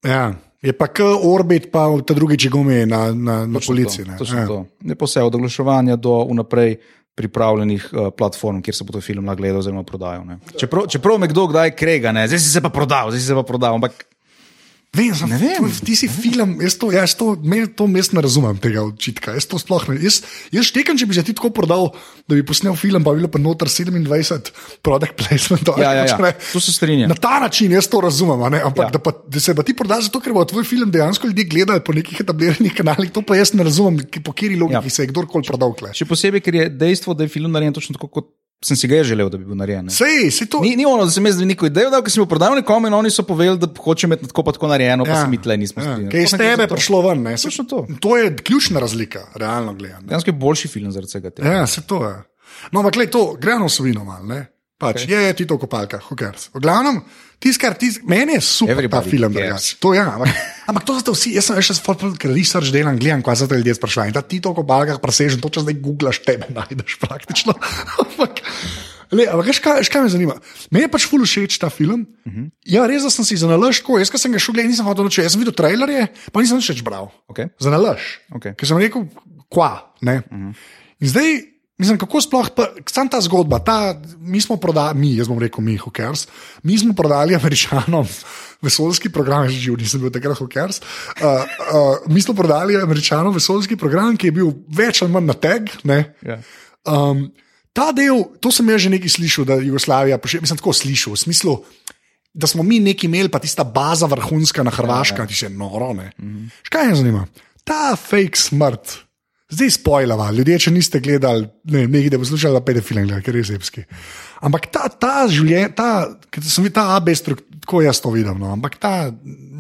Ja. 0.05 0.35
Je 0.63 0.71
pa 0.71 0.87
k 0.87 1.03
orbit, 1.03 1.71
pa 1.73 1.89
ta 2.07 2.15
drugi 2.15 2.37
čigumi 2.45 2.85
na, 2.85 3.09
na, 3.11 3.41
na 3.49 3.59
policiji. 3.59 4.05
To, 4.15 4.23
ja. 4.23 4.45
to. 4.47 4.59
Je 4.79 4.95
pa 4.95 5.09
vse 5.09 5.25
od 5.25 5.35
oglaševanja 5.35 5.97
do 5.99 6.21
vnaprej 6.29 6.77
pripravljenih 7.15 7.89
uh, 7.91 8.07
platform, 8.17 8.61
kjer 8.61 8.75
se 8.75 8.83
bo 8.83 8.93
to 8.95 9.01
film 9.01 9.25
nagledal 9.25 9.59
oziroma 9.59 9.83
prodajal. 9.83 10.25
Čeprav, 10.57 10.87
čeprav 10.89 11.19
me 11.21 11.27
kdo 11.27 11.47
kdaj 11.47 11.75
krega, 11.77 12.11
ne? 12.11 12.27
zdaj 12.27 12.39
si 12.39 12.49
se 12.49 12.61
pa 12.61 12.69
prodal, 12.73 13.11
zdaj 13.11 13.21
si 13.21 13.27
se 13.27 13.37
pa 13.37 13.43
prodal. 13.43 13.77
Ampak 13.77 14.05
Vem, 14.93 15.09
sem, 15.17 15.25
ne 15.25 15.39
vem, 15.41 15.65
ti 15.81 15.95
si 15.97 16.05
film, 16.05 16.59
jaz 16.61 16.75
to, 16.77 16.91
jaz 16.93 17.15
to, 17.17 17.31
me, 17.41 17.63
to 17.65 17.87
mest 17.89 18.13
ne 18.13 18.21
razumem 18.21 18.59
tega 18.61 18.83
očitka. 18.85 19.33
Jaz 19.33 19.47
to 19.49 19.57
sploh 19.57 19.87
ne. 19.89 19.95
Jaz, 20.03 20.19
jaz 20.53 20.67
štekam, 20.69 20.99
če 21.01 21.07
bi 21.09 21.17
že 21.17 21.23
ti 21.25 21.33
tako 21.33 21.49
prodal, 21.49 21.89
da 22.29 22.37
bi 22.37 22.43
posnel 22.45 22.77
film, 22.77 23.01
pa 23.01 23.15
bi 23.15 23.23
bilo 23.23 23.31
pa 23.33 23.41
noter 23.41 23.71
27 23.73 24.51
product 24.85 25.17
placement. 25.17 25.71
Ja, 25.81 25.95
ja, 25.97 26.05
ja. 26.05 26.33
To 26.51 26.61
se 26.61 26.75
strinja. 26.75 27.09
Na 27.09 27.17
ta 27.17 27.39
način 27.41 27.73
jaz 27.73 27.89
to 27.89 28.03
razumem, 28.05 28.45
ampak 28.53 28.83
ja. 28.85 28.91
da, 28.93 29.01
pa, 29.01 29.15
da 29.33 29.41
se 29.41 29.57
pa 29.57 29.65
ti 29.65 29.73
prodaš 29.73 30.11
zato, 30.11 30.21
ker 30.21 30.37
bo 30.37 30.45
tvoj 30.45 30.67
film 30.69 30.93
dejansko 30.93 31.31
ljudje 31.31 31.49
gledali 31.49 31.81
po 31.81 31.97
nekih 31.97 32.21
etabliranih 32.21 32.77
kanalih, 32.77 33.09
to 33.09 33.25
pa 33.25 33.41
jaz 33.41 33.55
ne 33.57 33.65
razumem, 33.65 33.97
po 34.21 34.29
kateri 34.29 34.61
logiki 34.61 34.93
ja. 34.93 34.97
se 34.99 35.07
je 35.07 35.09
kdorkoli 35.09 35.49
prodal. 35.49 35.73
Še 35.89 36.05
posebej, 36.05 36.45
ker 36.45 36.61
je 36.61 36.69
dejstvo, 36.69 37.17
da 37.17 37.25
je 37.25 37.33
film 37.33 37.57
narejen 37.57 37.73
točno 37.73 37.97
tako 37.97 38.13
kot 38.13 38.29
sem 38.63 38.77
si 38.77 38.87
ga 38.87 39.03
želel, 39.03 39.29
da 39.29 39.37
bi 39.37 39.45
bil 39.45 39.57
narejen. 39.59 39.89
Sej, 39.91 40.31
sej 40.31 40.47
to... 40.51 40.61
ni, 40.63 40.75
ni 40.79 40.85
ono, 40.87 41.05
da 41.05 41.11
sem 41.11 41.25
jaz 41.25 41.39
neko 41.43 41.67
idejo 41.67 41.91
dal, 41.93 42.03
ki 42.03 42.13
sem 42.13 42.21
jo 42.23 42.27
prodal 42.29 42.55
nekomu 42.55 42.87
in 42.87 42.97
oni 42.97 43.11
so 43.11 43.25
povedali, 43.27 43.59
da 43.59 43.69
hoče 43.85 44.07
imeti 44.07 44.29
tako, 44.31 44.45
tako 44.55 44.71
narejeno, 44.71 45.07
ja, 45.07 45.13
pa 45.13 45.21
se 45.21 45.27
mi 45.31 45.41
tle 45.41 45.57
nismo 45.57 45.83
ja. 45.83 45.97
Kaj 46.11 46.23
iz 46.23 46.35
tebe 46.39 46.67
prišlo 46.71 47.01
ven? 47.07 47.23
Ne, 47.27 47.35
to. 47.69 47.85
to 47.99 48.17
je 48.17 48.35
ključna 48.37 48.79
razlika, 48.83 49.27
realno 49.35 49.73
gledano. 49.73 50.07
Dejansko 50.07 50.31
je 50.31 50.39
boljši 50.45 50.67
film 50.67 50.91
zaradi 50.91 51.19
tega. 51.19 51.51
Ja, 51.51 51.67
se 51.67 51.81
to 51.87 52.05
je. 52.07 52.15
No, 52.71 52.79
ampak 52.79 52.93
gledaj, 52.93 53.11
to 53.11 53.37
gremo 53.41 53.69
svino 53.69 54.03
malo. 54.03 54.43
Pač, 54.83 55.05
okay. 55.05 55.11
Je, 55.11 55.19
je 55.27 55.33
ti 55.39 55.45
to 55.47 55.57
kopalka, 55.61 55.99
hokers. 56.09 56.49
V 56.53 56.61
glavnem, 56.63 56.99
tiskar, 57.39 57.75
tisk, 57.79 58.03
meni 58.09 58.35
je 58.37 58.41
super 58.43 58.75
Everybody 58.75 59.07
ta 59.07 59.09
film. 59.09 59.37
To, 59.79 59.93
ja, 59.95 60.05
ampak, 60.15 60.29
ampak 60.69 60.83
to 60.87 60.97
zato 60.99 61.15
vsi, 61.15 61.35
jaz 61.37 61.47
sem 61.47 61.59
še 61.63 61.77
sploh, 61.79 62.15
ker 62.19 62.33
research 62.35 62.73
delam, 62.75 62.99
gledam, 62.99 63.23
kaj 63.25 63.43
se 63.43 63.49
te 63.51 63.59
ljudje 63.59 63.77
sprašujejo. 63.79 64.15
Da 64.15 64.23
ti 64.25 64.41
to 64.43 64.51
kopalka 64.57 64.99
presežeš, 65.03 65.39
to 65.43 65.51
če 65.53 65.63
zdaj 65.67 65.77
googlaš, 65.83 66.23
tebe 66.27 66.49
najdeš 66.51 66.99
praktično. 67.03 67.55
ampak, 68.03 68.43
Le, 69.13 69.27
ampak, 69.29 69.53
kaj, 69.61 69.85
kaj 69.93 70.01
me 70.01 70.09
zanima? 70.09 70.35
Meni 70.73 70.87
je 70.87 70.89
pač 70.89 71.05
ful 71.05 71.21
všeč 71.21 71.59
ta 71.61 71.69
film. 71.69 72.07
Uh 72.25 72.31
mhm. 72.31 72.43
-huh. 72.43 72.51
Ja, 72.65 72.87
res 72.89 73.05
sem 73.13 73.25
si 73.25 73.37
za 73.37 73.47
nalož, 73.47 73.83
ko 73.85 73.99
jaz 74.01 74.09
sem 74.09 74.31
ga 74.31 74.39
šel 74.39 74.53
gledati, 74.57 74.73
nisem 74.73 74.85
hodil 74.85 75.05
noč, 75.05 75.17
jaz 75.17 75.31
sem 75.31 75.41
videl 75.41 75.53
trailerje, 75.53 76.07
pa 76.33 76.41
nisem 76.41 76.57
več 76.57 76.81
bral. 76.81 77.11
Okay. 77.29 77.49
Za 77.59 77.69
nalož. 77.69 78.01
Okay. 78.33 78.55
Ker 78.57 78.67
sem 78.67 78.77
rekel, 78.77 79.05
kva. 79.49 79.93
Uh 80.01 80.09
mhm. 80.09 80.23
-huh. 80.31 80.53
In 80.99 81.07
zdaj. 81.07 81.52
Mislim, 81.77 81.97
kako 81.97 82.21
sploh, 82.21 82.49
sam 82.85 83.09
ta 83.09 83.17
zgodba, 83.21 83.57
ta, 83.59 83.95
mi 84.21 84.41
smo 84.41 84.59
prodali, 84.61 84.99
mi, 84.99 85.15
jaz 85.17 85.27
bom 85.27 85.39
rekel, 85.41 85.63
mi, 85.65 85.73
hokers, 85.77 86.27
mi 86.63 86.77
smo 86.77 86.93
prodali 86.93 87.35
američanom 87.35 88.07
vesoljski 88.61 89.09
program, 89.09 89.47
že 89.49 89.57
živ, 89.59 89.79
nisem 89.81 90.03
bil 90.03 90.11
takrat 90.13 90.37
hokers. 90.37 90.79
Uh, 91.17 91.25
uh, 91.25 92.03
mi 92.13 92.21
smo 92.21 92.35
prodali 92.37 92.77
američanom 92.77 93.33
vesoljski 93.33 93.75
program, 93.75 94.17
ki 94.17 94.29
je 94.29 94.35
bil 94.37 94.51
več 94.69 95.01
ali 95.01 95.11
manj 95.11 95.31
na 95.31 95.33
teg. 95.33 95.71
Yeah. 95.83 96.43
Um, 96.85 97.31
ta 97.73 97.89
del, 97.91 98.21
to 98.39 98.53
sem 98.53 98.69
jaz 98.69 98.85
že 98.85 98.93
nekaj 98.93 99.15
slišal, 99.17 99.47
da 99.49 99.57
je 99.57 99.71
Jugoslavija, 99.71 100.19
pošilj, 100.21 100.43
mislim, 100.45 100.61
tako 100.61 100.75
slišal, 100.77 101.17
v 101.17 101.23
smislu, 101.25 101.55
da 102.33 102.47
smo 102.47 102.63
mi 102.63 102.77
neki 102.79 103.09
imeli, 103.09 103.33
pa 103.33 103.41
tista 103.41 103.65
baza 103.65 104.05
vrhunska 104.09 104.63
na 104.63 104.71
Hrvaškem, 104.73 105.25
ki 105.25 105.33
se 105.33 105.45
je 105.49 105.49
noro. 105.57 105.93
Mm 105.93 106.05
-hmm. 106.21 106.49
Škaj 106.69 106.87
me 106.87 106.95
zanima? 106.95 107.25
Ta 107.63 107.95
fake 107.95 108.37
smrt. 108.37 109.03
Zdaj 109.53 109.73
spojlava, 109.77 110.31
ljudje, 110.33 110.59
če 110.65 110.73
niste 110.73 111.01
gledali, 111.03 111.47
ne, 111.69 111.85
nekaj, 111.87 112.09
da 112.13 112.19
bo 112.21 112.27
slušala 112.27 112.63
pedofile, 112.65 113.05
ker 113.23 113.37
je 113.37 113.43
zepski. 113.53 113.83
Ampak 114.43 114.67
ta, 114.73 114.87
ta 114.89 115.27
življenje, 115.29 115.73
ta, 115.77 115.89
ki 116.33 116.41
sem 116.41 116.65
videl, 116.65 116.77
ta 116.79 116.97
AB 116.97 117.11
struktura, 117.15 117.59
tako 117.63 117.79
jaz 117.85 118.01
to 118.03 118.09
vidim, 118.11 118.41
no, 118.41 118.49
ampak 118.51 118.75
ta 118.81 118.95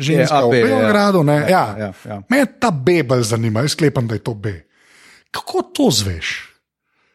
ženska 0.01 0.41
v 0.49 0.63
Beogradu, 0.65 1.21
ja. 1.23 1.35
ja, 1.39 1.45
ja, 1.47 1.67
ja, 1.79 1.91
ja. 2.09 2.17
me 2.27 2.41
ta 2.59 2.73
B 2.73 2.99
bolj 3.07 3.29
zanima, 3.29 3.63
jaz 3.63 3.77
sklepam, 3.77 4.09
da 4.09 4.17
je 4.19 4.25
to 4.25 4.33
B. 4.35 4.57
Kako 5.31 5.69
to 5.71 5.87
zveš? 5.93 6.33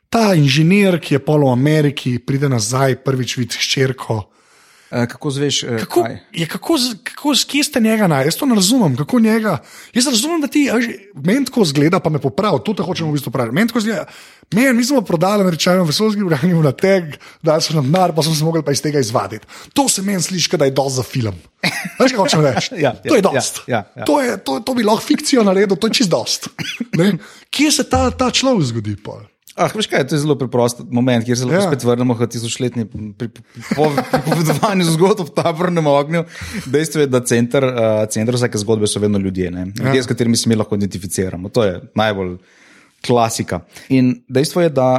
ta 0.09 0.35
inženir, 0.35 0.99
ki 1.01 1.15
je 1.15 1.25
polo 1.25 1.49
v 1.49 1.57
Ameriki, 1.57 2.19
pride 2.19 2.49
nazaj, 2.49 3.01
prvič 3.05 3.37
vidi 3.39 3.61
ščerko. 3.61 4.23
Uh, 4.91 5.05
kako 5.05 5.31
zveš, 5.31 5.63
uh, 5.63 5.77
kako, 5.79 6.07
je, 6.33 6.47
kako, 6.47 6.77
kako, 7.03 7.33
kje 7.49 7.65
ste 7.65 7.81
njega 7.81 8.07
naj? 8.07 8.25
Jaz 8.25 8.37
to 8.37 8.47
ne 8.47 8.55
razumem. 8.55 8.97
Njega, 9.21 9.59
jaz 9.95 10.07
razumem, 10.07 10.41
da 10.41 10.49
ti 10.49 10.71
meni 11.15 11.45
tako 11.45 11.65
zgleda, 11.65 12.01
pa 12.01 12.11
me 12.11 12.19
popravi, 12.19 12.59
to 12.65 12.75
te 12.75 12.83
hočemo 12.83 13.11
v 13.11 13.19
bistvu 13.19 13.31
praviti. 13.31 13.55
Meni 13.55 13.69
tako 13.69 13.81
zgleda, 13.81 14.07
meni, 14.53 14.73
mi 14.73 14.85
smo 14.85 15.01
prodali 15.01 15.43
američanom 15.43 15.87
vesoljski 15.87 16.21
program 16.21 16.63
na 16.65 16.73
teg, 16.73 17.05
da 17.43 17.61
so 17.61 17.75
nam 17.75 17.93
denar, 17.93 18.15
pa 18.17 18.23
smo 18.23 18.35
se 18.35 18.45
mogli 18.45 18.63
pa 18.65 18.73
iz 18.73 18.83
tega 18.83 18.99
izvaditi. 18.99 19.47
To 19.73 19.89
se 19.89 20.03
meni 20.03 20.23
sliši, 20.23 20.57
da 20.57 20.65
je 20.65 20.71
dost 20.71 20.97
za 20.97 21.03
film. 21.03 21.37
Veš, 22.01 22.13
kaj 22.13 22.19
hočem 22.19 22.45
reči? 22.47 22.75
ja, 22.85 22.95
to 22.95 23.15
je 23.15 23.19
ja, 23.19 23.31
dost. 23.33 23.61
Ja, 23.67 23.77
ja, 23.77 23.85
ja. 23.97 24.05
To, 24.05 24.21
je, 24.23 24.37
to, 24.45 24.61
to 24.61 24.75
bi 24.75 24.89
lahko 24.89 25.05
fikcijo 25.05 25.45
naredil, 25.45 25.77
to 25.77 25.87
je 25.87 26.01
čist 26.01 26.11
dost. 26.11 26.49
Kje 27.55 27.73
se 27.73 27.85
ta, 27.85 28.09
ta 28.11 28.31
človek 28.31 28.73
zgodi? 28.73 28.97
Pol? 28.97 29.28
Ah, 29.59 29.73
veš 29.75 29.89
kaj, 29.91 30.05
to 30.09 30.15
je 30.15 30.23
zelo 30.23 30.37
preprost 30.39 30.85
moment, 30.91 31.25
kjer 31.27 31.39
se 31.39 31.47
lahko 31.49 31.59
ja. 31.59 31.67
spet 31.67 31.85
vrnemo 31.85 32.15
k 32.15 32.29
tisočletni 32.31 32.85
pripovedovanju 32.87 34.87
zgodb 34.95 35.27
v 35.27 35.35
tabornem 35.35 35.87
ognju. 35.91 36.23
Dejstvo 36.71 37.03
je, 37.03 37.09
da 37.11 37.21
center, 37.27 37.67
uh, 37.67 38.05
center 38.13 38.39
vsake 38.39 38.59
zgodbe 38.63 38.87
so 38.87 39.03
vedno 39.03 39.19
ljudje, 39.19 39.51
ja. 39.51 39.67
ljudje, 39.67 40.03
s 40.03 40.07
katerimi 40.07 40.39
se 40.39 40.49
mi 40.49 40.59
lahko 40.59 40.79
identificiramo. 40.79 41.49
To 41.49 41.65
je 41.65 41.81
najbolj 41.99 42.37
klasika. 43.07 43.61
In 43.89 44.15
dejstvo 44.29 44.63
je, 44.63 44.71
da 44.71 44.91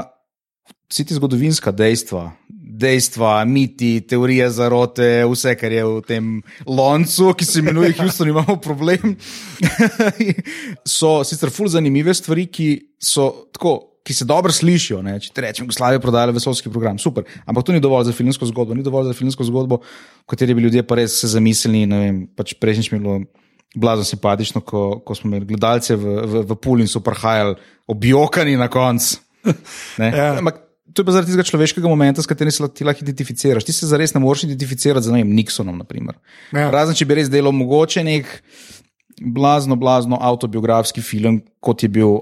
vsi 0.90 1.06
ti 1.06 1.16
zgodovinska 1.16 1.72
dejstva. 1.72 2.32
Dejstva, 2.80 3.46
miti, 3.46 4.00
teorije 4.08 4.50
zarote, 4.56 5.08
vse, 5.28 5.56
kar 5.60 5.72
je 5.72 5.86
v 5.86 6.02
tem 6.08 6.28
loncu, 6.68 7.34
ki 7.36 7.46
se 7.46 7.60
imenuje 7.60 7.94
Houston, 8.00 8.30
imamo 8.32 8.56
problem. 8.64 9.16
so 10.98 11.20
sicer 11.24 11.52
fully 11.52 11.76
zanimive 11.76 12.14
stvari, 12.14 12.48
ki 12.48 12.70
so 13.00 13.50
tako 13.56 13.89
ki 14.10 14.16
se 14.18 14.26
dobro 14.26 14.50
slišijo. 14.50 15.04
Ne? 15.06 15.20
Če 15.22 15.30
ti 15.30 15.44
rečem, 15.46 15.68
Jugoslavija 15.68 16.00
je 16.00 16.02
prodala 16.02 16.34
vesoljski 16.34 16.72
program, 16.74 16.98
super. 16.98 17.28
Ampak 17.46 17.68
to 17.68 17.76
ni 17.76 17.82
dovolj 17.84 18.08
za 18.08 18.14
filmsko 18.18 18.48
zgodbo, 18.50 18.74
ni 18.74 18.82
dovolj 18.86 19.12
za 19.12 19.14
filmsko 19.14 19.46
zgodbo, 19.46 19.78
v 20.24 20.30
kateri 20.34 20.56
bi 20.58 20.64
ljudje 20.66 20.82
pa 20.90 20.98
res 20.98 21.20
se 21.22 21.30
zamislili. 21.30 21.84
Pač 22.34 22.56
Prejšnjič 22.58 22.90
mi 22.90 22.98
je 22.98 23.04
bilo 23.04 23.20
blazno 23.78 24.08
simpatično, 24.10 24.64
ko, 24.66 24.82
ko 25.06 25.14
smo 25.14 25.30
imeli 25.30 25.46
gledalce 25.52 25.94
v, 25.94 26.16
v, 26.26 26.42
v 26.50 26.58
Pulju 26.58 26.88
in 26.88 26.90
so 26.90 27.04
prihajali 27.06 27.54
objokani 27.94 28.58
na 28.58 28.66
koncu. 28.72 29.22
ja. 30.02 30.34
Ampak. 30.40 30.66
To 30.90 31.04
je 31.04 31.06
pa 31.06 31.14
zaradi 31.14 31.36
tega 31.36 31.44
človeškega 31.46 31.86
momenta, 31.86 32.18
s 32.18 32.28
katerim 32.28 32.50
se 32.50 32.66
ti 32.74 32.82
lahko 32.84 33.06
identificiraš. 33.06 33.62
Ti 33.62 33.76
se 33.78 33.88
zares 33.92 34.10
ne 34.16 34.24
moreš 34.24 34.48
identificirati 34.48 35.06
z 35.06 35.14
vem, 35.14 35.36
Nixonom. 35.38 35.84
Ja. 36.50 36.72
Razen 36.74 36.98
če 36.98 37.06
bi 37.06 37.20
res 37.20 37.30
delal 37.30 37.54
mogoče 37.54 38.02
nek 38.08 38.32
blazno, 39.22 39.78
blazno 39.78 40.18
autobiografski 40.18 41.06
film, 41.06 41.44
kot 41.62 41.86
je 41.86 41.92
bil 41.94 42.18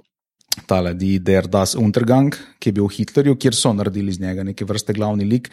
tale 0.66 0.94
Die 0.98 1.20
Der 1.20 1.48
Das 1.48 1.76
Untergang, 1.76 2.36
ki 2.60 2.72
je 2.72 2.78
bil 2.80 2.88
v 2.88 2.96
Hitlerju, 3.00 3.36
kjer 3.40 3.56
so 3.56 3.74
naredili 3.74 4.14
iz 4.14 4.22
njega 4.22 4.46
neke 4.48 4.66
vrste 4.66 4.96
glavni 4.98 5.28
lik. 5.28 5.52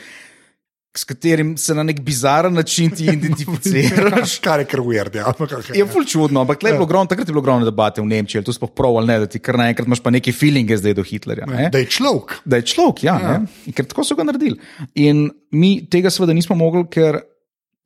S 0.94 1.02
katerim 1.02 1.56
se 1.58 1.74
na 1.74 1.82
nek 1.82 2.00
bizaren 2.06 2.54
način 2.54 2.90
ti 2.94 3.08
identificiraš. 3.16 4.38
Kar 4.38 4.62
je 4.62 4.68
krvir, 4.70 5.10
ja. 5.14 5.32
Je 5.74 5.86
ful 5.90 6.06
čudno, 6.06 6.44
ampak 6.44 6.62
je 6.62 6.72
bilo 6.72 6.86
gromno, 6.86 7.10
takrat 7.10 7.28
je 7.28 7.34
bilo 7.34 7.42
ogromno 7.42 7.66
debate 7.66 8.00
v 8.00 8.06
Nemčiji, 8.06 8.38
ali 8.38 8.46
to 8.46 8.54
sploh 8.54 8.70
prav 8.70 9.00
ali 9.00 9.10
ne, 9.10 9.18
da 9.24 9.26
ti 9.26 9.42
kar 9.42 9.58
naenkrat 9.58 9.90
imaš 9.90 10.04
pa 10.04 10.14
neke 10.14 10.32
feelinge 10.32 10.78
zdaj 10.78 10.94
do 10.94 11.02
Hitlerja. 11.02 11.50
Ne? 11.50 11.68
Da 11.74 11.82
je 11.82 11.90
človek. 11.98 12.38
Da 12.44 12.62
je 12.62 12.68
človek, 12.70 13.04
ja. 13.10 13.18
ja. 13.20 13.36
Ker 13.74 13.90
tako 13.90 14.06
so 14.06 14.14
ga 14.14 14.28
naredili. 14.30 14.60
In 15.02 15.26
mi 15.50 15.76
tega 15.90 16.14
seveda 16.14 16.36
nismo 16.36 16.54
mogli, 16.56 16.86
ker 16.86 17.24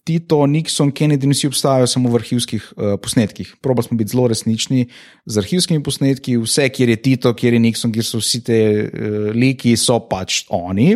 Tito, 0.08 0.40
Nixon, 0.48 0.88
Kennedy, 0.88 1.28
vsi 1.28 1.50
obstajajo 1.50 1.88
samo 1.90 2.08
v 2.08 2.22
arhivskih 2.22 2.70
uh, 2.76 2.94
posnetkih. 3.02 3.50
Probali 3.60 3.88
smo 3.88 3.98
biti 4.00 4.14
zelo 4.14 4.24
resnični 4.32 4.86
z 5.28 5.42
arhivskimi 5.42 5.82
posnetki, 5.84 6.38
vse, 6.40 6.70
kjer 6.72 6.94
je 6.94 7.02
Tito, 7.04 7.34
kjer 7.36 7.58
je 7.58 7.60
Nixon, 7.66 7.92
kjer 7.92 8.06
so 8.08 8.22
vsi 8.22 8.40
te 8.46 8.60
uh, 8.88 9.28
liki, 9.36 9.76
so 9.76 10.00
pač 10.08 10.46
oni. 10.48 10.94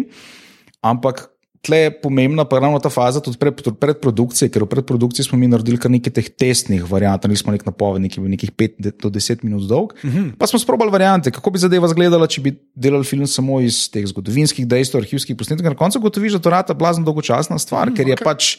Ampak 0.81 1.27
tle 1.63 1.79
je 1.85 1.91
pomembna 2.03 2.45
pa 2.49 2.59
ravno 2.59 2.81
ta 2.83 2.91
faza 2.91 3.21
tudi 3.23 3.39
pred, 3.39 3.61
predprodukcije, 3.79 4.49
ker 4.51 4.65
v 4.65 4.71
predprodukciji 4.73 5.29
smo 5.29 5.39
mi 5.39 5.47
naredili 5.51 5.79
kar 5.79 5.93
nekaj 5.93 6.15
teh 6.17 6.31
testnih 6.33 6.89
variant, 6.89 7.23
ali 7.29 7.37
smo 7.39 7.55
nek 7.55 7.63
napovednik, 7.69 8.15
ki 8.15 8.19
je 8.19 8.25
bil 8.25 8.33
nekih 8.33 8.55
5 8.65 8.89
do 9.05 9.13
10 9.13 9.45
minut 9.47 9.69
dolg. 9.71 9.93
Uh 10.01 10.09
mhm. 10.09 10.19
-huh. 10.19 10.33
Pa 10.41 10.49
smo 10.51 10.59
sprobali 10.59 10.91
variante, 10.91 11.31
kako 11.31 11.51
bi 11.51 11.63
zadeva 11.63 11.87
izgledala, 11.87 12.27
če 12.27 12.41
bi 12.41 12.57
delali 12.75 13.05
film 13.05 13.27
samo 13.27 13.61
iz 13.61 13.85
teh 13.93 14.07
zgodovinskih 14.07 14.67
dejstev, 14.67 15.05
arhivskih 15.05 15.37
posnetkov. 15.37 15.69
Na 15.69 15.77
koncu 15.77 16.01
gotoviš, 16.01 16.33
da 16.33 16.39
to 16.39 16.51
rata 16.51 16.75
blazno 16.75 17.05
dolgočasna 17.05 17.59
stvar, 17.59 17.89
uh 17.89 17.95
-huh, 17.95 17.97
ker 17.97 18.09
je 18.09 18.17
okay. 18.17 18.25
pač 18.25 18.57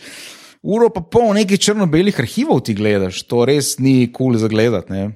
uro 0.63 0.89
pa 0.89 1.01
pol 1.01 1.33
nekaj 1.35 1.59
črno-belih 1.59 2.15
arhivov 2.15 2.63
ti 2.63 2.73
gledaš, 2.73 3.23
to 3.23 3.43
res 3.43 3.75
ni 3.79 4.07
kul 4.07 4.31
cool 4.31 4.37
za 4.37 4.47
gledati, 4.47 5.09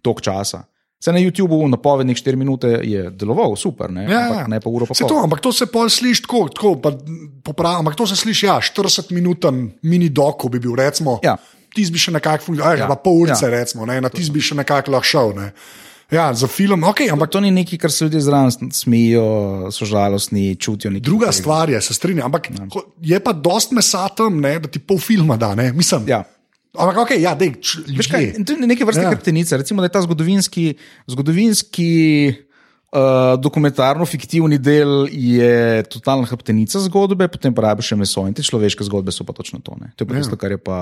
tok 0.00 0.20
časa. 0.20 0.64
Se 0.96 1.12
na 1.12 1.20
YouTubu 1.20 1.58
napovednik 1.68 2.16
4 2.16 2.32
minute 2.34 2.68
je 2.80 3.10
deloval, 3.12 3.52
super, 3.56 3.92
ne, 3.92 4.06
Ja, 4.08 4.22
ampak 4.22 4.38
ja. 4.38 4.46
ne 4.48 4.60
pa 4.60 4.70
uro 4.70 4.86
pa 4.86 4.94
pol. 4.96 5.04
to, 5.04 5.18
ampak 5.20 5.40
to 5.40 5.52
se 5.52 5.66
pol 5.66 5.84
sliši 5.86 6.22
tako, 6.22 6.48
tako 6.48 6.70
pa, 6.80 6.94
poprav, 7.44 7.76
ampak 7.78 7.92
to 7.94 8.06
se 8.06 8.16
sliši, 8.16 8.46
ja, 8.46 8.56
40 8.56 9.12
minuten 9.12 9.70
mini 9.82 10.08
doko 10.08 10.48
bi 10.48 10.58
bil, 10.58 10.72
recimo. 10.74 11.18
Ja. 11.22 11.36
Tisti 11.74 11.92
bi 11.92 11.98
še 11.98 12.12
nekako 12.12 12.44
funkcioniral, 12.46 12.78
Ja. 12.78 12.84
ja. 12.84 12.88
pa 12.88 12.96
pol 12.96 13.20
urice, 13.20 13.44
Ja. 13.44 13.50
recimo, 13.50 13.84
ne, 13.84 14.00
na 14.00 14.08
tisti 14.08 14.32
bi 14.32 14.40
še 14.40 14.54
nekako 14.54 14.92
lahko 14.92 15.04
šel. 15.04 15.34
Ne. 15.36 15.52
Ja, 16.10 16.34
za 16.34 16.46
film, 16.46 16.84
ok, 16.84 17.00
ampak 17.08 17.30
To 17.30 17.40
ni 17.40 17.50
nekaj, 17.50 17.78
kar 17.78 17.90
se 17.90 18.04
ljudje 18.04 18.20
zraven 18.20 18.50
smejijo, 18.70 19.24
so 19.70 19.84
žalostni, 19.84 20.56
čutijo 20.56 20.90
druga 21.00 21.32
stvar 21.32 21.70
je, 21.70 21.80
se 21.80 21.94
strinjam, 21.94 22.26
ampak 22.26 22.48
ko- 22.68 22.84
je 23.00 23.20
pa 23.20 23.32
dost 23.32 23.72
mesa 23.72 24.08
tam, 24.10 24.40
ne, 24.40 24.58
da 24.58 24.68
ti 24.68 24.78
pol 24.78 24.98
filma 24.98 25.36
da, 25.36 25.54
ne, 25.54 25.72
mislim. 25.72 26.04
Ja. 26.06 26.22
Ampak 26.74 26.96
ok, 26.98 27.10
ja, 27.16 27.34
dej, 27.34 27.54
č- 27.54 27.84
Veš 27.88 28.06
kaj, 28.06 28.32
to 28.40 28.52
je 28.52 28.66
neke 28.66 28.84
vrste 28.84 29.00
Ja. 29.00 29.04
ja. 29.04 29.10
hrbtenica. 29.10 29.56
Recimo, 29.56 29.80
da 29.80 29.86
je 29.86 29.92
ta 29.92 30.02
zgodovinski, 30.02 30.74
zgodovinski 31.06 31.90
uh, 32.94 33.34
dokumentarno-fiktivni 33.42 34.58
del 34.62 35.08
je 35.10 35.82
totalna 35.90 36.28
hrbtenica 36.30 36.78
zgodbe, 36.86 37.26
potem 37.28 37.54
pa 37.54 37.68
rabiš 37.68 37.92
še 37.92 37.98
meso 37.98 38.24
in 38.28 38.34
te 38.36 38.44
človeške 38.46 38.86
zgodbe 38.86 39.12
so 39.14 39.26
pa 39.26 39.34
točno 39.36 39.58
to. 39.64 39.74
Ne? 39.80 39.90
To 39.98 40.06
je 40.06 40.10
pa 40.10 40.18
tisto, 40.18 40.38
kar 40.38 40.54
je 40.54 40.60
pa. 40.62 40.78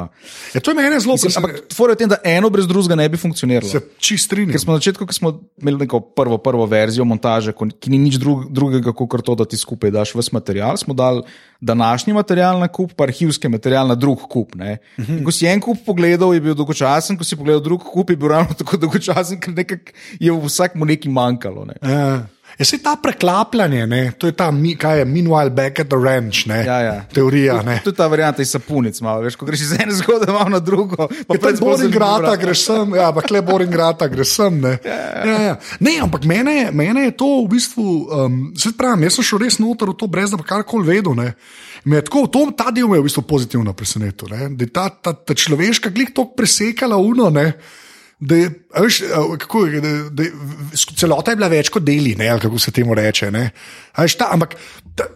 Ja, 0.53 0.61
to 0.61 0.73
je 0.73 0.79
meni 0.79 1.01
zelo 1.01 1.17
presenečenje. 1.17 1.65
ampak 1.73 1.95
v 1.95 1.99
tem, 1.99 2.13
da 2.13 2.21
eno 2.25 2.53
brez 2.53 2.69
drugega 2.69 2.99
ne 3.01 3.09
bi 3.09 3.21
funkcioniralo. 3.21 3.71
Se 3.71 3.81
čist 3.97 4.29
strinjam. 4.29 4.53
Ker 4.53 4.63
smo 4.63 4.77
na 4.77 4.83
začetku, 4.83 5.09
ko 5.09 5.17
smo 5.17 5.35
imeli 5.63 5.87
neko 5.87 6.03
prvo, 6.13 6.39
prvo 6.43 6.69
verzijo 6.69 7.09
montaže, 7.09 7.57
ki 7.57 7.93
ni 7.93 8.01
nič 8.05 8.21
drug, 8.21 8.51
drugega, 8.53 8.93
kot 8.93 9.25
to, 9.25 9.39
da 9.39 9.49
ti 9.49 9.61
skupaj 9.61 9.95
daš 9.95 10.15
vse 10.19 10.37
material, 10.37 10.77
smo 10.81 10.97
dali 10.97 11.25
današnji 11.63 12.13
material 12.13 12.59
na 12.59 12.69
kup, 12.69 12.93
pa 12.99 13.05
arhivski 13.07 13.49
material 13.49 13.87
na 13.87 13.95
drug 13.95 14.19
kup. 14.29 14.55
Uh 14.55 14.61
-huh. 14.61 15.19
In 15.19 15.25
ko 15.25 15.31
si 15.31 15.47
en 15.47 15.61
kup 15.61 15.79
pogledal, 15.87 16.35
je 16.35 16.41
bil 16.41 16.55
dolgočasen, 16.55 17.17
ko 17.17 17.25
si 17.25 17.37
pogledal 17.37 17.63
drug 17.63 17.83
kup, 17.83 18.11
je 18.11 18.17
bil 18.17 18.29
ravno 18.29 18.55
tako 18.55 18.77
dolgočasen, 18.83 19.41
ker 19.41 19.55
nekak 19.55 19.95
je 20.21 20.33
vsakmu 20.33 20.85
nekaj 20.85 21.13
manjkalo. 21.13 21.65
Ne. 21.65 21.75
Ja. 21.83 22.27
Je 22.59 22.65
se 22.65 22.79
ta 22.83 22.97
preklapljanje, 23.03 23.87
ne? 23.87 24.13
to 24.19 24.27
je 24.27 24.33
ta, 24.33 24.51
mi- 24.51 24.77
kaj 24.77 24.99
je, 24.99 25.05
meanwhile 25.05 25.51
back 25.51 25.81
at 25.81 25.89
the 25.89 25.97
ranch, 25.97 26.47
ne? 26.47 26.65
Ja, 26.67 26.79
ja. 26.81 27.05
teorija. 27.15 27.63
Ne? 27.63 27.81
Je 27.87 27.93
ta 27.93 28.07
varianta 28.07 28.43
iz 28.43 28.51
sapunic, 28.51 29.01
malo, 29.01 29.23
veš, 29.25 29.37
ko 29.37 29.47
greš 29.47 29.61
iz 29.61 29.73
ene 29.73 29.95
zgodbe 29.95 30.33
malo 30.33 30.49
na 30.49 30.59
drugo. 30.59 30.97
pa 31.09 31.35
Je 31.35 31.39
to 31.39 31.47
pred 31.47 31.57
zelo 31.57 31.67
Boring 31.71 31.79
zanimivo 31.79 31.99
Grata, 31.99 32.21
brati. 32.21 32.43
greš 32.45 32.65
sem, 32.67 32.95
ja, 32.95 33.09
ampak 33.09 33.31
le 33.31 33.43
Boring 33.43 33.73
Grata, 33.73 34.09
greš 34.09 34.35
sem. 34.37 34.61
Ne, 34.61 34.79
ja, 34.85 35.41
ja. 35.43 35.57
ne 35.81 35.99
ampak 36.03 36.25
mene, 36.25 36.71
mene 36.73 37.05
je 37.09 37.17
to 37.17 37.31
v 37.45 37.49
bistvu, 37.49 37.85
um, 37.85 38.41
se 38.59 38.73
pravi, 38.79 39.09
jaz 39.09 39.19
sem 39.19 39.25
šel 39.33 39.45
res 39.47 39.59
noter 39.59 39.89
v 39.89 39.97
to, 39.97 40.07
brez 40.07 40.31
da 40.31 40.37
bi 40.37 40.47
karkoli 40.47 40.87
vedel. 40.87 41.17
Ne. 41.17 41.33
Me 41.85 41.97
je 41.99 42.05
tako, 42.07 42.27
to, 42.31 42.45
ta 42.57 42.71
del 42.71 42.89
me 42.89 43.01
je 43.01 43.03
v 43.03 43.09
bistvu 43.09 43.23
pozitivno 43.27 43.73
presenetil, 43.73 44.29
ne. 44.31 44.51
da 44.57 44.69
je 44.69 44.71
ta, 44.71 44.89
ta, 44.93 45.17
ta 45.17 45.35
človeška 45.35 45.91
glik 45.91 46.13
tako 46.15 46.37
presekala 46.37 46.97
uno. 47.01 47.31
Ne. 47.31 47.53
Da 48.23 48.37
je, 48.39 48.51
veš, 48.79 49.01
kako, 49.43 49.65
da, 49.83 49.91
da 50.15 50.27
celota 50.79 51.33
je 51.33 51.41
bila 51.41 51.49
več 51.51 51.73
kot 51.75 51.83
deli, 51.83 52.15
ne, 52.19 52.29
kako 52.43 52.61
se 52.63 52.71
temu 52.75 52.95
reče. 52.95 53.33
Ne. 53.35 53.49
Veš, 53.99 54.15
ta, 54.21 54.31
ampak 54.37 54.55
ta, 54.95 55.09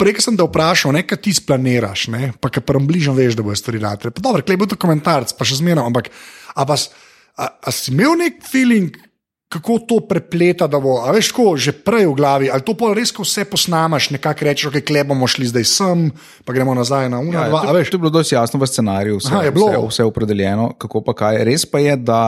Prej 0.00 0.16
sem 0.24 0.32
te 0.32 0.44
vprašal, 0.46 0.96
kaj 1.04 1.18
ti 1.20 1.32
splaniraš, 1.36 2.06
ne, 2.08 2.30
pa 2.40 2.48
kaj 2.48 2.64
prvem 2.64 2.86
bližnjem 2.88 3.18
veš, 3.18 3.34
da 3.36 3.44
bo 3.44 3.52
stvari 3.52 3.82
rade. 3.82 4.08
Dobro, 4.16 4.40
klej 4.40 4.56
bo 4.56 4.64
to 4.64 4.78
komentarc, 4.80 5.34
pa 5.36 5.44
še 5.44 5.58
zmeraj, 5.58 5.84
ampak 5.84 6.08
a, 6.56 6.64
pa, 6.64 6.78
a, 7.36 7.48
a 7.60 7.74
si 7.76 7.92
imel 7.92 8.16
nek 8.16 8.40
feeling, 8.48 8.96
kako 9.50 9.80
to 9.82 9.96
prepleta, 10.00 10.68
da 10.70 10.78
bo, 10.78 11.00
a 11.02 11.10
veš, 11.10 11.32
tako 11.32 11.56
že 11.58 11.72
prej 11.74 12.06
v 12.06 12.14
glavi, 12.14 12.46
ali 12.46 12.62
to 12.62 12.70
pa 12.72 12.92
res, 12.94 13.10
ko 13.10 13.26
vse 13.26 13.42
posnamaš, 13.44 14.10
nekako 14.10 14.46
rečeš, 14.46 14.68
ok, 14.70 14.78
klej 14.80 15.02
bomo 15.04 15.26
šli 15.26 15.48
zdaj 15.50 15.66
sem, 15.66 16.04
pa 16.46 16.54
gremo 16.54 16.70
nazaj 16.70 17.10
na 17.10 17.18
una, 17.18 17.34
Ja, 17.34 17.48
dva, 17.48 17.64
to, 17.64 17.74
veš. 17.74 17.90
to 17.90 17.96
je 17.96 18.00
bilo 18.00 18.12
dosti 18.12 18.34
jasno 18.34 18.60
v 18.60 18.68
scenariju, 18.68 19.18
vse, 19.18 19.32
Aha, 19.32 19.42
je 19.42 19.50
bilo. 19.50 19.66
vse, 19.66 19.82
vse 19.88 20.06
opredeljeno, 20.06 20.70
kako 20.78 21.02
pa 21.02 21.16
kaj. 21.16 21.42
Res 21.42 21.66
pa 21.66 21.82
je, 21.82 21.96
da 21.98 22.20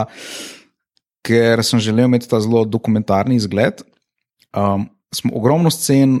ker 1.21 1.63
sem 1.63 1.79
želel 1.79 2.05
imeti 2.05 2.27
ta 2.27 2.43
zelo 2.43 2.65
dokumentarni 2.65 3.35
izgled, 3.35 3.79
um, 4.51 4.83
smo 5.09 5.31
ogromno 5.33 5.71
scen 5.71 6.19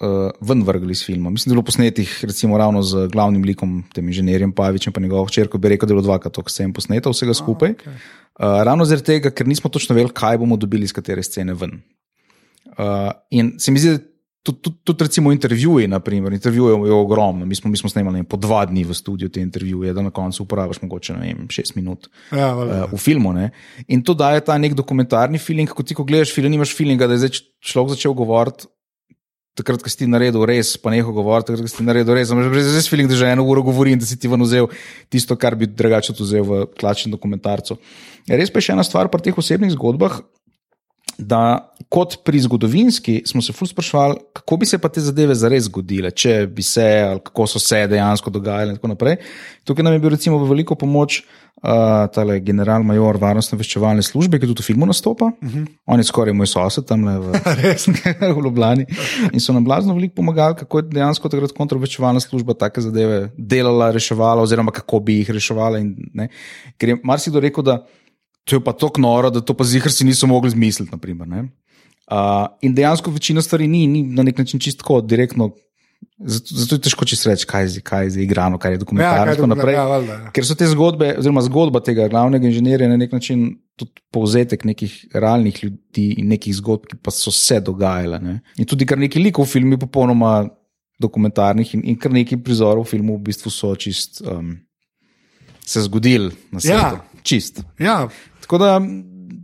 uh, 0.00 0.30
ven 0.40 0.62
vrgli 0.62 0.92
iz 0.92 1.04
filma. 1.04 1.30
Mislim, 1.30 1.50
da 1.50 1.52
je 1.52 1.56
bilo 1.56 1.64
posnetih 1.64 2.24
recimo 2.24 2.58
ravno 2.58 2.82
z 2.82 3.08
glavnim 3.12 3.44
likom, 3.44 3.82
tem 3.94 4.08
inženirjem 4.08 4.52
Pavičem, 4.52 4.92
pa 4.92 5.00
njegovo 5.00 5.24
hčerko, 5.24 5.58
bi 5.58 5.68
rekel, 5.68 5.86
da 5.88 5.92
je 5.92 5.96
bilo 5.96 6.06
dvakrat 6.06 6.32
toliko 6.32 6.50
scen 6.50 6.72
posneto, 6.72 7.10
vsega 7.10 7.34
skupaj. 7.34 7.74
okay. 7.74 7.98
Uh, 8.34 8.62
ravno 8.66 8.84
zaradi 8.84 9.06
tega, 9.06 9.30
ker 9.30 9.46
nismo 9.46 9.70
točno 9.70 9.94
vedeli, 9.94 10.12
kaj 10.14 10.38
bomo 10.38 10.56
dobili 10.56 10.84
iz 10.84 10.92
katere 10.92 11.22
scene 11.22 11.54
ven. 11.54 11.78
Uh, 12.78 13.12
in 13.30 13.54
se 13.58 13.70
mi 13.70 13.78
zdi, 13.78 13.94
da 13.94 14.02
tudi, 14.44 14.58
tudi, 14.60 14.76
tudi 14.84 15.04
recimo 15.04 15.32
intervjuji, 15.32 15.88
naprimer, 15.88 16.32
intervjujev 16.32 16.86
je 16.86 16.92
ogromno. 16.92 17.46
Mi 17.46 17.54
smo, 17.54 17.70
mi 17.70 17.76
smo 17.76 17.88
snemali 17.88 18.22
po 18.24 18.36
dva 18.36 18.64
dni 18.66 18.84
v 18.84 18.94
studiu 18.94 19.28
te 19.28 19.40
intervjuje, 19.40 19.92
da 19.92 20.02
na 20.02 20.10
koncu 20.10 20.42
uporabiš 20.42 20.82
mogoče 20.82 21.14
vem, 21.16 21.46
šest 21.48 21.76
minut 21.76 22.10
Ja, 22.32 22.52
valjda. 22.52 22.84
uh, 22.84 22.92
v 22.92 22.98
filmu. 23.00 23.32
Ne? 23.32 23.50
In 23.88 24.02
to 24.02 24.14
daje 24.14 24.42
ta 24.44 24.58
nek 24.58 24.74
dokumentarni 24.74 25.38
feeling, 25.38 25.70
ko 25.70 25.82
ti, 25.82 25.94
ko 25.94 26.04
gledaš 26.04 26.34
film, 26.34 26.50
nimaš 26.52 26.76
feelinga, 26.76 27.06
da 27.06 27.16
je 27.16 27.24
zdaj 27.24 27.40
človek 27.64 27.96
začel 27.96 28.12
govoriti. 28.12 28.68
Takrat, 29.54 29.84
ko 29.84 29.90
si 29.90 30.00
ti 30.00 30.06
naredil 30.10 30.42
res, 30.50 30.72
pa 30.82 30.90
neho 30.90 31.12
govoriti, 31.14 31.52
takrat, 31.52 31.62
ko 31.62 31.70
si 31.70 31.78
ti 31.78 31.86
naredil 31.86 32.16
res, 32.18 32.32
imaš 32.34 32.50
res, 32.50 32.72
res 32.74 32.88
feeling, 32.90 33.06
da 33.06 33.14
že 33.14 33.30
eno 33.30 33.44
uro 33.46 33.62
govorim, 33.62 34.00
da 34.00 34.06
si 34.08 34.18
ti 34.18 34.26
ven 34.26 34.42
vzel 34.42 34.66
tisto, 35.06 35.36
kar 35.38 35.54
bi 35.54 35.68
drugače 35.70 36.10
tu 36.10 36.26
vzel 36.26 36.42
v 36.42 36.64
klačnem 36.74 37.14
dokumentarcu. 37.14 37.78
Res 38.26 38.50
pa 38.50 38.58
je 38.58 38.66
še 38.66 38.74
ena 38.74 38.82
stvar 38.86 39.12
pri 39.12 39.28
teh 39.28 39.38
osebnih 39.38 39.70
zgodbah, 39.76 40.24
da 41.18 41.74
kot 41.88 42.16
pri 42.24 42.40
zgodovinski 42.40 43.22
smo 43.26 43.42
se 43.42 43.52
ful 43.52 43.68
sprašvali, 43.68 44.16
kako 44.32 44.56
bi 44.56 44.66
se 44.66 44.78
pa 44.78 44.88
te 44.88 45.00
zadeve 45.00 45.34
zares 45.34 45.68
zgodile, 45.68 46.10
če 46.10 46.46
bi 46.50 46.62
se, 46.62 46.86
ali 47.08 47.20
kako 47.24 47.46
so 47.46 47.62
se 47.62 47.86
dejansko 47.86 48.30
dogajale 48.30 48.74
in 48.74 48.80
tako 48.80 48.90
naprej. 48.94 49.16
Tukaj 49.64 49.84
nam 49.84 49.94
je 49.94 50.02
bil 50.02 50.10
recimo 50.10 50.40
veliko 50.44 50.74
pomoč 50.74 51.20
uh, 51.20 52.06
tale 52.14 52.40
general-major 52.44 53.18
varnostno 53.20 53.58
veščevalne 53.60 54.02
službe, 54.02 54.40
ki 54.40 54.50
tudi 54.50 54.64
v 54.64 54.68
filmu 54.72 54.86
nastopa. 54.90 55.30
Uh 55.40 55.48
-huh. 55.54 55.66
On 55.86 56.00
je 56.00 56.04
skoraj 56.04 56.34
moj 56.34 56.50
sosed 56.50 56.86
tam 56.88 57.04
le 57.04 57.18
v, 57.18 57.32
v 58.36 58.44
Ljubljani. 58.44 58.86
In 59.32 59.40
so 59.40 59.52
nam 59.52 59.64
blazno 59.64 59.94
veliko 59.94 60.14
pomagali, 60.14 60.54
kako 60.54 60.78
je 60.78 60.82
dejansko 60.82 61.28
takrat 61.28 61.52
kontraobveščevalna 61.52 62.20
služba 62.20 62.54
take 62.54 62.80
zadeve 62.80 63.30
delala, 63.38 63.90
reševala, 63.90 64.42
oziroma 64.42 64.72
kako 64.72 65.00
bi 65.00 65.18
jih 65.18 65.30
reševala. 65.30 65.78
In, 65.78 65.96
ne. 66.14 66.28
Ker 66.78 66.88
je 66.88 67.00
marsikdo 67.04 67.40
rekel, 67.40 67.64
da 67.64 67.84
to 68.44 68.56
je 68.56 68.60
pa 68.60 68.72
tako 68.74 69.00
noro, 69.00 69.30
da 69.30 69.40
to 69.40 69.54
pa 69.54 69.64
zihar 69.64 69.90
si 69.90 70.04
niso 70.04 70.26
mogli 70.26 70.50
zmisliti. 70.50 70.92
Naprimer, 70.92 71.28
ne. 71.28 71.40
uh, 72.06 72.46
in 72.60 72.74
dejansko 72.74 73.10
večina 73.10 73.42
stvari 73.42 73.66
ni, 73.66 73.86
ni 73.86 74.02
na 74.04 74.22
nek 74.22 74.38
način 74.38 74.60
čisto 74.60 75.00
direktno. 75.02 75.50
Zato, 76.18 76.46
zato 76.52 76.74
je 76.74 76.80
težko 76.80 77.04
čisto 77.04 77.30
reči, 77.30 77.46
kaj 77.46 77.64
je, 77.66 77.80
kaj 77.80 78.06
je 78.08 78.22
igrano, 78.22 78.58
kaj 78.58 78.70
je 78.70 78.74
Ja, 78.74 78.78
dokumentarno. 78.78 79.24
kaj 79.24 79.26
tako 79.26 79.42
dokumentar- 79.42 79.56
naprej. 79.56 79.74
ja, 79.74 79.84
valjda, 79.84 80.12
ja. 80.14 80.30
Ker 80.30 80.44
so 80.44 80.54
te 80.54 80.66
zgodbe, 80.66 81.14
oziroma 81.18 81.42
zgodba 81.42 81.80
tega 81.80 82.08
glavnega 82.08 82.46
inženirja 82.46 82.88
na 82.88 82.96
nek 82.96 83.12
način 83.12 83.46
tudi 83.74 83.92
povzetek 84.12 84.64
nekih 84.64 84.92
realnih 85.14 85.64
ljudi 85.64 86.04
in 86.18 86.28
nekih 86.28 86.54
zgodb, 86.54 86.84
ki 86.86 86.96
pa 86.98 87.10
so 87.10 87.32
se 87.32 87.56
dogajale. 87.60 88.20
Ne? 88.20 88.34
In 88.56 88.66
tudi 88.66 88.86
kar 88.86 88.98
nekaj 88.98 89.22
likov 89.22 89.44
v 89.44 89.50
filmu 89.50 89.72
je 89.72 89.80
popolnoma 89.80 90.44
dokumentarnih 91.00 91.74
in, 91.74 91.82
in 91.84 91.96
kar 91.96 92.12
nekaj 92.12 92.38
prizorov 92.38 92.84
v 92.84 92.90
filmu 92.90 93.16
v 93.16 93.24
bistvu 93.24 93.50
so 93.50 93.74
čist. 93.74 94.20
Um, 94.22 94.58
Se 95.66 95.80
zgodili 95.80 96.28
na 96.52 96.60
svetu, 96.60 96.76
Ja. 96.76 97.00
Čist. 97.24 97.64
Ja, 97.80 98.04
Tako 98.44 98.58
da 98.58 98.80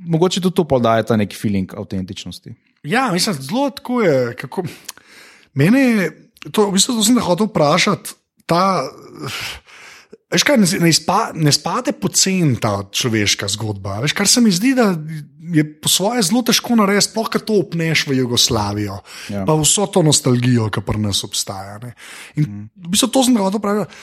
mogoče 0.07 0.41
tudi 0.41 0.55
to 0.55 0.65
podaja 0.69 1.03
ta 1.03 1.17
neki 1.17 1.37
feeling 1.37 1.73
avtentičnosti. 1.77 2.55
Ja, 2.83 3.09
mislim, 3.13 3.37
zelo 3.41 3.71
tako 3.71 4.03
je. 4.03 4.37
Kako... 4.37 4.65
Mene 5.55 5.81
je, 5.81 6.11
to, 6.53 6.69
v 6.69 6.77
bistvu, 6.77 6.99
to 6.99 7.05
sem 7.05 7.17
te 7.17 7.25
hotel 7.25 7.49
vprašati. 7.49 8.13
Ta, 8.47 8.85
veš, 10.33 10.45
kaj, 10.45 10.61
ne, 10.61 10.91
izpa, 10.93 11.19
ne 11.35 11.53
spade 11.53 11.95
pocen 11.97 12.57
ta 12.61 12.83
človeška 12.93 13.49
zgodba. 13.57 14.01
Veš, 14.05 14.15
kar 14.17 14.29
se 14.29 14.45
mi 14.45 14.53
zdi, 14.53 14.75
da 14.77 14.93
je 15.51 15.65
po 15.81 15.89
svoje 15.89 16.23
zelo 16.29 16.43
težko 16.47 16.77
narediti, 16.79 17.09
sploh 17.09 17.29
ko 17.33 17.41
to 17.43 17.57
opneš 17.65 18.05
v 18.07 18.21
Jugoslavijo, 18.21 19.01
ja. 19.33 19.43
Pa 19.49 19.57
vso 19.59 19.89
to 19.91 20.05
nostalgijo, 20.07 20.69
ki 20.71 20.85
pri 20.87 21.01
nas 21.03 21.25
obstaja. 21.27 21.81
Ne. 21.83 21.95
In 22.37 22.69
v 22.77 22.93
bistvu 22.93 23.11
to 23.11 23.25
sem 23.27 23.37
te 23.37 23.43
hotel 23.43 23.63
vprašati. 23.63 24.03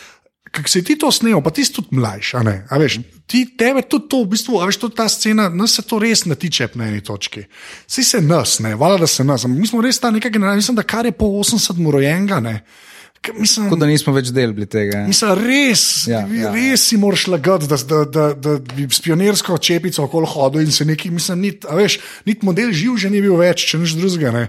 Kako 0.51 0.69
si 0.69 0.83
ti 0.83 0.95
to 0.97 1.11
snel, 1.11 1.41
pa 1.43 1.49
ti 1.49 1.65
si 1.65 1.73
tudi 1.73 1.87
mlajši, 1.91 2.37
a 2.37 2.43
ne? 2.43 2.65
A 2.69 2.77
veš, 2.77 2.99
ti, 3.27 3.45
tebe 3.57 3.81
tudi 3.81 4.07
to, 4.09 4.23
v 4.23 4.31
bistvu, 4.31 4.61
a 4.61 4.65
veš, 4.65 4.77
tudi 4.77 4.95
ta 4.95 5.09
scena, 5.09 5.49
nas 5.49 5.75
se 5.75 5.81
to 5.81 5.99
res 5.99 6.25
ne 6.25 6.35
tiče 6.35 6.69
na 6.75 6.87
eni 6.87 7.01
točki. 7.03 7.43
Vsi 7.87 8.03
se 8.03 8.21
nas, 8.21 8.59
ne, 8.59 8.75
valjda 8.75 8.97
da 8.97 9.07
se 9.07 9.23
nas, 9.23 9.45
mi 9.45 9.67
smo 9.67 9.81
res 9.81 9.99
ta 9.99 10.11
neka 10.11 10.29
generacija, 10.29 10.55
mislim, 10.55 10.75
da 10.75 10.83
kar 10.83 11.05
je 11.05 11.11
po 11.11 11.25
80 11.25 11.91
rojenega, 11.91 12.39
ne. 12.39 12.59
K- 12.59 12.86
Mislim, 13.35 13.65
Tako 13.65 13.79
da 13.81 13.89
nismo 13.89 14.13
več 14.13 14.31
del 14.35 14.53
tega. 14.65 15.03
Mislim, 15.07 15.33
res, 15.41 15.83
ja, 16.07 16.23
Ja, 16.25 16.41
ja, 16.41 16.51
res 16.53 16.87
si 16.89 16.97
moraš 16.97 17.27
lagati, 17.27 17.67
da, 17.67 17.77
da, 17.77 18.03
da, 18.05 18.27
da 18.33 18.57
bi 18.73 18.87
s 18.91 19.01
pionirsko 19.03 19.57
čepico 19.57 20.03
okoli 20.03 20.29
hodil 20.29 20.65
in 20.65 20.71
se 20.71 20.85
neki, 20.85 21.11
mislim, 21.13 21.41
nit, 21.45 21.67
veš, 21.69 21.99
nit 22.25 22.43
model 22.47 22.71
živ 22.75 22.97
že 22.97 23.11
ni 23.13 23.21
bil 23.23 23.37
več, 23.39 23.67
če 23.69 23.81
nič 23.81 23.95
drugega. 23.99 24.33
Ne. 24.35 24.47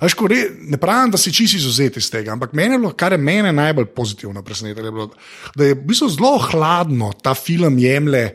A 0.00 0.06
Veš, 0.08 0.16
ko 0.16 0.30
re, 0.32 0.44
ne 0.72 0.78
pravim, 0.80 1.12
da 1.12 1.18
si 1.20 1.32
čisi 1.34 1.58
izuzeti 1.60 2.00
iz 2.00 2.08
tega, 2.12 2.32
ampak 2.32 2.54
mene, 2.56 2.78
je 2.78 2.82
bilo, 2.84 2.92
kar 2.96 3.12
je 3.12 3.20
mene 3.20 3.52
najbolj 3.52 3.90
pozitivno 3.96 4.42
presenetilo, 4.46 5.10
da 5.56 5.68
je 5.68 5.76
v 5.76 5.82
bistvu 5.90 6.08
zelo 6.14 6.38
hladno 6.50 7.12
ta 7.20 7.34
film 7.36 7.78
jemlje 7.78 8.30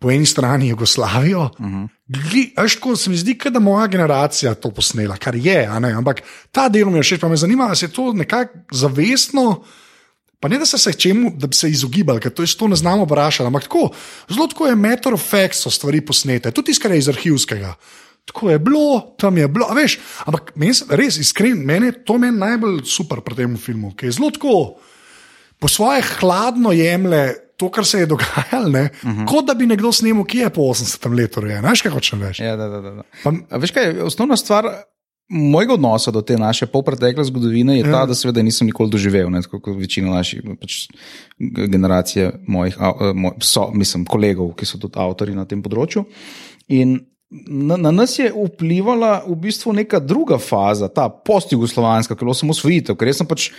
po 0.00 0.10
eni 0.10 0.26
strani 0.26 0.70
Jugoslavijo. 0.70 1.50
Uh 1.58 1.66
-huh. 1.66 1.88
Veš, 2.10 2.74
ko 2.82 2.96
se 2.98 3.10
mi 3.10 3.16
zdi, 3.16 3.36
da 3.50 3.60
moja 3.62 3.86
generacija 3.86 4.54
to 4.54 4.72
posnela, 4.74 5.16
kar 5.16 5.36
je, 5.36 5.62
ampak 5.66 6.24
ta 6.50 6.68
del 6.68 6.90
mi 6.90 6.98
je 6.98 7.06
všeč, 7.06 7.20
pa 7.22 7.28
me 7.30 7.36
zanima, 7.38 7.68
ali 7.70 7.76
se 7.76 7.86
je 7.86 7.92
to 7.94 8.12
nekako 8.12 8.58
zavestno 8.72 9.62
Pa 10.40 10.48
ne 10.48 10.58
da 10.58 10.66
se 10.66 10.78
se 10.78 10.92
čemu, 10.92 11.32
da 11.36 11.46
bi 11.46 11.54
se 11.54 11.68
izogibali, 11.68 12.20
ker 12.20 12.32
to, 12.32 12.42
je, 12.42 12.56
to 12.56 12.68
ne 12.68 12.76
znamo 12.76 13.04
vprašati. 13.04 13.46
Ampak 13.46 13.62
tako, 13.68 13.90
zelo 14.28 14.46
tako 14.48 14.66
je 14.66 14.76
matter 14.76 15.14
of 15.14 15.20
fact, 15.20 15.54
so 15.54 15.70
stvari 15.70 16.00
posnete, 16.00 16.50
tudi 16.50 16.72
tiskare 16.72 16.96
iz 16.98 17.08
arhivskega. 17.08 17.74
Tako 18.24 18.50
je 18.50 18.58
bilo, 18.58 19.14
tam 19.18 19.38
je 19.38 19.48
bilo, 19.48 19.68
veš. 19.76 19.98
Ampak 20.24 20.52
meni 20.56 20.74
se 20.74 20.88
res 20.96 21.18
iskren, 21.20 21.60
meni 21.66 21.92
to 22.06 22.16
meni 22.18 22.40
najbolj 22.40 22.80
super 22.88 23.20
pri 23.20 23.36
tem 23.36 23.58
filmu, 23.60 23.92
ki 23.92 24.08
je 24.08 24.16
zelo 24.16 24.30
tako, 24.32 24.54
po 25.60 25.68
svoje 25.68 26.02
hladno 26.16 26.72
jemlje 26.72 27.34
to, 27.60 27.68
kar 27.72 27.86
se 27.86 28.00
je 28.00 28.06
dogajalo, 28.06 28.68
uh 28.68 29.10
-huh. 29.10 29.26
kot 29.28 29.46
da 29.46 29.54
bi 29.54 29.66
nekdo 29.66 29.92
snimal, 29.92 30.24
ki 30.24 30.38
je 30.38 30.50
po 30.50 30.62
80 30.72 31.16
letu 31.16 31.40
rojen. 31.40 31.64
Veš, 31.64 31.82
kaj 31.82 31.92
hočeš 31.92 32.20
reči? 32.20 32.42
Ja, 32.42 32.56
da, 32.56 32.68
da, 32.68 32.80
da. 32.80 33.02
Pa, 33.24 33.32
a 33.50 33.60
veš 33.60 33.70
kaj, 33.76 34.00
osnovna 34.02 34.36
stvar. 34.36 34.68
Mojega 35.32 35.74
odnosa 35.74 36.10
do 36.10 36.22
te 36.26 36.34
naše 36.38 36.66
polpretekle 36.66 37.24
zgodovine 37.24 37.76
je 37.76 37.84
ja. 37.84 37.92
ta, 37.92 38.06
da 38.06 38.14
seveda 38.14 38.42
nisem 38.42 38.66
nikoli 38.66 38.90
doživel, 38.90 39.28
ne, 39.30 39.42
kot 39.42 39.62
večina 39.78 40.10
naših 40.10 40.42
pač, 40.60 40.88
generacije, 41.38 42.32
mojih, 42.46 42.78
moj, 43.14 43.36
so, 43.38 43.68
mislim, 43.74 44.04
kolegov, 44.04 44.50
ki 44.58 44.66
so 44.66 44.78
tudi 44.78 44.98
avtori 44.98 45.34
na 45.34 45.44
tem 45.44 45.62
področju. 45.62 46.02
In 46.68 46.98
na, 47.46 47.76
na 47.76 47.90
nas 47.90 48.18
je 48.18 48.32
vplivala 48.34 49.22
v 49.28 49.36
bistvu 49.38 49.72
neka 49.72 50.02
druga 50.02 50.38
faza, 50.38 50.88
ta 50.88 51.06
post-jugoslovanska, 51.08 52.14
ki 52.14 52.22
je 52.22 52.26
bilo 52.26 52.34
samo 52.34 52.54
svojitev, 52.54 52.98
ker 52.98 53.14
sem 53.14 53.30
pač 53.30 53.52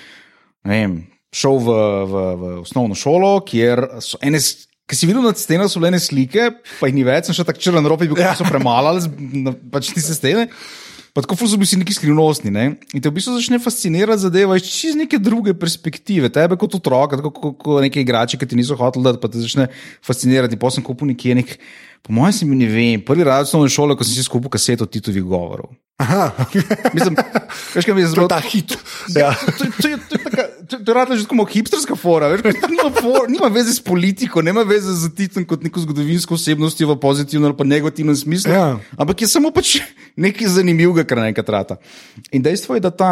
vem, 0.68 1.06
šel 1.32 1.58
v, 1.64 1.78
v, 2.12 2.26
v 2.36 2.52
osnovno 2.66 2.98
šolo, 2.98 3.40
kjer 3.48 3.88
so 4.04 4.20
ene. 4.24 4.42
Ker 4.90 4.98
si 5.00 5.08
videl 5.08 5.24
na 5.24 5.32
stenah, 5.38 5.70
so 5.72 5.80
bile 5.80 5.96
slike, 6.04 6.50
pa 6.82 6.90
jih 6.90 6.96
ni 6.98 7.04
več, 7.08 7.30
še 7.32 7.46
tako 7.48 7.62
črn 7.64 7.86
rop, 7.88 8.02
ki 8.04 8.18
ja. 8.20 8.34
so 8.36 8.44
premalali, 8.44 9.06
pač 9.72 9.94
ti 9.96 10.04
se 10.04 10.18
stene. 10.18 10.50
Pa 11.16 11.24
tako 11.24 11.36
so 11.48 11.60
bili 11.60 11.80
neki 11.82 11.96
skrivnostni. 11.96 12.52
Ne? 12.52 12.66
In 12.96 13.04
te 13.04 13.10
v 13.10 13.16
bistvu 13.18 13.36
začne 13.36 13.60
fascinirati 13.60 14.24
zadeva 14.24 14.56
iz 14.56 14.68
čez 14.68 14.96
neke 14.96 15.20
druge 15.20 15.54
perspektive. 15.60 16.32
Tebe 16.32 16.56
kot 16.60 16.76
otroka, 16.80 17.20
kot, 17.20 17.36
kot, 17.36 17.56
kot 17.60 17.84
neki 17.84 18.04
igrači, 18.04 18.40
ki 18.40 18.48
ti 18.48 18.60
niso 18.60 18.76
hoteli 18.80 19.04
dati, 19.08 19.20
pa 19.20 19.32
te 19.32 19.40
začne 19.44 19.68
fascinirati. 20.08 20.60
Pa 20.60 20.72
sem 20.72 20.84
kupil 20.84 21.12
nekje 21.12 21.36
nek. 21.42 21.56
Po 22.02 22.16
mojem, 22.16 22.34
se 22.34 22.48
mi 22.50 22.56
ne 22.58 22.66
vem, 22.66 23.02
prvi 23.06 23.28
rad 23.28 23.46
sem 23.46 23.62
v 23.62 23.70
šoli, 23.70 23.94
ko 23.94 24.08
sem 24.08 24.16
si 24.16 24.24
skupil 24.26 24.50
kaseto 24.50 24.88
Titovih 24.90 25.22
govorov. 25.28 25.70
Mislim, 26.96 27.14
veš, 27.76 27.86
kaj 27.86 27.94
mi 27.94 28.02
je 28.02 28.08
zelo 28.16 28.26
ta 28.32 28.40
hit. 28.42 28.74
Ja. 29.14 29.36
To, 29.36 29.52
to, 29.68 29.92
to, 30.10 30.18
to, 30.18 30.21
to, 30.72 31.14
je 31.14 31.18
že 31.20 31.28
tako 31.28 31.46
hipsterska 31.46 31.96
fora. 31.96 32.28
Veš, 32.32 32.42
nima, 32.70 32.90
for, 32.96 33.28
nima 33.30 33.48
veze 33.52 33.74
s 33.74 33.84
politiko, 33.84 34.42
nema 34.42 34.64
veze 34.68 34.94
z 34.94 35.12
Titom 35.16 35.46
kot 35.46 35.64
neko 35.64 35.84
zgodovinsko 35.84 36.38
osebnostjo 36.40 36.88
v 36.94 37.00
pozitivnem 37.00 37.52
ali 37.52 37.58
pa 37.58 37.68
negativnem 37.68 38.16
smislu. 38.16 38.54
Ja. 38.54 38.80
Ampak 38.98 39.22
je 39.22 39.28
samo 39.28 39.52
pač 39.52 39.80
nekaj 40.16 40.48
zanimivega, 40.48 41.04
kar 41.08 41.22
naenkrat 41.24 41.50
rata. 41.50 41.80
In 42.32 42.44
dejstvo 42.46 42.76
je, 42.76 42.84
da 42.84 42.92
ta 42.92 43.12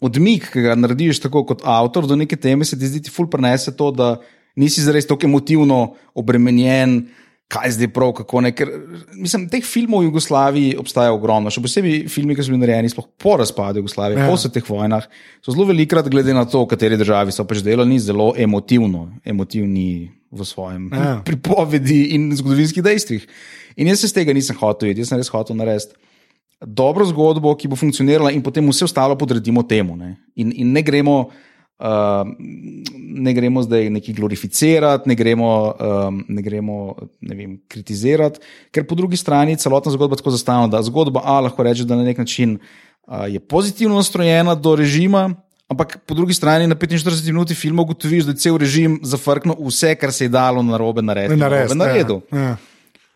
odmik, 0.00 0.50
ki 0.52 0.64
ga 0.64 0.76
narediš 0.78 1.24
tako 1.26 1.44
kot 1.48 1.64
avtor 1.66 2.06
do 2.08 2.16
neke 2.16 2.36
teme, 2.36 2.64
se 2.64 2.78
ti 2.78 2.88
zdi, 2.88 3.02
ti 3.06 3.12
ful 3.12 3.28
prenese 3.30 3.74
to, 3.76 3.90
da 3.92 4.14
nisi 4.56 4.82
zares 4.84 5.08
tako 5.08 5.28
emotivno 5.28 5.80
obremenjen 6.14 7.02
kaj 7.50 7.72
zdaj 7.74 7.88
prav, 7.92 8.12
kako 8.20 8.40
ne. 8.46 8.52
Ker, 8.54 8.70
mislim, 9.18 9.48
teh 9.50 9.64
filmov 9.66 10.04
v 10.04 10.08
Jugoslaviji 10.08 10.76
obstaja 10.78 11.10
ogromno, 11.14 11.50
še 11.50 11.62
posebej 11.64 12.04
filmi, 12.12 12.36
ki 12.38 12.46
so 12.46 12.52
bili 12.52 12.62
narejeni 12.62 12.92
po 13.18 13.34
razpadu 13.40 13.82
Jugoslavije, 13.82 14.20
ja. 14.22 14.28
po 14.30 14.36
vseh 14.38 14.54
teh 14.54 14.66
vojnah, 14.66 15.08
so 15.42 15.54
zelo 15.54 15.66
velikrat, 15.72 16.08
glede 16.12 16.36
na 16.36 16.46
to, 16.46 16.62
v 16.62 16.70
kateri 16.70 16.98
državi 17.00 17.34
so 17.34 17.46
pač 17.48 17.64
delali, 17.66 17.98
zelo 18.02 18.30
emotivno, 18.38 19.08
emotivni 19.26 20.12
v 20.30 20.46
svojem 20.46 20.86
ja. 20.94 21.16
pripovedi 21.28 22.14
in 22.14 22.30
zgodovinskih 22.38 22.86
dejstvih. 22.86 23.26
In 23.82 23.90
jaz 23.90 24.04
se 24.04 24.12
z 24.12 24.20
tega 24.20 24.36
nisem 24.36 24.58
hotel 24.60 24.92
videti, 24.92 25.02
jaz 25.02 25.10
sem 25.10 25.18
res 25.18 25.34
hotel 25.34 25.58
narediti. 25.58 25.98
Dobro 26.60 27.06
zgodbo, 27.08 27.56
ki 27.56 27.70
bo 27.72 27.78
funkcionirala, 27.80 28.30
in 28.36 28.44
potem 28.44 28.66
vse 28.68 28.84
ostalo 28.86 29.16
podredimo 29.18 29.64
temu. 29.66 29.96
Ne? 29.98 30.14
In, 30.38 30.52
in 30.54 30.74
ne 30.76 30.84
gremo 30.86 31.22
Uh, 31.24 31.49
ne 32.96 33.32
gremo 33.34 33.62
zdaj 33.62 33.90
neki 33.90 34.12
glorificirati, 34.12 35.08
ne 35.08 35.14
gremo, 35.14 35.50
um, 36.08 36.24
ne 36.28 36.42
gremo 36.42 36.94
ne 37.20 37.36
vem, 37.36 37.58
kritizirati, 37.68 38.40
ker 38.70 38.86
po 38.86 38.94
drugi 38.94 39.16
strani 39.16 39.56
celotna 39.56 39.92
zgodba 39.92 40.16
tako 40.20 40.34
zastavlja, 40.36 40.68
da 40.76 40.82
zgodba 40.82 41.22
A 41.24 41.40
lahko 41.40 41.62
reče, 41.62 41.84
da 41.84 41.96
na 41.96 42.04
nek 42.04 42.18
način 42.18 42.58
uh, 42.58 43.24
je 43.28 43.40
pozitivno 43.40 43.96
nastrojena 43.96 44.54
do 44.54 44.76
režima, 44.76 45.30
ampak 45.68 45.98
po 46.06 46.14
drugi 46.14 46.34
strani 46.34 46.66
na 46.66 46.74
45 46.74 47.26
minut 47.26 47.52
filma 47.54 47.82
ugotoviš, 47.82 48.24
da 48.24 48.36
je 48.36 48.42
cel 48.44 48.58
režim 48.58 49.00
zafrknil 49.02 49.56
vse, 49.58 49.94
kar 49.94 50.12
se 50.12 50.24
je 50.24 50.28
dalo 50.28 50.62
na 50.62 50.76
robe 50.76 51.02
narediti. 51.02 51.40
Na 51.40 51.48
redu. 51.92 52.20
Ja, 52.32 52.38
ja. 52.38 52.56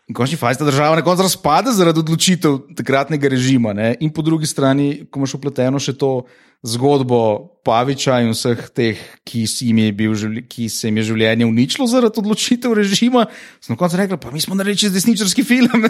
In 0.05 0.13
končni 0.13 0.37
fazi 0.37 0.59
ta 0.61 0.65
država 0.65 0.95
na 0.95 1.01
koncu 1.01 1.23
razpada 1.25 1.71
zaradi 1.73 1.99
odločitev 1.99 2.59
takratnega 2.77 3.29
režima. 3.29 3.73
Ne? 3.73 3.95
In 4.05 4.11
po 4.13 4.21
drugi 4.21 4.45
strani, 4.45 5.07
ko 5.09 5.17
imaš 5.19 5.33
upleteno 5.33 5.81
še 5.81 5.95
to 5.97 6.27
zgodbo 6.65 7.49
Paviča 7.65 8.19
in 8.21 8.29
vseh 8.29 8.61
teh, 8.69 9.01
ki, 9.25 9.45
bil, 9.97 10.13
ki 10.45 10.67
se 10.69 10.87
jim 10.87 10.99
je 11.01 11.07
življenje 11.09 11.47
uničilo 11.49 11.87
zaradi 11.89 12.21
odločitev 12.21 12.73
režima, 12.77 13.25
so 13.57 13.73
na 13.73 13.77
koncu 13.77 13.97
rekli: 13.97 14.17
pa 14.21 14.29
mi 14.29 14.41
smo 14.41 14.53
naredili 14.53 14.93
desničarski 14.93 15.43
film. 15.43 15.89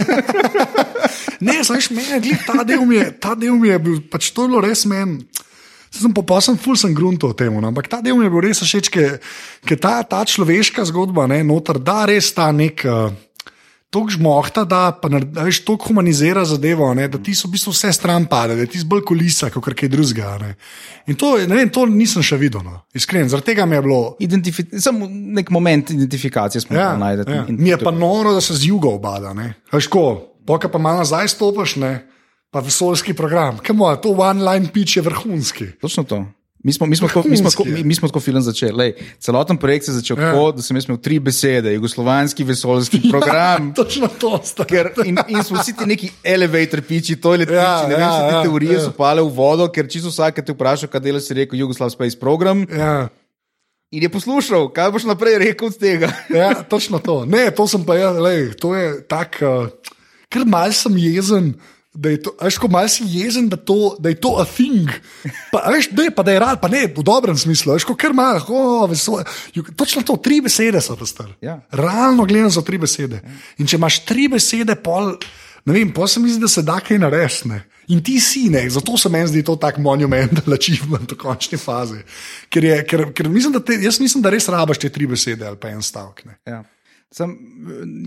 ne, 1.47 1.59
znaš, 1.63 1.91
meni 1.91 2.39
ta 2.47 2.63
del 2.63 2.87
mi 2.87 2.95
je, 2.95 3.11
ta 3.19 3.35
del 3.35 3.59
mi 3.59 3.67
je 3.67 3.79
bil, 3.83 3.99
pač 4.11 4.31
to 4.31 4.47
je 4.47 4.53
bilo 4.53 4.63
res 4.63 4.85
meni. 4.87 5.27
Sem 5.91 6.11
popolnoma 6.15 6.59
ful 6.59 6.75
sem 6.79 6.95
grunto 6.95 7.31
o 7.31 7.35
tem, 7.35 7.51
no, 7.51 7.67
ampak 7.67 7.91
ta 7.91 7.99
del 8.03 8.15
mi 8.15 8.27
je 8.27 8.31
bil 8.31 8.47
res 8.47 8.63
všeč, 8.63 8.91
ker 8.95 9.79
ta, 9.79 9.99
ta 10.07 10.23
človeška 10.23 10.87
zgodba, 10.87 11.27
ne, 11.27 11.43
noter, 11.43 11.83
da 11.83 12.03
res 12.07 12.31
ta 12.35 12.47
nek. 12.55 12.87
Uh, 12.87 13.34
tako 13.89 14.09
žmohta, 14.09 14.63
da 14.67 14.89
veš, 15.43 15.61
tako 15.65 15.87
humanizira 15.87 16.45
zadevo, 16.45 16.93
ne, 16.93 17.07
da 17.07 17.19
ti 17.21 17.35
so 17.35 17.47
v 17.47 17.55
bistvu 17.55 17.71
vse 17.71 17.93
stran 17.95 18.25
pade, 18.27 18.55
da 18.55 18.65
ti 18.65 18.79
si 18.79 18.87
bolj 18.87 19.05
kulisa, 19.07 19.49
kot 19.53 19.69
kaj 19.77 19.89
drugega. 19.89 20.51
In 21.07 21.15
to, 21.19 21.35
vem, 21.47 21.69
to 21.71 21.85
nisem 21.87 22.25
še 22.25 22.39
videl, 22.41 22.63
no. 22.65 22.81
iskreno, 22.95 23.29
zaradi 23.31 23.53
tega 23.53 23.65
mi 23.65 23.77
je 23.77 23.85
bilo. 23.85 24.01
Samo 24.83 25.07
nek 25.09 25.51
moment 25.53 25.93
identifikacije 25.95 26.65
smo 26.65 26.77
ja, 26.77 26.91
našli. 26.97 27.33
Ja. 27.33 27.45
Mi 27.49 27.71
je 27.71 27.79
pa 27.79 27.93
noro, 27.95 28.33
da 28.35 28.41
se 28.43 28.57
z 28.57 28.71
jugo 28.71 28.95
obada. 28.97 29.31
Veš, 29.73 29.89
poka 30.45 30.69
pa 30.69 30.81
malo 30.81 31.05
nazaj 31.05 31.31
stopiš, 31.37 31.79
ne. 31.81 31.93
Pa 32.51 32.61
vesoljski 32.63 33.13
program, 33.13 33.57
kaj 33.59 33.75
je 33.75 34.01
to 34.01 34.11
one-line 34.15 34.71
pitch, 34.71 34.97
je 34.97 35.03
vrhunski. 35.03 35.71
Točno 35.81 36.03
to. 36.03 36.23
Mi 36.65 36.73
smo, 36.73 36.85
mi 36.85 36.95
smo, 36.95 37.07
tako, 37.07 37.23
mi 37.29 37.37
smo, 37.37 37.49
tako, 37.49 37.63
mi, 37.65 37.83
mi 37.83 37.95
smo 37.95 38.07
tako 38.07 38.19
film 38.19 38.41
začeli. 38.41 38.73
Lej, 38.73 38.93
celoten 39.19 39.57
projekt 39.57 39.85
se 39.85 39.91
je 39.91 39.95
začel 39.95 40.17
ja. 40.17 40.31
tako, 40.31 40.51
da 40.51 40.63
sem 40.65 40.77
imel 40.77 40.97
tri 40.97 41.19
besede: 41.19 41.73
jugoslovanski 41.73 42.43
vesoljski 42.43 42.97
ja, 43.03 43.09
program. 43.11 43.67
Ja, 43.67 43.73
točno 43.73 44.07
to, 44.19 44.39
ker, 44.67 44.89
in, 45.05 45.19
in 45.27 45.43
smo 45.43 45.61
vsi 45.61 45.75
ti 45.77 45.85
neki 45.85 46.09
elevator 46.23 46.81
piči, 46.81 47.19
to 47.21 47.35
je 47.35 47.43
le 47.43 47.45
ja, 47.53 47.83
ne 47.83 47.93
vem, 47.93 48.01
ja, 48.01 48.29
te 48.29 48.35
ja, 48.35 48.41
teorije 48.47 48.73
ja. 48.73 48.81
so 48.81 48.95
pale 48.97 49.21
v 49.21 49.29
vodo, 49.29 49.67
ker 49.69 49.85
čisto 49.85 50.09
vsak 50.09 50.41
te 50.41 50.57
vpraša, 50.57 50.89
kaj 50.89 51.05
delaš, 51.05 51.27
si 51.29 51.37
rekel 51.37 51.59
Jugoslav 51.59 51.93
Space 51.93 52.17
Program. 52.19 52.65
Ja. 52.65 53.13
In 53.93 54.07
je 54.07 54.09
poslušal, 54.09 54.71
kaj 54.73 54.89
boš 54.97 55.05
naprej 55.05 55.37
rekel 55.45 55.69
od 55.69 55.77
tega. 55.77 56.09
ja, 56.33 56.49
točno 56.63 56.97
to. 56.97 57.25
Ne, 57.29 57.45
to 57.53 57.67
sem 57.69 57.85
pa 57.85 57.99
jaz, 58.01 58.17
to 58.57 58.73
je 58.73 58.89
tako, 59.05 59.53
uh, 59.69 59.93
ker 60.33 60.49
malce 60.49 60.81
sem 60.81 60.97
jezen 60.97 61.53
da 61.95 62.09
je 62.09 62.21
to, 62.21 62.33
veš, 62.41 62.57
ko 62.59 62.67
malo 62.71 62.89
si 62.91 63.05
jezen, 63.07 63.47
da, 63.49 63.57
to, 63.57 63.95
da 63.99 64.11
je 64.11 64.19
to 64.21 64.35
a 64.41 64.45
thing. 64.45 64.91
Pa, 65.51 65.63
veš, 65.71 65.89
ne, 65.95 66.09
pa 66.11 66.23
da 66.23 66.35
je 66.35 66.41
rad, 66.43 66.59
pa 66.61 66.67
ne 66.71 66.85
v 66.91 67.03
dobrem 67.05 67.37
smislu, 67.37 67.73
veš, 67.73 67.87
ko 67.87 67.95
kar 67.95 68.13
malo, 68.13 68.43
oh, 68.49 68.83
vesel. 68.91 69.23
Točno 69.75 70.03
to, 70.03 70.17
tri 70.19 70.41
besede 70.43 70.81
so 70.83 70.97
to 70.99 71.07
star. 71.07 71.31
Ja. 71.41 71.61
Realno 71.71 72.27
gledano 72.27 72.51
so 72.51 72.65
tri 72.65 72.77
besede. 72.81 73.21
Ja. 73.23 73.39
In 73.63 73.71
če 73.71 73.79
imaš 73.79 74.01
tri 74.05 74.27
besede, 74.31 74.75
pol, 74.75 75.15
ne 75.65 75.77
vem, 75.77 75.93
pa 75.95 76.07
se 76.07 76.19
mi 76.19 76.33
zdi, 76.33 76.43
da 76.43 76.51
se 76.51 76.65
da 76.65 76.81
kaj 76.83 76.99
naresne. 77.01 77.63
In 77.93 78.03
ti 78.03 78.19
si 78.19 78.47
ne, 78.49 78.63
zato 78.69 78.97
se 78.97 79.09
meni 79.13 79.29
zdi 79.29 79.43
to 79.45 79.55
tako 79.61 79.83
monumental 79.85 80.53
achievement 80.57 81.11
v 81.11 81.17
končni 81.21 81.57
fazi. 81.61 82.01
Ker, 82.49 82.65
je, 82.65 82.77
ker, 82.89 83.07
ker 83.13 83.29
mislim, 83.29 83.53
da 83.53 83.61
te, 83.61 83.77
jaz 83.81 83.99
mislim, 84.01 84.23
da 84.25 84.33
res 84.33 84.49
rabaš 84.49 84.81
te 84.81 84.89
tri 84.89 85.07
besede 85.07 85.45
ali 85.45 85.59
pa 85.61 85.69
en 85.69 85.83
stavek. 85.85 86.25
Ja. 86.49 86.63
Sem, 87.13 87.35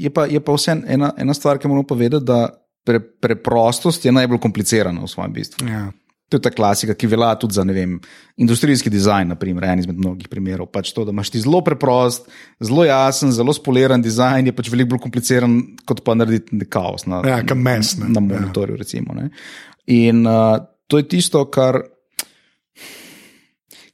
je 0.02 0.10
pa, 0.10 0.26
pa 0.44 0.56
vse 0.56 0.74
ena, 0.84 1.12
ena 1.16 1.34
stvar, 1.34 1.62
ki 1.62 1.70
moramo 1.70 1.86
povedati, 1.86 2.26
da 2.26 2.48
pre, 2.88 3.00
preprostost 3.00 4.04
je 4.04 4.12
najbolj 4.14 4.40
komplicirana 4.40 5.04
v 5.04 5.10
svojem 5.10 5.34
bistvu. 5.36 5.68
Ja. 5.68 5.88
To 6.28 6.36
je 6.36 6.44
ta 6.44 6.50
klasika, 6.52 6.92
ki 6.92 7.08
velja 7.08 7.30
tudi 7.40 7.56
za 7.56 7.64
vem, 7.64 7.94
industrijski 8.36 8.90
dizajn, 8.92 9.30
naprimer, 9.32 9.64
en 9.64 9.80
izmed 9.80 9.96
mnogih 9.96 10.28
primerov. 10.28 10.68
Pač 10.72 10.90
to, 10.92 11.06
da 11.08 11.12
imaš 11.14 11.30
ti 11.32 11.40
zelo 11.40 11.62
preprost, 11.64 12.28
zelo 12.60 12.84
jasen, 12.84 13.32
zelo 13.32 13.54
spoliran 13.56 14.04
dizajn, 14.04 14.50
je 14.50 14.56
pač 14.56 14.68
veliko 14.72 14.92
bolj 14.92 15.02
kompliciran, 15.06 15.54
kot 15.88 16.02
pa 16.04 16.16
narediti 16.18 16.68
kaos 16.68 17.06
na, 17.08 17.22
ja, 17.24 17.40
mes, 17.56 17.94
na, 18.00 18.10
na 18.12 18.24
monitorju. 18.24 18.76
Ja. 18.76 18.82
Recimo, 18.84 19.16
In 19.88 20.26
uh, 20.28 20.58
to 20.86 21.00
je 21.00 21.08
tisto, 21.08 21.46
kar. 21.52 21.80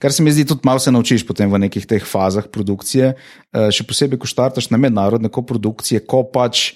Kar 0.04 0.12
se 0.12 0.20
mi 0.20 0.32
zdi, 0.36 0.44
tudi 0.44 0.60
malo 0.68 0.78
se 0.78 0.92
naučiš 0.92 1.22
potem 1.24 1.48
v 1.48 1.62
nekih 1.64 1.86
teh 1.88 2.04
fazah 2.04 2.44
produkcije, 2.52 3.14
uh, 3.16 3.70
še 3.72 3.86
posebej, 3.88 4.20
ko 4.20 4.28
štartaš 4.28 4.68
na 4.68 4.76
mednarodne 4.76 5.30
koprodukcije, 5.32 6.02
ko 6.04 6.20
pač 6.28 6.74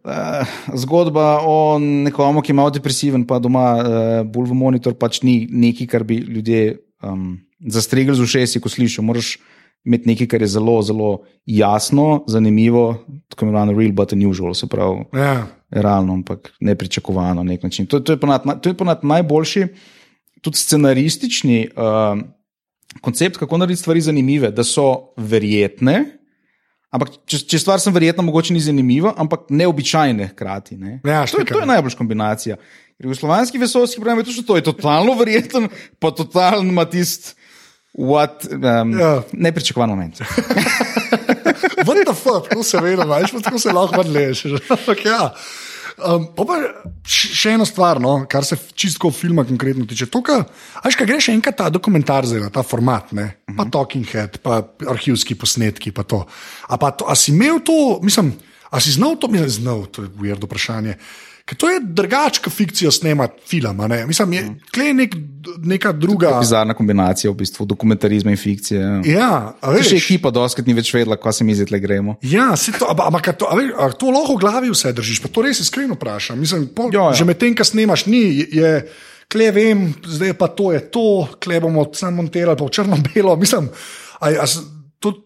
uh, 0.00 0.48
zgodba 0.72 1.42
o 1.44 1.76
nekomu, 1.76 2.40
ki 2.40 2.54
je 2.54 2.56
malo 2.56 2.72
depresiven, 2.72 3.28
pa 3.28 3.36
doma 3.44 3.66
uh, 3.76 3.84
bolj 4.24 4.54
v 4.54 4.56
monitor, 4.56 4.96
pač 4.96 5.20
ni 5.20 5.44
nekaj, 5.52 5.90
kar 5.92 6.08
bi 6.08 6.16
ljudje 6.24 6.80
um, 7.04 7.36
zastregli 7.60 8.16
z 8.16 8.24
ušesi, 8.24 8.64
ko 8.64 8.72
slišijo. 8.72 9.04
Moraš 9.04 9.36
imeti 9.84 10.08
nekaj, 10.08 10.32
kar 10.32 10.40
je 10.40 10.48
zelo, 10.56 10.80
zelo 10.80 11.12
jasno, 11.44 12.24
zanimivo, 12.24 13.04
tako 13.28 13.50
imenovano 13.50 13.76
real, 13.76 13.92
but 13.92 14.16
unusual, 14.16 14.56
se 14.56 14.64
pravi. 14.64 15.04
Ja. 15.12 15.44
Realno, 15.70 16.16
ampak 16.16 16.54
nepričakovano 16.60 17.44
na 17.44 17.52
nek 17.52 17.68
način. 17.68 17.86
To, 17.86 18.00
to 18.00 18.16
je 18.16 18.20
ponad, 18.20 18.48
to 18.64 18.72
je 18.72 18.76
ponad 18.76 19.04
najboljši, 19.04 19.68
tudi 20.40 20.56
scenaristični 20.58 21.68
uh, 21.76 22.20
koncept, 23.00 23.36
kako 23.38 23.58
narediti 23.58 23.80
stvari 23.80 24.00
zanimive, 24.00 24.50
da 24.50 24.64
so 24.64 25.12
verjetne. 25.16 26.04
Ampak, 26.90 27.12
če, 27.30 27.44
če 27.46 27.58
stvar 27.62 27.78
sem 27.78 27.94
verjetno, 27.94 28.24
mogoče 28.26 28.50
ni 28.56 28.60
zanimiva, 28.60 29.12
ampak 29.16 29.46
neobičajne 29.54 30.32
hkrati. 30.32 30.74
Ne? 30.76 30.96
Ja, 31.06 31.22
to, 31.26 31.38
je, 31.38 31.46
to 31.46 31.60
je 31.62 31.68
najboljša 31.70 31.98
kombinacija. 32.00 32.56
Ker 32.98 33.06
v 33.06 33.14
slovanski 33.14 33.60
vesoljski 33.62 34.00
program 34.02 34.18
je 34.18 34.26
točno 34.32 34.42
to, 34.48 34.56
je 34.58 34.64
totalno 34.66 35.14
verjeten, 35.14 35.68
pa 36.02 36.10
totalno 36.10 36.66
ima 36.66 36.84
tisti, 36.90 37.36
what, 37.94 38.42
um, 38.50 38.98
Ja. 38.98 39.22
nepričakovan 39.32 39.88
moment. 39.94 40.18
What 41.86 42.04
the 42.04 42.14
fuck, 42.14 42.48
tako 42.48 42.62
se 42.62 42.80
vedno, 42.80 43.06
veš, 43.06 43.32
pa 43.32 43.40
tako 43.40 43.58
se 43.58 43.72
lahko 43.72 44.00
odleješ. 44.00 44.44
Ja. 45.04 45.30
Um, 46.00 46.26
pa 46.32 46.58
še 47.04 47.54
ena 47.56 47.66
stvar, 47.68 48.00
no, 48.02 48.14
kar 48.30 48.44
se 48.46 48.56
čisto 48.74 49.10
filma 49.14 49.44
konkretno 49.44 49.84
tiče. 49.88 50.08
To, 50.12 50.22
ka, 50.24 50.38
až 50.86 50.96
kaj 50.96 51.08
greš 51.08 51.30
enkrat 51.34 51.58
ta 51.60 51.68
dokumentar, 51.72 52.28
zdaj, 52.28 52.48
ta 52.54 52.64
format, 52.66 53.12
ne, 53.16 53.26
pa 53.56 53.66
Talking 53.68 54.06
Head, 54.08 54.40
pa 54.44 54.62
arhivski 54.88 55.36
posnetki, 55.38 55.92
pa 55.96 56.06
to. 56.08 56.22
A, 56.68 56.80
pa 56.80 56.92
to, 56.96 57.08
a 57.10 57.16
si 57.18 57.34
imel 57.34 57.60
to, 57.64 57.98
mislim, 58.04 58.32
a 58.70 58.80
si 58.80 58.94
znal 58.96 59.18
to, 59.20 59.28
mislim, 59.28 59.52
znal, 59.60 59.84
to 59.92 60.06
je 60.06 60.12
weird 60.20 60.44
vprašanje. 60.46 60.96
Ker 61.50 61.58
to 61.58 61.66
je 61.66 61.80
drugačka 61.82 62.50
fikcija 62.50 62.92
snemati 62.94 63.42
film. 63.42 63.80
Mislim, 64.06 64.32
je 64.32 64.42
tle 64.70 64.92
nek, 64.94 65.16
neka 65.66 65.90
druga. 65.92 66.36
Bizarna 66.38 66.76
kombinacija 66.78 67.30
v 67.30 67.34
bistvu 67.42 67.66
dokumentarizma 67.66 68.30
in 68.30 68.38
fikcije. 68.38 68.78
Ja. 68.80 69.00
Ja, 69.02 69.30
a 69.58 69.72
Še 69.74 69.96
veš. 69.96 70.04
ekipa 70.04 70.30
doskrat 70.30 70.68
ni 70.70 70.76
več 70.78 70.92
vedela, 70.94 71.18
kaj 71.18 71.40
se 71.40 71.46
mi 71.48 71.56
zdaj 71.58 71.82
gremo. 71.82 72.14
Ja, 72.22 72.52
se 72.54 72.70
to, 72.78 72.86
ampak, 72.86 73.32
to, 73.34 73.50
veš, 73.58 73.74
to 73.98 74.12
lahko 74.14 74.36
v 74.38 74.42
glavi 74.44 74.70
vse 74.70 74.92
držiš, 74.94 75.18
pa 75.26 75.32
to 75.34 75.42
res 75.42 75.58
iskreno 75.64 75.98
vprašam. 75.98 76.38
Mislim, 76.38 76.68
po, 76.70 76.86
Ja, 76.94 77.10
ja. 77.10 77.18
Že 77.18 77.26
medtem, 77.26 77.58
ko 77.58 77.66
snemaš, 77.66 78.06
ni, 78.06 78.46
je, 78.54 78.70
kle 79.26 79.50
vem, 79.50 79.88
zdaj 80.06 80.38
pa 80.38 80.46
to 80.54 80.70
je 80.70 80.84
to, 80.86 81.26
kle 81.42 81.58
bomo 81.58 81.88
samo 81.90 82.22
monterali, 82.22 82.54
pa 82.54 82.70
v 82.70 82.70
črno-belo. 82.78 83.34
Mislim, 83.34 83.66
a, 84.22 84.30
a, 84.38 84.46
to, 85.02 85.16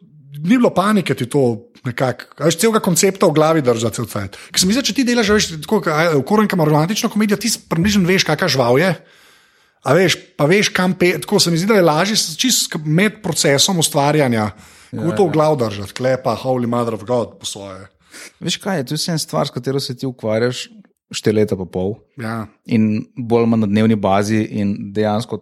ni 0.41 0.57
bilo 0.57 0.73
panike 0.73 1.13
ti 1.13 1.29
to. 1.29 1.69
Nekako, 1.85 2.45
veš, 2.47 2.57
celega 2.63 2.81
koncepta 2.81 3.29
v 3.29 3.37
glavi 3.37 3.63
držati 3.65 4.01
cel 4.01 4.07
cajt. 4.09 4.39
Ker 4.51 4.63
se 4.63 4.69
mi 4.69 4.77
zdi, 4.77 4.85
če 4.89 4.95
ti 4.97 5.05
delaš, 5.05 5.33
veš, 5.35 5.49
tako, 5.67 5.83
a, 5.93 6.15
v 6.17 6.23
korenkam 6.25 6.63
romantično 6.65 7.11
komedijo, 7.13 7.37
ti 7.41 7.53
približno 7.69 8.09
veš, 8.09 8.25
kakšna 8.25 8.49
žval 8.57 8.81
je. 8.81 8.93
A 9.85 9.93
veš, 9.93 10.17
pa 10.39 10.49
veš, 10.49 10.71
kam 10.73 10.95
pe, 10.97 11.13
tako 11.21 11.43
se 11.43 11.53
mi 11.53 11.61
zdi, 11.61 11.69
da 11.69 11.77
je 11.77 11.85
lažje 11.85 12.17
med 12.89 13.21
procesom 13.23 13.83
ustvarjanja, 13.85 14.55
kako 14.95 15.13
to 15.13 15.27
v 15.29 15.35
glavi 15.37 15.61
držati, 15.61 15.93
klepa, 15.93 16.39
holy 16.41 16.71
mother 16.71 16.97
of 16.97 17.05
God, 17.05 17.37
po 17.37 17.45
svoje. 17.45 17.85
Veš 18.41 18.57
kaj, 18.63 18.81
je 18.81 18.87
to 18.89 18.97
je 18.97 19.03
vse 19.03 19.19
stvar, 19.19 19.51
s 19.51 19.53
katero 19.53 19.81
se 19.81 19.97
ti 19.97 20.09
ukvarjaš 20.09 20.69
štiri 21.15 21.43
leta 21.43 21.57
pa 21.57 21.67
pol 21.69 21.99
Ja. 22.21 22.47
in 22.67 23.05
bolj 23.17 23.45
ali 23.45 23.51
manj 23.51 23.61
na 23.67 23.71
dnevni 23.71 23.97
bazi 23.97 24.41
in 24.51 24.93
dejansko. 24.95 25.41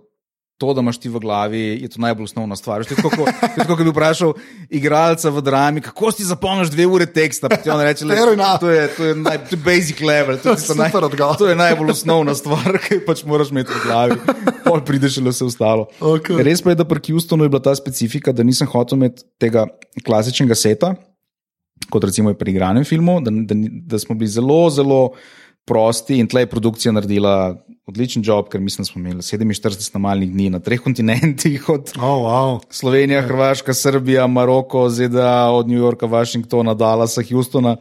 To, 0.62 0.70
da 0.74 0.80
imaš 0.80 1.00
ti 1.02 1.10
v 1.10 1.18
glavi, 1.18 1.60
je 1.82 1.88
to 1.90 1.98
najbolj 1.98 2.28
osnovna 2.28 2.54
stvar. 2.56 2.84
Tako, 2.86 3.24
kot 3.66 3.80
bi 3.82 3.90
vprašal 3.90 4.34
igralca 4.70 5.30
v 5.34 5.42
drami, 5.42 5.82
kako 5.82 6.12
si 6.14 6.22
zapomniš 6.22 6.70
dve 6.70 6.86
ure 6.86 7.06
teksta. 7.10 7.50
ti 7.50 7.70
on 7.70 7.82
Reče, 7.82 8.06
le, 8.06 8.14
to, 8.60 8.70
je, 8.70 8.84
to, 8.94 9.08
je 9.10 9.16
naj, 9.18 9.40
to 9.48 9.56
je 9.56 9.60
basic 9.64 10.00
level, 10.00 10.38
to 10.38 10.54
je, 10.54 10.76
naj, 10.78 10.94
to 11.38 11.48
je 11.50 11.56
najbolj 11.58 11.90
osnovna 11.96 12.36
stvar, 12.38 12.78
ki 12.78 13.00
pač 13.02 13.24
moraš 13.26 13.50
imeti 13.50 13.74
v 13.74 13.82
glavi. 13.88 14.20
Pol 14.62 14.84
prideš 14.86 15.18
le 15.18 15.34
vse 15.34 15.50
ostalo. 15.50 15.88
Okej. 15.98 16.38
Res 16.46 16.62
pa 16.62 16.76
je, 16.76 16.78
da 16.78 16.86
pri 16.86 17.02
Houstonu 17.10 17.50
je 17.50 17.50
bila 17.50 17.64
ta 17.66 17.74
specifika, 17.74 18.30
da 18.30 18.46
nisem 18.46 18.70
hotel 18.70 19.02
imeti 19.02 19.26
tega 19.42 19.66
klasičnega 20.06 20.54
seta, 20.54 20.94
kot 21.90 22.06
recimo 22.06 22.30
je 22.30 22.38
pri 22.38 22.54
igranem 22.54 22.86
filmu, 22.86 23.18
da, 23.18 23.34
da, 23.34 23.58
da 23.90 23.98
smo 23.98 24.14
bili 24.14 24.30
zelo, 24.30 24.62
zelo 24.70 25.02
prosti 25.66 26.22
in 26.22 26.30
tleh 26.30 26.46
je 26.46 26.54
produkcija 26.54 26.94
naredila 26.94 27.56
odličen 27.86 28.22
job, 28.24 28.46
ker 28.50 28.60
mislim, 28.62 28.84
da 28.84 28.90
smo 28.90 29.00
imeli 29.00 29.24
47 29.26 29.82
snemalnih 29.88 30.30
dni 30.30 30.50
na 30.54 30.60
treh 30.62 30.80
kontinentih, 30.80 31.68
od 31.68 31.92
Oh, 31.98 32.22
wow. 32.24 32.60
Slovenija, 32.70 33.22
Hrvaška, 33.26 33.74
Srbija, 33.74 34.26
Maroko, 34.26 34.86
ZDA, 34.90 35.50
od 35.50 35.68
New 35.68 35.78
Yorka, 35.78 36.06
Washingtona, 36.06 36.74
Dallasa, 36.78 37.24
Houstona, 37.30 37.76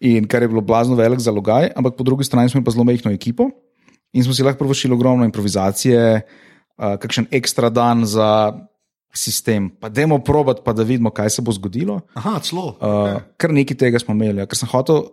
in 0.00 0.28
kar 0.30 0.42
je 0.42 0.48
bilo 0.48 0.60
blazno 0.60 0.94
velik 0.96 1.20
zalogaj, 1.20 1.72
ampak 1.76 1.96
po 1.98 2.06
drugi 2.06 2.24
strani 2.24 2.48
smo 2.48 2.58
imeli 2.58 2.70
pa 2.70 2.76
zelo 2.76 2.84
majhno 2.84 3.12
ekipo 3.12 3.50
in 4.12 4.24
smo 4.24 4.34
si 4.36 4.44
lahko 4.44 4.60
privoščili 4.60 4.94
ogromno 4.94 5.24
improvizacije, 5.24 6.20
uh, 6.20 6.94
kakšen 7.00 7.30
ekstra 7.32 7.70
dan 7.72 8.04
za 8.06 8.52
sistem. 9.14 9.70
Pa 9.80 9.88
dajmo 9.88 10.18
probat, 10.24 10.62
pa 10.64 10.72
da 10.72 10.84
vidimo, 10.84 11.10
kaj 11.10 11.30
se 11.30 11.42
bo 11.44 11.52
zgodilo. 11.52 12.00
Aha, 12.14 12.38
celo. 12.44 12.76
Uh, 12.80 13.20
kar 13.40 13.52
nekaj 13.52 13.76
tega 13.76 14.00
smo 14.00 14.14
imeli, 14.16 14.40
ja, 14.42 14.46
ker 14.46 14.60
sem 14.60 14.68
hotel 14.68 15.06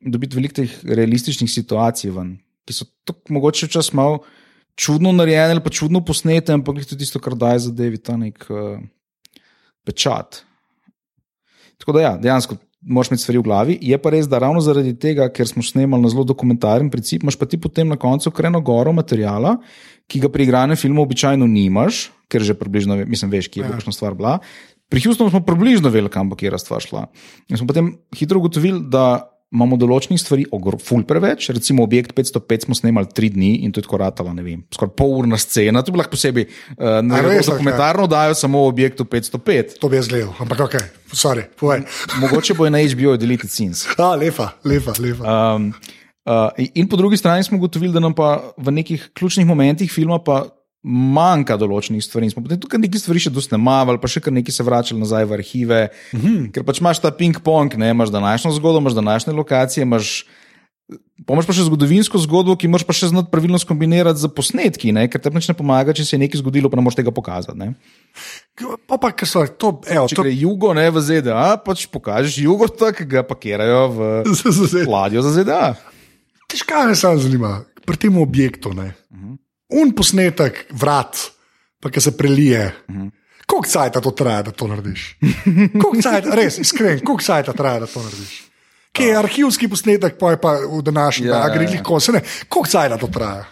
dobiti 0.00 0.36
veliko 0.36 0.60
teh 0.60 0.72
realističnih 0.82 1.50
situacij, 1.50 2.10
ven, 2.12 2.34
ki 2.64 2.72
so 2.72 2.84
tako 3.04 3.34
mogoče 3.34 3.66
včasih 3.66 3.94
malo 3.94 4.22
čudno 4.74 5.12
narejene 5.12 5.52
ali 5.52 5.62
pa 5.62 5.70
čudno 5.70 6.00
posnete, 6.00 6.52
ampak 6.52 6.78
je 6.78 6.84
tudi 6.86 7.04
tisto, 7.04 7.20
kar 7.20 7.34
daje 7.34 7.58
zadevi 7.58 7.98
ta 7.98 8.16
nek 8.16 8.46
uh, 8.48 8.78
pečat. 9.84 10.42
Tako 11.78 11.92
da, 11.92 12.00
ja, 12.00 12.12
dejansko 12.16 12.56
moraš 12.82 13.10
imeti 13.10 13.22
stvari 13.22 13.38
v 13.38 13.42
glavi. 13.42 13.74
Je 13.82 13.98
pa 13.98 14.10
res, 14.10 14.26
da 14.26 14.38
ravno 14.38 14.60
zaradi 14.60 14.94
tega, 14.98 15.28
ker 15.30 15.46
smo 15.46 15.62
snemali 15.62 16.02
na 16.02 16.08
zelo 16.08 16.24
dokumentaren 16.24 16.90
princip, 16.90 17.22
imaš 17.22 17.36
pa 17.38 17.46
ti 17.46 17.58
potem 17.58 17.88
na 17.88 17.96
koncu 17.96 18.30
kreno 18.30 18.60
goro 18.60 18.92
materijala, 18.92 19.56
ki 20.06 20.20
ga 20.20 20.28
pri 20.28 20.44
igranem 20.44 20.76
filmu 20.76 21.02
običajno 21.02 21.46
nimaš, 21.46 22.10
ker 22.28 22.42
že 22.42 22.54
približno 22.54 22.96
ve- 22.96 23.06
mislim, 23.06 23.30
veš, 23.30 23.48
kje 23.48 23.62
je 23.62 23.66
Ja. 23.66 23.70
kakšna 23.70 23.92
stvar 23.92 24.14
bila. 24.14 24.38
Pri 24.88 25.00
Houstonu 25.00 25.30
smo 25.30 25.40
približno 25.40 25.88
vedeli, 25.88 26.10
kam 26.10 26.28
bo 26.28 26.36
kera 26.36 26.58
stvar 26.58 26.80
šla. 26.80 27.06
In 27.48 27.56
smo 27.56 27.66
potem 27.66 27.98
hitro 28.14 28.38
ugotovili, 28.38 28.82
da 28.90 29.31
imamo 29.52 29.76
določenih 29.76 30.20
stvari 30.20 30.46
ful 30.82 31.04
preveč. 31.04 31.50
Recimo 31.52 31.84
objekt 31.84 32.14
505 32.16 32.66
smo 32.66 32.76
snemali 32.76 33.10
tri 33.12 33.28
dni 33.32 33.64
in 33.66 33.72
to 33.72 33.80
je 33.80 33.86
tako 33.86 34.00
ratala, 34.02 34.32
ne 34.32 34.44
vem, 34.44 34.62
skoraj 34.72 34.94
pol 34.96 35.12
urna 35.20 35.38
scena. 35.40 35.82
To 35.84 35.92
bi 35.92 36.00
lahko 36.00 36.16
posebej 36.16 36.48
uh, 36.48 37.00
A 37.00 37.20
res, 37.26 37.50
dokumentarno 37.50 38.08
dajo 38.10 38.36
samo 38.38 38.64
o 38.64 38.70
objektu 38.70 39.04
505. 39.04 39.76
To 39.82 39.92
bi 39.92 40.00
jaz 40.00 40.08
gledal, 40.12 40.32
ampak 40.42 40.64
ok, 40.68 40.78
sorry, 41.12 41.46
povej. 41.60 41.84
Mogoče 42.22 42.56
bo 42.58 42.68
na 42.72 42.80
HBO 42.80 43.16
deleted 43.20 43.52
scenes. 43.52 43.84
A, 44.02 44.14
lepa, 44.16 44.54
lepa, 44.64 44.96
lepa. 44.98 45.22
Um, 45.28 45.70
uh, 46.24 46.48
in 46.72 46.88
po 46.88 46.96
drugi 46.96 47.20
strani 47.20 47.44
smo 47.44 47.60
ugotovili, 47.60 47.92
da 47.92 48.00
nam 48.00 48.16
pa 48.16 48.40
v 48.56 48.72
nekih 48.80 49.12
ključnih 49.12 49.46
momentih 49.46 49.92
filma 49.92 50.18
pa 50.22 50.46
manjka 50.82 51.56
določenih 51.60 52.02
stvari. 52.02 52.26
In 52.26 52.34
Smo 52.34 52.42
potem 52.42 52.60
tukaj 52.60 52.80
nekaj 52.82 53.04
stvari 53.04 53.22
še 53.22 53.32
dosnemavali, 53.34 54.02
pa 54.02 54.10
še 54.10 54.22
kar 54.22 54.34
nekaj 54.34 54.54
se 54.54 54.66
vračali 54.66 55.00
nazaj 55.00 55.28
v 55.30 55.38
arhive. 55.38 55.80
Mm 56.12 56.20
-hmm. 56.20 56.52
Ker 56.52 56.66
pač 56.66 56.82
imaš 56.82 57.00
ta 57.00 57.10
ping-pong, 57.14 57.76
ne 57.78 57.90
imaš 57.90 58.10
današnjo 58.10 58.52
zgodbo, 58.58 58.78
imaš 58.82 58.98
današnje 58.98 59.32
lokacije, 59.32 59.82
imaš. 59.82 60.24
Pomaž 61.26 61.46
pa 61.46 61.54
še 61.54 61.62
zgodovinsko 61.62 62.18
zgodbo, 62.18 62.56
ki 62.58 62.68
moraš 62.68 62.84
pa 62.84 62.92
še 62.92 63.06
znati 63.06 63.30
pravilno 63.30 63.58
skombinirati 63.58 64.18
z 64.18 64.28
posnetki, 64.28 64.92
ne? 64.92 65.08
ker 65.08 65.20
te 65.22 65.30
pač 65.30 65.48
ne 65.48 65.54
pomaga, 65.54 65.94
če 65.94 66.04
se 66.04 66.16
je 66.16 66.18
nekaj 66.18 66.42
zgodilo, 66.42 66.68
pa 66.68 66.76
ne 66.76 66.82
moreš 66.82 66.98
tega 66.98 67.14
pokazati. 67.14 67.58
Ne? 67.58 67.74
Pa 68.88 68.98
pa, 68.98 69.12
ker 69.14 69.28
so 69.28 69.46
to, 69.46 69.80
evo, 69.86 70.08
Če 70.10 70.16
to. 70.18 70.22
gre 70.22 70.34
jugo, 70.34 70.74
ne 70.74 70.90
v 70.90 71.00
ZDA, 71.00 71.56
pač 71.64 71.86
pokažeš 71.86 72.42
jugo, 72.42 72.66
tako 72.66 73.06
ga 73.06 73.22
pakirajo 73.22 73.88
v 73.88 73.98
ladjo 74.94 75.22
za 75.22 75.30
ZDA. 75.30 75.74
Tež 76.50 76.66
kaj 76.66 76.90
me 76.90 76.94
samo 76.98 77.22
zanima, 77.22 77.64
pri 77.86 77.96
tem 77.96 78.18
objektu, 78.18 78.74
ne. 78.74 78.92
Un 79.72 79.94
posnetek 79.96 80.66
vrat, 80.76 81.18
pa 81.80 81.90
ki 81.90 82.00
se 82.00 82.16
prelije. 82.16 82.66
Koliko 83.46 83.68
cajt 83.68 83.98
to 84.02 84.10
traja, 84.16 84.42
da 84.48 84.50
to 84.50 84.68
narediš? 84.70 85.06
Cajt, 86.02 86.28
res, 86.36 86.58
iskren, 86.62 87.00
koliko 87.04 87.24
cajt 87.24 87.50
traja, 87.56 87.84
da 87.84 87.88
to 87.90 88.02
narediš? 88.04 88.36
Kje 88.92 89.08
je 89.08 89.16
arhivski 89.16 89.68
posnetek, 89.72 90.18
pa 90.20 90.34
je 90.34 90.40
pa 90.40 90.52
v 90.60 90.82
današnjem, 90.84 91.28
Ja, 91.28 91.46
ja, 91.48 91.62
ja, 91.62 91.68
ja. 91.70 91.82
kose, 91.82 92.12
ne. 92.12 92.20
Koliko 92.48 92.70
cajt 92.70 93.00
to 93.00 93.08
traja? 93.12 93.44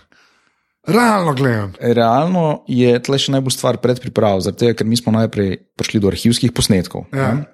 Realno 0.86 1.34
gledam. 1.36 1.72
Realno 1.80 2.64
je 2.68 2.94
tle 3.04 3.18
še 3.20 3.34
najbolj 3.36 3.52
stvar 3.52 3.78
predpriprav, 3.82 4.40
zaradi 4.44 4.64
tega, 4.64 4.78
ker 4.80 4.88
mi 4.88 4.96
smo 4.96 5.12
najprej 5.12 5.58
prišli 5.76 6.00
do 6.00 6.08
arhivskih 6.08 6.52
posnetkov. 6.56 7.04
Ja. 7.12 7.34
ne. 7.36 7.48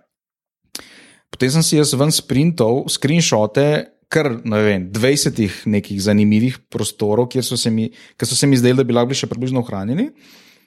Potem 1.31 1.51
sem 1.51 1.65
si 1.67 1.77
jaz 1.77 1.91
ven 1.99 2.15
sprintov, 2.15 2.87
screenshote, 2.89 3.67
kar 4.09 4.31
ne 4.45 4.63
vem, 4.63 4.89
20 4.91 5.39
nekih 5.67 5.99
zanimivih 6.01 6.59
prostorov, 6.67 7.27
kjer 7.27 7.43
so 7.43 7.57
se 7.57 7.71
mi, 7.71 7.89
so 8.17 8.35
se 8.35 8.47
mi 8.47 8.57
zdeli, 8.57 8.77
da 8.77 8.85
bi 8.85 8.93
lahko 8.93 9.09
bili 9.09 9.19
še 9.19 9.27
približno 9.27 9.61
ohranjeni. 9.61 10.11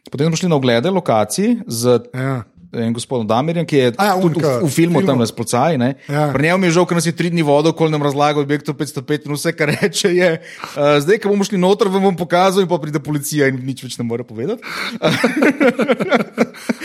Potem 0.05 0.27
smo 0.27 0.35
šli 0.35 0.47
na 0.47 0.55
oglede 0.55 0.89
lokacij 0.89 1.57
z 1.65 1.99
Ja. 2.13 2.43
en 2.71 2.93
gospodom 2.93 3.25
Damirjem, 3.25 3.65
ki 3.65 3.75
je 3.75 3.87
A 3.97 4.05
ja, 4.05 4.15
tudi 4.15 4.35
v, 4.35 4.39
ke- 4.39 4.49
v 4.59 4.69
filmu 4.69 4.69
filmu. 4.95 5.01
tam 5.03 5.17
na 5.17 5.25
spolcaj. 5.25 5.73
Ja. 6.05 6.29
Pri 6.29 6.43
njemu 6.43 6.57
mi 6.57 6.67
je 6.67 6.71
žal, 6.71 6.85
ker 6.85 6.95
nas 6.95 7.03
je 7.03 7.11
tri 7.11 7.29
dni 7.29 7.41
vodil, 7.41 7.73
ko 7.73 7.87
nam 7.87 7.97
razlaga 7.99 8.37
objektu 8.37 8.73
505 8.73 9.25
in 9.25 9.33
vse, 9.33 9.51
kar 9.51 9.71
reče, 9.71 10.11
je, 10.11 10.29
uh, 10.37 10.99
zdaj, 10.99 11.17
ko 11.17 11.29
bomo 11.29 11.41
šli 11.41 11.57
noter, 11.57 11.87
vam 11.87 12.03
bom 12.03 12.15
pokazal 12.15 12.61
in 12.61 12.67
pa 12.67 12.77
pride 12.77 12.99
policija 12.99 13.47
in 13.47 13.57
nič 13.59 13.81
več 13.81 13.97
ne 13.97 14.05
more 14.05 14.21
povedati. 14.23 14.61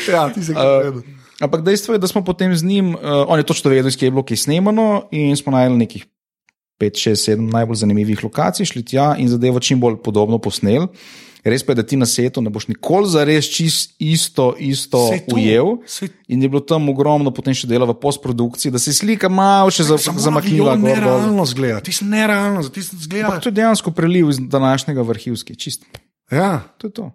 ja, 0.09 0.29
ti 0.31 0.41
se 0.41 0.53
Uh, 0.53 0.57
gledal. 0.57 1.03
ampak 1.41 1.61
dejstvo 1.63 1.93
je, 1.93 1.99
da 1.99 2.07
smo 2.07 2.23
potem 2.23 2.49
z 2.51 2.65
njim, 2.65 2.95
uh, 2.95 3.01
on 3.27 3.39
je 3.39 3.45
točno 3.45 3.69
vedel, 3.69 3.91
kje 3.91 4.07
je 4.07 4.11
bilo 4.11 4.23
kaj 4.23 4.37
snemano 4.39 4.87
in 5.11 5.37
smo 5.37 5.53
najdeli 5.53 5.79
nekih 5.79 6.07
5, 6.85 7.03
6, 7.09 7.29
7 7.33 7.51
najbolj 7.51 7.77
zanimivih 7.79 8.23
lokacij, 8.23 8.67
šli 8.67 8.85
tja 8.85 9.15
in 9.17 9.29
zadevo 9.29 9.61
čim 9.61 9.81
bolj 9.81 9.97
podobno 9.99 10.39
posnel. 10.39 10.89
Res 11.45 11.61
pa 11.61 11.73
je, 11.73 11.77
da 11.77 11.85
ti 11.85 11.97
na 11.97 12.07
setu 12.07 12.41
ne 12.41 12.49
boš 12.49 12.69
nikoli 12.69 13.05
za 13.07 13.21
res 13.23 13.45
čist 13.47 13.91
isto, 13.99 14.55
isto 14.59 14.97
to, 15.21 15.35
ujel. 15.35 15.75
saj- 15.85 16.09
In 16.27 16.41
je 16.41 16.49
bilo 16.49 16.63
tam 16.63 16.89
ogromno 16.89 17.29
potem 17.31 17.53
še 17.53 17.67
dela 17.67 17.85
v 17.85 17.93
postprodukciji, 17.95 18.73
da 18.73 18.79
se 18.79 18.95
slika 18.95 19.29
malo 19.29 19.69
še 19.69 19.85
za- 19.85 19.99
zamaknila. 19.99 20.73
gor, 20.73 20.81
dol. 20.81 20.89
Nerealno 20.89 21.45
zgleda, 21.45 21.81
ti 21.81 21.93
si 21.93 22.05
nerealno, 22.07 22.65
ti 22.65 22.81
si 22.81 22.97
zgleda. 22.99 23.29
Ampak 23.29 23.43
to 23.43 23.49
je 23.49 23.57
dejansko 23.57 23.93
preliv 23.93 24.31
iz 24.31 24.41
današnjega 24.41 25.03
v 25.03 25.11
arhivski, 25.11 25.53
čist. 25.55 25.85
Ja. 26.31 26.65
To 26.79 26.87
je 26.87 26.93
to. 26.95 27.07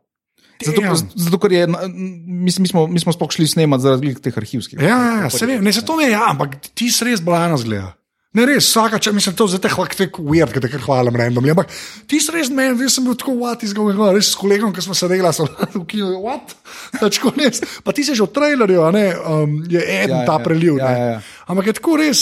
Zato, 0.62 0.82
zato 1.16 1.38
ker 1.40 1.52
je, 1.52 1.66
mi, 1.66 2.52
mi, 2.52 2.68
smo, 2.68 2.86
mi 2.86 3.00
smo 3.00 3.10
sploh 3.10 3.32
šli 3.32 3.48
snemati 3.48 3.82
zaradi 3.82 4.14
teh 4.14 4.36
arhivskih. 4.36 4.78
Ja, 4.78 4.88
ja, 4.90 5.14
ja 5.22 5.30
se 5.32 5.46
vem, 5.48 5.64
ne, 5.64 5.74
se 5.74 5.82
to 5.82 5.96
ne, 5.96 6.06
ja, 6.06 6.28
ampak 6.28 6.60
ti 6.70 6.92
si 6.92 7.02
res 7.02 7.18
balana 7.20 7.58
zgleda. 7.58 7.96
Ne, 8.30 8.44
res, 8.46 8.68
vsaka 8.70 9.00
če 9.02 9.10
mislim, 9.10 9.34
to 9.34 9.48
zdaj 9.50 9.62
te 9.64 9.70
hvala, 9.74 9.90
tako 9.98 10.22
weird, 10.30 10.52
da 10.54 10.62
te 10.62 10.70
kar 10.70 10.84
hvalim 10.86 11.16
randomly, 11.18 11.50
ampak 11.50 11.72
ti 12.06 12.20
si 12.22 12.30
res 12.30 12.52
meni, 12.54 12.76
res 12.78 12.94
sem 13.00 13.08
bil 13.08 13.16
tako 13.18 13.34
what 13.40 13.64
is 13.66 13.72
going 13.74 13.98
on, 13.98 14.12
res 14.14 14.30
s 14.30 14.38
kolegom, 14.38 14.70
ki 14.76 14.84
smo 14.86 14.94
sedeli, 14.94 15.26
so 15.34 15.48
v 15.50 15.82
kinu, 15.90 16.12
what? 16.22 16.54
Tako 17.02 17.34
res, 17.40 17.58
pa 17.82 17.90
ti 17.90 18.06
si 18.06 18.14
že 18.14 18.22
v 18.28 18.30
trailerju, 18.36 18.84
ne, 18.94 19.06
um, 19.18 19.56
je 19.66 19.82
eden 19.82 20.14
Ja, 20.14 20.22
ja, 20.22 20.28
ta 20.30 20.38
ja, 20.38 20.44
preliv, 20.46 20.78
ja, 20.78 20.86
ne. 20.86 20.94
ja, 21.00 21.08
ja. 21.16 21.18
Ampak 21.50 21.72
je 21.72 21.76
tako 21.82 21.98
res, 22.04 22.22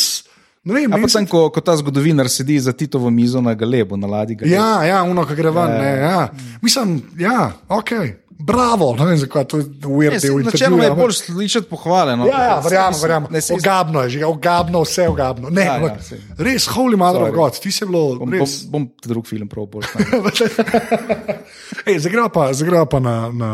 ne 0.63 0.77
vem, 0.79 0.87
A 0.87 0.95
pa 0.95 1.01
meni 1.03 1.11
se- 1.11 1.17
sem, 1.19 1.27
ko, 1.27 1.49
ko 1.51 1.59
ta 1.59 1.75
zgodovinar 1.75 2.31
sedi 2.31 2.55
za 2.55 2.71
Titovo 2.71 3.11
mizo 3.11 3.43
na 3.43 3.51
Galebu, 3.51 3.99
na 3.99 4.07
ladji. 4.07 4.39
Galeb. 4.39 4.55
Ja, 4.55 4.69
ja, 4.87 5.03
uno, 5.03 5.27
ki 5.27 5.35
gre 5.35 5.51
ven. 5.51 5.75
Ja, 5.75 5.91
ja. 6.07 6.23
Mislim, 6.63 7.01
ja, 7.19 7.51
ok, 7.67 7.91
bravo, 8.39 8.95
ne 8.95 9.05
vem, 9.05 9.17
zakaj 9.17 9.45
to 9.45 9.57
je 9.57 9.63
se- 9.63 9.69
del 9.69 10.37
Načeloma 10.37 10.39
je 10.39 10.43
intervjuja, 10.43 10.95
bolj 10.95 11.11
slišati 11.13 11.67
pohvale. 11.67 12.15
No. 12.15 12.25
Ja, 12.25 12.43
ja, 12.43 12.59
verjamem, 12.59 12.93
Se- 12.93 13.01
verjamem. 13.01 13.41
se- 13.41 13.53
Ogabno 13.53 14.01
je, 14.01 14.09
že 14.09 14.25
ogabno, 14.25 14.81
vse 14.81 15.07
ogabno. 15.07 15.49
Ne, 15.49 15.61
Ja, 15.61 15.77
ja, 15.77 15.97
sej. 16.01 16.19
res, 16.37 16.67
holy 16.67 16.95
mother 16.95 17.21
of 17.21 17.27
Sorry. 17.27 17.35
God, 17.35 17.59
ti 17.59 17.71
si 17.71 17.85
bilo 17.85 18.15
Bom, 18.15 18.29
bom, 18.29 18.39
res. 18.39 18.63
bom 18.63 18.89
drug 19.03 19.25
film 19.25 19.47
prav 19.47 19.65
bolj. 19.67 19.83
Ej, 21.85 21.99
Zagreva 21.99 22.29
pa, 22.29 22.53
zagreva 22.53 22.85
pa 22.85 22.99
na. 22.99 23.31
na 23.31 23.51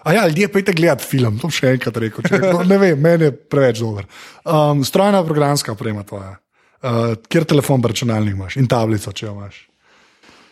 A 0.00 0.12
ja, 0.12 0.26
ljudje 0.26 0.48
pejte 0.48 0.72
gledati 0.72 1.04
film, 1.04 1.34
to 1.34 1.42
bom 1.42 1.50
še 1.50 1.72
enkrat 1.74 1.96
rekel. 1.96 2.22
Če, 2.22 2.38
no, 2.38 2.60
ne 2.62 2.76
vem, 2.78 2.94
meni 2.96 3.24
je 3.24 3.32
preveč 3.34 3.80
dober. 3.82 4.06
Um, 4.44 4.84
strojna 4.84 5.24
programska 5.26 5.72
oprema 5.72 6.04
tvoja. 6.06 6.36
Uh, 6.78 7.16
kjer 7.26 7.42
telefon, 7.44 7.82
računalnik 7.82 8.36
imaš 8.36 8.54
in 8.56 8.68
tablico, 8.70 9.10
če 9.10 9.26
jo 9.26 9.32
imaš. 9.34 9.56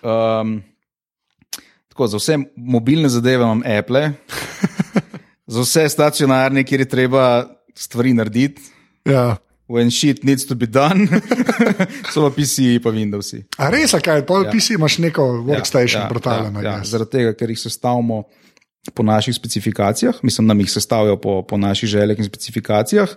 Um, 0.03 0.57
tako, 1.95 2.07
za 2.07 2.19
vse 2.19 2.39
mobilne 2.57 3.09
zadeve 3.09 3.45
imam 3.45 3.63
Apple, 3.79 4.11
za 5.55 5.61
vse 5.61 5.89
stacionarne, 5.89 6.65
kjer 6.65 6.81
je 6.81 6.89
treba 6.89 7.47
stvari 7.75 8.15
narediti. 8.15 8.63
Ja. 9.05 9.37
When 9.69 9.91
shit 9.91 10.25
needs 10.25 10.47
to 10.47 10.55
be 10.55 10.67
done, 10.67 11.07
so 12.13 12.27
pa 12.27 12.31
PC, 12.35 12.83
pa 12.83 12.91
Windows. 12.91 13.33
A 13.57 13.71
res, 13.71 13.95
kaj, 13.95 14.27
pa 14.27 14.43
ja. 14.43 14.51
PC 14.51 14.75
imaš 14.75 14.99
neko 14.99 15.23
workstation, 15.47 16.03
ja, 16.03 16.05
ja, 16.05 16.09
portalen. 16.09 16.57
ja, 16.57 16.63
ja, 16.63 16.75
zaradi 16.85 17.11
tega, 17.11 17.33
ker 17.39 17.51
jih 17.55 17.61
sestavimo 17.63 18.25
po 18.95 19.03
naših 19.03 19.35
specifikacijah, 19.35 20.19
mislim, 20.23 20.51
da 20.51 20.55
jih 20.55 20.71
sestavijo 20.71 21.17
po, 21.17 21.43
po 21.43 21.57
naših 21.57 21.89
željah 21.89 22.19
in 22.19 22.27
specifikacijah. 22.27 23.15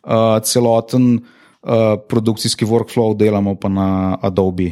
Uh, 0.00 0.38
celoten 0.42 1.18
uh, 1.18 1.98
produkcijski 2.08 2.64
workflow 2.64 3.12
delamo 3.16 3.58
pa 3.60 3.68
na 3.68 4.18
Adobe 4.22 4.70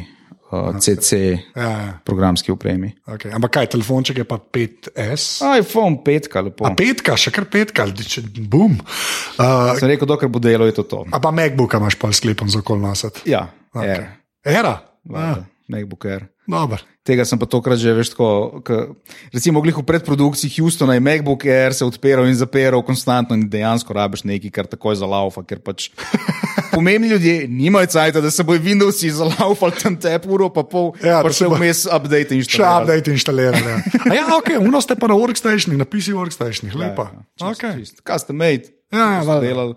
uh, 0.51 0.75
CC 0.77 1.11
Ja, 1.55 1.63
ja. 1.63 1.93
programski 2.03 2.51
opremi. 2.51 2.93
Okay. 3.05 3.31
Ampak 3.31 3.51
kaj, 3.51 3.67
telefonček 3.69 4.17
je 4.17 4.25
pa 4.25 4.37
5S. 4.37 5.41
iPhone 5.55 6.01
5, 6.05 6.29
lepo. 6.41 6.65
A 6.65 6.73
petka, 6.73 7.15
še 7.15 7.31
kar 7.31 7.45
petka, 7.45 7.85
če 7.87 8.23
bum. 8.41 8.77
Uh, 9.35 9.73
Sem 9.75 9.89
rekel, 9.89 10.07
dokler 10.07 10.29
bo 10.29 10.39
delo, 10.39 10.65
je 10.65 10.73
to 10.73 10.83
to. 10.83 11.05
a 11.11 11.19
pa 11.19 11.31
MacBook 11.31 11.73
imaš 11.73 11.95
pa 11.95 12.11
sklepom 12.11 12.49
za 12.49 12.59
okol 12.59 12.79
nositi. 12.79 13.25
Ja, 13.27 13.47
Okay. 13.69 13.85
Air, 13.85 14.05
Era. 14.43 14.71
valjda, 15.05 15.43
MacBook 15.69 16.05
Air. 16.05 16.23
Dober. 16.49 16.81
Tega 17.05 17.23
sem 17.25 17.39
pa 17.39 17.45
tokrat 17.49 17.77
že 17.77 17.93
veš 17.93 18.13
tako. 18.13 18.61
K, 18.65 18.93
recimo, 19.33 19.61
glih 19.61 19.77
v 19.77 19.85
predprodukciji 19.85 20.49
Houstona 20.57 20.97
je 20.97 21.03
MacBook 21.05 21.45
Air 21.45 21.73
se 21.77 21.85
odpiral 21.85 22.25
in 22.25 22.37
zapiral 22.37 22.81
konstantno 22.85 23.37
in 23.37 23.45
dejansko 23.49 23.93
rabiš 23.93 24.25
nekaj, 24.25 24.51
kar 24.53 24.69
takoj 24.69 24.97
zalaufa, 24.97 25.45
ker 25.45 25.61
pač 25.61 25.89
pomembni 26.73 27.13
ljudje 27.13 27.47
nimajo 27.47 27.91
cajt, 27.93 28.19
da 28.21 28.31
se 28.33 28.43
bojo 28.43 28.61
Windowsi 28.65 29.13
zalaufali 29.13 29.77
tam 29.77 29.97
te 30.01 30.13
uro, 30.25 30.49
pa 30.53 30.65
pol, 30.65 30.91
Ja, 31.05 31.19
ja, 31.19 31.21
pa 31.25 31.33
še 31.33 31.49
vmes 31.49 31.85
update 31.85 32.35
in 32.35 32.43
Še 32.45 32.59
še 32.59 32.65
update 32.65 33.13
inštaliran. 33.13 33.61
Ja. 33.61 33.77
A 34.09 34.13
ja, 34.17 34.25
ok, 34.37 34.57
uno 34.59 34.81
ste 34.81 34.97
pa 34.99 35.09
na 35.09 35.17
workstationih, 35.17 35.79
na 35.79 35.85
PC 35.85 36.17
workstationih, 36.17 36.73
lepa. 36.73 37.11
Ja, 37.13 37.53
Okay. 37.53 37.85
Custom 38.03 38.37
made, 38.41 38.73
Ja, 38.91 39.21
ja, 39.21 39.39
delal, 39.41 39.75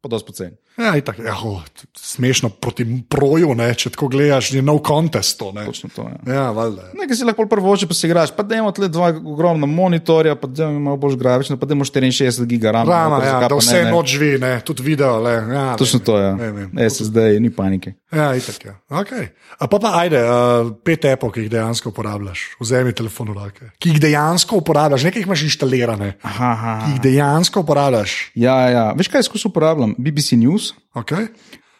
pa 0.00 0.08
dosti 0.08 0.32
poceni. 0.32 0.56
Ja, 0.76 0.96
itak, 0.96 1.18
ja, 1.18 1.32
oh, 1.44 1.62
smešno 1.96 2.50
proti 2.60 2.84
proju, 3.08 3.54
ne, 3.56 3.70
če 3.74 3.90
tako 3.94 4.10
gledaš, 4.12 4.50
je 4.52 4.62
no 4.62 4.76
contest 4.86 5.38
to. 5.40 5.48
Ne. 5.56 5.64
Točno 5.64 5.88
to. 5.94 6.04
Ja. 6.04 6.34
Ja, 6.34 6.50
valjda. 6.50 6.90
Nekaj 7.00 7.16
si 7.16 7.24
lahko 7.24 7.46
prvo 7.48 7.72
oče, 7.72 7.88
pa 7.88 7.96
si 7.96 8.06
igraš, 8.06 8.34
pa 8.36 8.44
da 8.44 8.58
imamo 8.58 8.74
tle 8.76 8.88
dva 8.92 9.08
ogromna 9.16 9.66
monitorja, 9.66 10.34
pa 10.36 10.46
da 10.46 10.68
imamo 10.68 10.80
malo 10.90 11.00
bolj 11.00 11.16
grafično, 11.16 11.56
pa 11.56 11.66
da 11.66 11.72
imamo 11.72 11.88
64 11.88 12.44
giga 12.46 12.74
RAM. 12.76 12.88
Rama, 12.88 13.22
ja, 13.24 13.30
zakaj 13.30 13.48
da 13.48 13.60
vse 13.60 13.78
ne, 13.78 13.84
ne. 13.84 13.90
noč 13.90 14.12
živi, 14.18 14.38
ne, 14.42 14.52
tudi 14.60 14.84
video. 14.84 15.16
Le, 15.24 15.32
ja, 15.32 15.64
Točno 15.80 15.98
vem, 15.98 16.04
to 16.06 16.18
je. 16.18 16.34
vem, 16.34 16.54
vem. 16.56 16.70
Ja. 16.76 16.90
SSD, 16.90 17.24
ni 17.40 17.50
panike. 17.50 17.94
Ja, 18.12 18.28
itak, 18.36 18.64
ja. 18.64 18.76
Okay. 18.88 19.32
A 19.58 19.66
pa 19.66 19.80
pa 19.80 19.90
ajde, 20.04 20.20
uh, 20.22 20.70
pet 20.84 21.04
apov, 21.08 21.32
ki 21.34 21.46
jih 21.46 21.50
dejansko 21.52 21.90
uporabljaš. 21.90 22.44
Vzemi 22.60 22.92
telefon 22.96 23.32
v 23.32 23.38
roke. 23.40 23.70
Ki 23.82 23.94
jih 23.94 24.00
dejansko 24.04 24.60
uporabljaš, 24.60 25.08
nekaj 25.08 25.24
jih 25.24 25.28
imaš 25.28 25.42
inštalirane, 25.48 26.12
Aha, 26.22 26.52
aha. 26.52 26.74
ki 26.84 26.92
jih 26.94 27.02
dejansko 27.08 27.64
uporabljaš. 27.64 28.14
Ja, 28.38 28.56
ja. 28.70 28.84
Veš 28.96 29.10
kaj 29.12 29.26
skozi 29.26 29.48
uporabljam? 29.50 29.96
BBC 29.98 30.38
News, 30.38 30.65
Okay? 30.94 31.26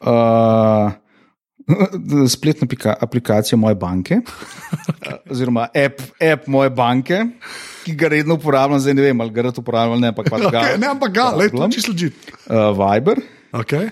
uh, 0.01 0.93
spletna 2.35 2.65
aplika 2.67 2.95
aplikacija 3.01 3.57
moje 3.59 3.75
banke, 3.75 4.21
uh, 4.23 5.31
oziroma 5.31 5.69
app, 5.75 6.03
app 6.33 6.47
moje 6.47 6.71
banke, 6.71 7.21
ki 7.85 7.95
ga 7.99 8.09
redno 8.13 8.35
uporabljam, 8.39 8.81
zdaj 8.81 8.95
ne 8.95 9.03
vem, 9.09 9.21
ali 9.21 9.35
ga 9.35 9.47
rad 9.49 9.59
uporabljam 9.59 9.93
ali 9.97 10.05
ne, 10.07 10.09
ampak 10.15 10.31
pač 10.31 10.43
ga. 10.47 10.61
Okay, 10.63 10.79
ne, 10.79 10.91
ampak 10.95 11.15
ga, 11.15 11.29
le, 11.35 11.49
to 11.51 11.69
čisto 11.75 11.91
legit. 11.95 12.15
Uh, 12.47 12.71
Viber, 12.77 13.23
Okay. 13.57 13.89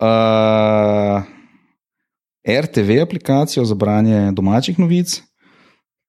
uh, 0.00 1.24
RTV 2.46 3.02
aplikacijo 3.02 3.64
za 3.64 3.74
branje 3.74 4.30
domačih 4.32 4.78
novic, 4.78 5.18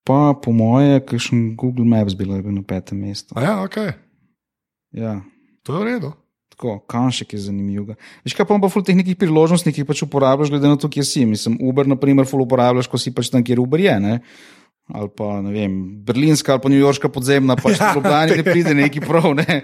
pa 0.05 0.35
po 0.43 0.51
moje, 0.51 0.99
kakšen 1.05 1.55
Google 1.57 1.85
Maps 1.85 2.13
bil 2.15 2.35
je 2.35 2.41
bil 2.43 2.53
na 2.55 2.63
petem 2.63 2.99
mestu. 3.01 3.33
A 3.35 3.41
Ja, 3.43 3.55
okay. 3.63 3.91
Ja. 4.95 5.19
To 5.67 5.73
je 5.75 5.79
v 5.79 5.87
redu. 5.89 6.11
Tako, 6.57 6.79
kanšek 6.89 7.35
je 7.35 7.39
zanimiv. 7.39 7.91
Veš, 8.25 8.33
kaj 8.33 8.47
pa 8.49 8.55
pa 8.57 8.69
ful 8.73 8.81
teh 8.81 8.97
nekih 8.97 9.13
priložnosti, 9.13 9.69
ki 9.69 9.83
jih 9.83 9.85
pač 9.85 10.01
uporabljaš, 10.01 10.49
glede 10.49 10.65
na 10.65 10.77
to, 10.81 10.89
kje 10.89 11.03
si. 11.05 11.21
Mislim, 11.29 11.59
Uber, 11.61 11.85
na 11.85 11.93
primer, 12.01 12.25
ful 12.25 12.41
uporabljaš, 12.41 12.89
ko 12.89 12.97
si 12.97 13.13
pač 13.13 13.29
tam, 13.29 13.43
kjer 13.45 13.61
Uber 13.61 13.83
je. 13.83 13.93
Ne? 14.01 14.15
Ali 14.89 15.11
pa, 15.13 15.35
ne 15.45 15.51
vem, 15.53 15.75
berlinska 16.01 16.55
ali 16.55 16.63
pa 16.63 16.71
newyorška 16.73 17.11
podzemna, 17.13 17.59
pač 17.61 17.77
Ja, 17.77 17.91
ja, 17.91 17.91
v 17.93 17.99
Ljubljani 17.99 18.37
ne 18.39 18.45
pride 18.47 18.73
neki 18.73 19.03
prav. 19.05 19.29
Ne? 19.37 19.61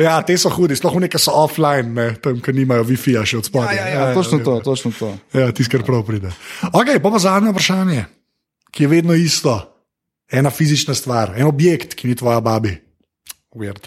Ja, 0.00 0.16
te 0.26 0.34
so 0.40 0.50
hudi, 0.50 0.74
sploh 0.74 0.96
nekaj 1.04 1.22
so 1.22 1.34
offline, 1.38 1.94
ne, 1.94 2.06
tam, 2.18 2.40
ker 2.42 2.56
nimajo 2.56 2.82
Wi-Fi-ja 2.88 3.22
še 3.22 3.38
od 3.38 3.46
Ja, 3.46 3.50
spodaj. 3.52 3.78
ja, 3.78 3.86
ja, 3.92 4.06
točno 4.16 4.40
to, 4.42 4.56
točno 4.66 4.90
to. 4.98 5.12
Ja, 5.36 5.46
tisti, 5.54 5.70
kar 5.70 5.86
prav 5.86 6.02
pride. 6.08 6.32
Ok, 6.72 6.96
pa 6.98 7.12
pa 7.14 7.20
zadnje 7.22 7.54
vprašanje, 7.54 8.02
ki 8.74 8.84
je 8.84 8.90
vedno 8.90 9.14
isto. 9.14 9.54
Ena 10.26 10.50
fizična 10.50 10.96
stvar, 10.98 11.36
en 11.38 11.46
objekt, 11.46 11.94
ki 11.94 12.10
ni 12.10 12.18
tvoja 12.18 12.40
babi. 12.42 12.74
Weird. 13.54 13.86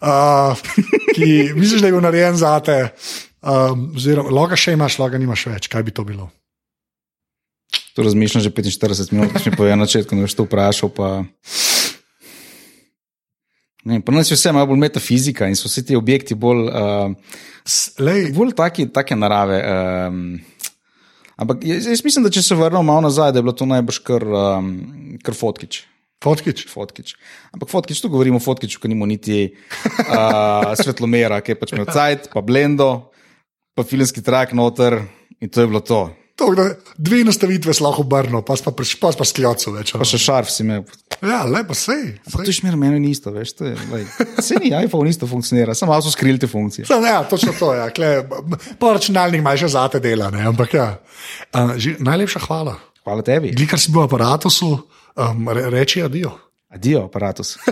Uh, 0.00 0.54
ki 1.16 1.52
misliš, 1.58 1.82
da 1.82 1.90
je 1.90 1.94
bil 1.96 2.04
narejen 2.04 2.38
za 2.38 2.54
te, 2.62 2.78
um, 3.42 3.88
oziroma 3.98 4.30
loga 4.34 4.58
še 4.58 4.76
imaš, 4.78 5.00
loga 5.02 5.18
nimaš 5.18 5.48
več. 5.50 5.70
Kaj 5.72 5.86
bi 5.86 5.94
to 5.94 6.06
bilo? 6.06 6.30
To 7.98 8.04
razmišljam 8.06 8.44
že 8.46 8.50
45 8.54 9.12
minut, 9.12 9.34
si 9.42 9.50
mi 9.50 9.58
povedal 9.58 9.78
na 9.78 9.88
začetku, 9.90 10.14
da 10.14 10.22
boš 10.22 10.38
to 10.38 10.46
vprašal. 10.46 10.92
Pa... 10.94 11.26
Ne, 13.84 13.98
Pri 14.06 14.14
nas 14.14 14.30
je 14.30 14.38
vse 14.38 14.52
malo 14.54 14.70
bolj 14.70 14.78
metafizika 14.86 15.48
in 15.50 15.58
so 15.58 15.66
vsi 15.66 15.82
ti 15.90 15.98
objekti 15.98 16.38
bolj. 16.38 16.68
Uh, 16.70 17.10
bolj 18.36 18.54
taki, 18.54 18.86
take 18.94 19.18
narave. 19.18 19.58
Um, 19.66 20.38
ampak 21.34 21.66
jaz, 21.66 21.90
jaz 21.90 22.06
mislim, 22.06 22.22
da 22.22 22.30
če 22.30 22.42
se 22.46 22.54
vrnemo 22.54 22.86
malo 22.86 23.08
nazaj, 23.08 23.34
da 23.34 23.42
je 23.42 23.48
bilo 23.48 23.56
to 23.58 23.66
najbrž 23.66 23.98
kar, 24.06 24.22
um, 24.24 24.72
kar 25.26 25.34
fotkič. 25.34 25.82
Fotkič. 26.24 26.66
Fotkič. 26.70 27.14
Ampak 27.54 27.70
fotkič, 27.70 28.00
tu 28.02 28.10
govorimo 28.12 28.40
o 28.40 28.44
fotkiču, 28.44 28.80
ki 28.82 28.90
nima 28.90 29.06
niti 29.08 29.48
uh, 29.48 30.74
svetlomera, 30.78 31.40
ki 31.42 31.54
je 31.54 31.60
pač 31.60 31.74
imel 31.74 31.90
cajt, 31.90 32.30
pa 32.34 32.42
blendo, 32.44 33.10
pa 33.78 33.86
filmski 33.86 34.24
trak 34.24 34.56
noter 34.58 35.00
in 35.38 35.52
to 35.52 35.62
je 35.62 35.70
bilo 35.70 35.84
to. 35.84 36.08
To, 36.38 36.52
da, 36.54 36.68
dve 36.94 37.24
nastavitve 37.26 37.72
lahko 37.82 38.04
obrnil, 38.04 38.44
pa 38.46 38.54
pa, 38.62 38.70
pa, 38.70 39.10
pa 39.18 39.24
skljocu 39.26 39.72
več. 39.74 39.90
Pa 39.98 40.06
še 40.06 40.20
šarf 40.22 40.52
si 40.54 40.62
imel. 40.62 40.84
Ja, 41.18 41.40
lepo 41.42 41.74
sej. 41.74 42.12
Pa 42.30 42.44
to 42.44 42.46
je 42.46 42.54
šmer 42.60 42.76
meni 42.78 43.00
ni 43.02 43.10
isto, 43.10 43.32
veš, 43.34 43.56
to 43.58 43.66
je. 43.66 43.74
Vse 44.36 44.60
ni 44.62 44.70
iPhone 44.70 45.10
isto 45.10 45.26
funkcionira, 45.26 45.74
samo 45.74 45.96
malo 45.96 46.06
so 46.06 46.14
skrili 46.14 46.38
te 46.38 46.46
funkcije. 46.46 46.86
Sam, 46.86 47.02
ja, 47.02 47.24
točno 47.26 47.56
to 47.58 47.72
je. 47.74 47.88
Ja, 47.98 48.22
po 48.78 48.92
računalnik 48.94 49.42
imaš 49.42 49.66
že 49.66 49.72
zate 49.74 50.02
dela, 50.04 50.30
ne, 50.30 50.46
ampak 50.52 50.78
ja. 50.78 50.86
Uh, 51.50 51.74
že, 51.74 51.96
najlepša 51.98 52.46
hvala. 52.46 52.76
Hvala 53.08 53.24
tebi. 53.24 53.54
Glikar 53.56 53.80
si 53.80 53.88
bil 53.88 54.04
v 54.04 54.12
aparatu, 54.12 54.52
um, 54.52 55.48
re, 55.48 55.70
reči 55.72 56.04
adijo. 56.04 56.36
Adijo, 56.68 57.08
aparatus. 57.08 57.56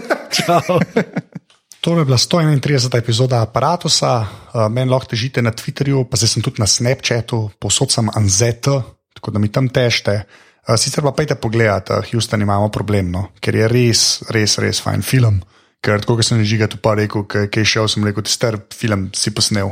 To 1.86 1.94
je 1.98 2.04
bila 2.04 2.18
131. 2.18 2.98
epizoda 2.98 3.42
aparata. 3.42 3.86
Uh, 3.86 4.66
Meni 4.72 4.90
lahko 4.90 5.12
težite 5.12 5.38
na 5.38 5.52
Twitterju, 5.54 6.08
pa 6.10 6.18
zdaj 6.18 6.32
sem 6.32 6.42
tudi 6.42 6.58
na 6.58 6.66
Snapchatu, 6.66 7.52
posod 7.62 7.94
sem 7.94 8.08
Anzet, 8.10 8.66
tako 9.14 9.30
da 9.30 9.38
mi 9.38 9.52
tam 9.52 9.68
težite. 9.70 10.24
Uh, 10.66 10.74
sicer 10.74 11.04
pa 11.06 11.12
pejte 11.14 11.36
pogledat, 11.38 11.92
uh, 11.94 12.02
Houston 12.10 12.42
imamo 12.42 12.72
problem, 12.74 13.12
no? 13.14 13.28
ker 13.38 13.54
je 13.54 13.68
res, 13.70 14.02
res, 14.34 14.58
res 14.58 14.82
fajn 14.82 15.06
film. 15.06 15.38
Ker 15.78 16.02
tako, 16.02 16.18
kot 16.18 16.26
sem 16.26 16.42
že 16.42 16.66
tu 16.66 16.82
pa 16.82 16.96
rekel, 16.98 17.22
ki 17.22 17.62
je 17.62 17.70
šel, 17.76 17.86
sem 17.86 18.02
rekel, 18.02 18.26
star 18.26 18.58
film 18.74 19.12
si 19.14 19.30
posnel, 19.30 19.70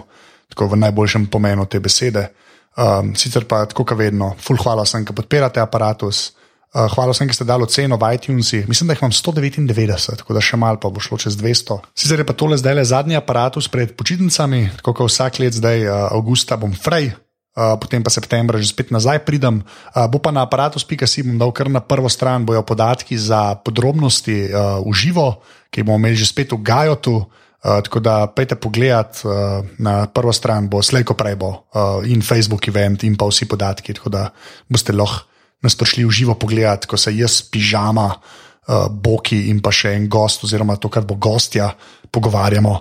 tako 0.54 0.70
v 0.70 0.84
najboljšem 0.86 1.26
pomenu 1.26 1.66
te 1.66 1.82
besede. 1.82 2.28
Um, 2.74 3.12
sicer 3.14 3.46
pa 3.46 3.62
kot 3.70 3.92
vedno, 3.94 4.32
full 4.42 4.58
hvala 4.58 4.82
sem, 4.88 5.04
ki 5.06 5.14
podpirate 5.14 5.62
aparatus. 5.62 6.32
Uh, 6.74 6.88
hvala 6.90 7.14
vsem, 7.14 7.28
ki 7.30 7.36
ste 7.38 7.46
dali 7.46 7.62
oceno 7.62 7.94
v 7.94 8.08
iTunesih. 8.18 8.66
Mislim, 8.66 8.90
da 8.90 8.96
jih 8.96 9.04
imam 9.04 9.14
199, 9.14 10.18
tako 10.18 10.34
da 10.34 10.42
še 10.42 10.58
malo 10.58 10.80
pa 10.82 10.90
bo 10.90 10.98
šlo 10.98 11.14
čez 11.22 11.36
200. 11.38 11.76
Sicer 11.94 12.18
je 12.18 12.26
pa 12.26 12.34
tole 12.34 12.58
zdaj 12.58 12.74
le 12.74 12.82
zadnji 12.82 13.14
aparatus 13.14 13.70
pred 13.70 13.94
počitnicami, 13.94 14.74
tako 14.80 14.96
kot 14.98 15.12
vsak 15.12 15.38
let, 15.38 15.54
zdaj 15.54 15.86
uh, 15.86 16.08
avgusta 16.18 16.58
bom 16.58 16.74
frej, 16.74 17.12
uh, 17.14 17.76
potem 17.78 18.02
pa 18.02 18.10
septembra 18.10 18.58
že 18.58 18.74
spet 18.74 18.90
nazaj 18.90 19.22
pridem. 19.22 19.62
Uh, 19.94 20.10
bo 20.10 20.18
pa 20.18 20.34
na 20.34 20.42
aparatus.si 20.42 21.22
bom 21.22 21.38
dal 21.38 21.54
kar 21.54 21.70
na 21.70 21.78
prvo 21.78 22.10
stran, 22.10 22.42
bojo 22.42 22.66
podatki 22.66 23.14
za 23.14 23.54
podrobnosti 23.62 24.50
uh, 24.50 24.82
v 24.82 24.90
živo, 24.98 25.46
ki 25.70 25.86
bomo 25.86 26.02
imeli 26.02 26.18
že 26.18 26.26
spet 26.26 26.50
v 26.50 26.58
Gajotu. 26.58 27.22
Uh, 27.64 27.80
tako 27.80 28.00
da 28.04 28.26
pejte 28.28 28.58
pogledat 28.60 29.22
uh, 29.24 29.64
na 29.80 30.04
prvo 30.06 30.32
stran, 30.36 30.68
bo 30.68 30.82
slejko 30.84 31.16
prej 31.16 31.38
bo 31.40 31.48
uh, 31.48 32.04
in 32.04 32.20
Facebook 32.20 32.68
event 32.68 33.06
in 33.08 33.16
pa 33.16 33.24
vsi 33.24 33.48
podatki, 33.48 33.94
tako 33.96 34.12
da 34.12 34.26
boste 34.68 34.92
lahko 34.92 35.30
nas 35.64 35.72
prišli 35.80 36.04
v 36.04 36.12
živo 36.12 36.34
pogledati, 36.36 36.84
ko 36.84 37.00
se 37.00 37.14
jaz, 37.16 37.40
pižama, 37.48 38.04
uh, 38.12 38.84
boki 38.92 39.48
in 39.48 39.62
pa 39.64 39.72
še 39.72 39.94
en 39.96 40.10
gost, 40.12 40.44
oziroma 40.44 40.76
to, 40.76 40.92
kar 40.92 41.08
bo 41.08 41.16
gostja, 41.16 41.70
pogovarjamo 42.12 42.74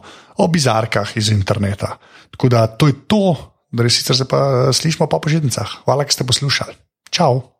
o 0.43 0.49
bizarkah 0.51 1.15
iz 1.15 1.31
interneta. 1.31 1.95
Tako 2.35 2.51
da 2.51 2.67
to 2.67 2.91
je 2.91 2.99
to, 3.07 3.23
da 3.71 3.87
res 3.87 4.01
sicer 4.01 4.19
se 4.19 4.27
pa 4.27 4.69
slišimo 4.75 5.07
po 5.07 5.23
počitnicah. 5.23 5.79
Hvala, 5.87 6.03
ker 6.03 6.19
ste 6.19 6.27
poslušali. 6.27 6.75
Ciao! 7.13 7.52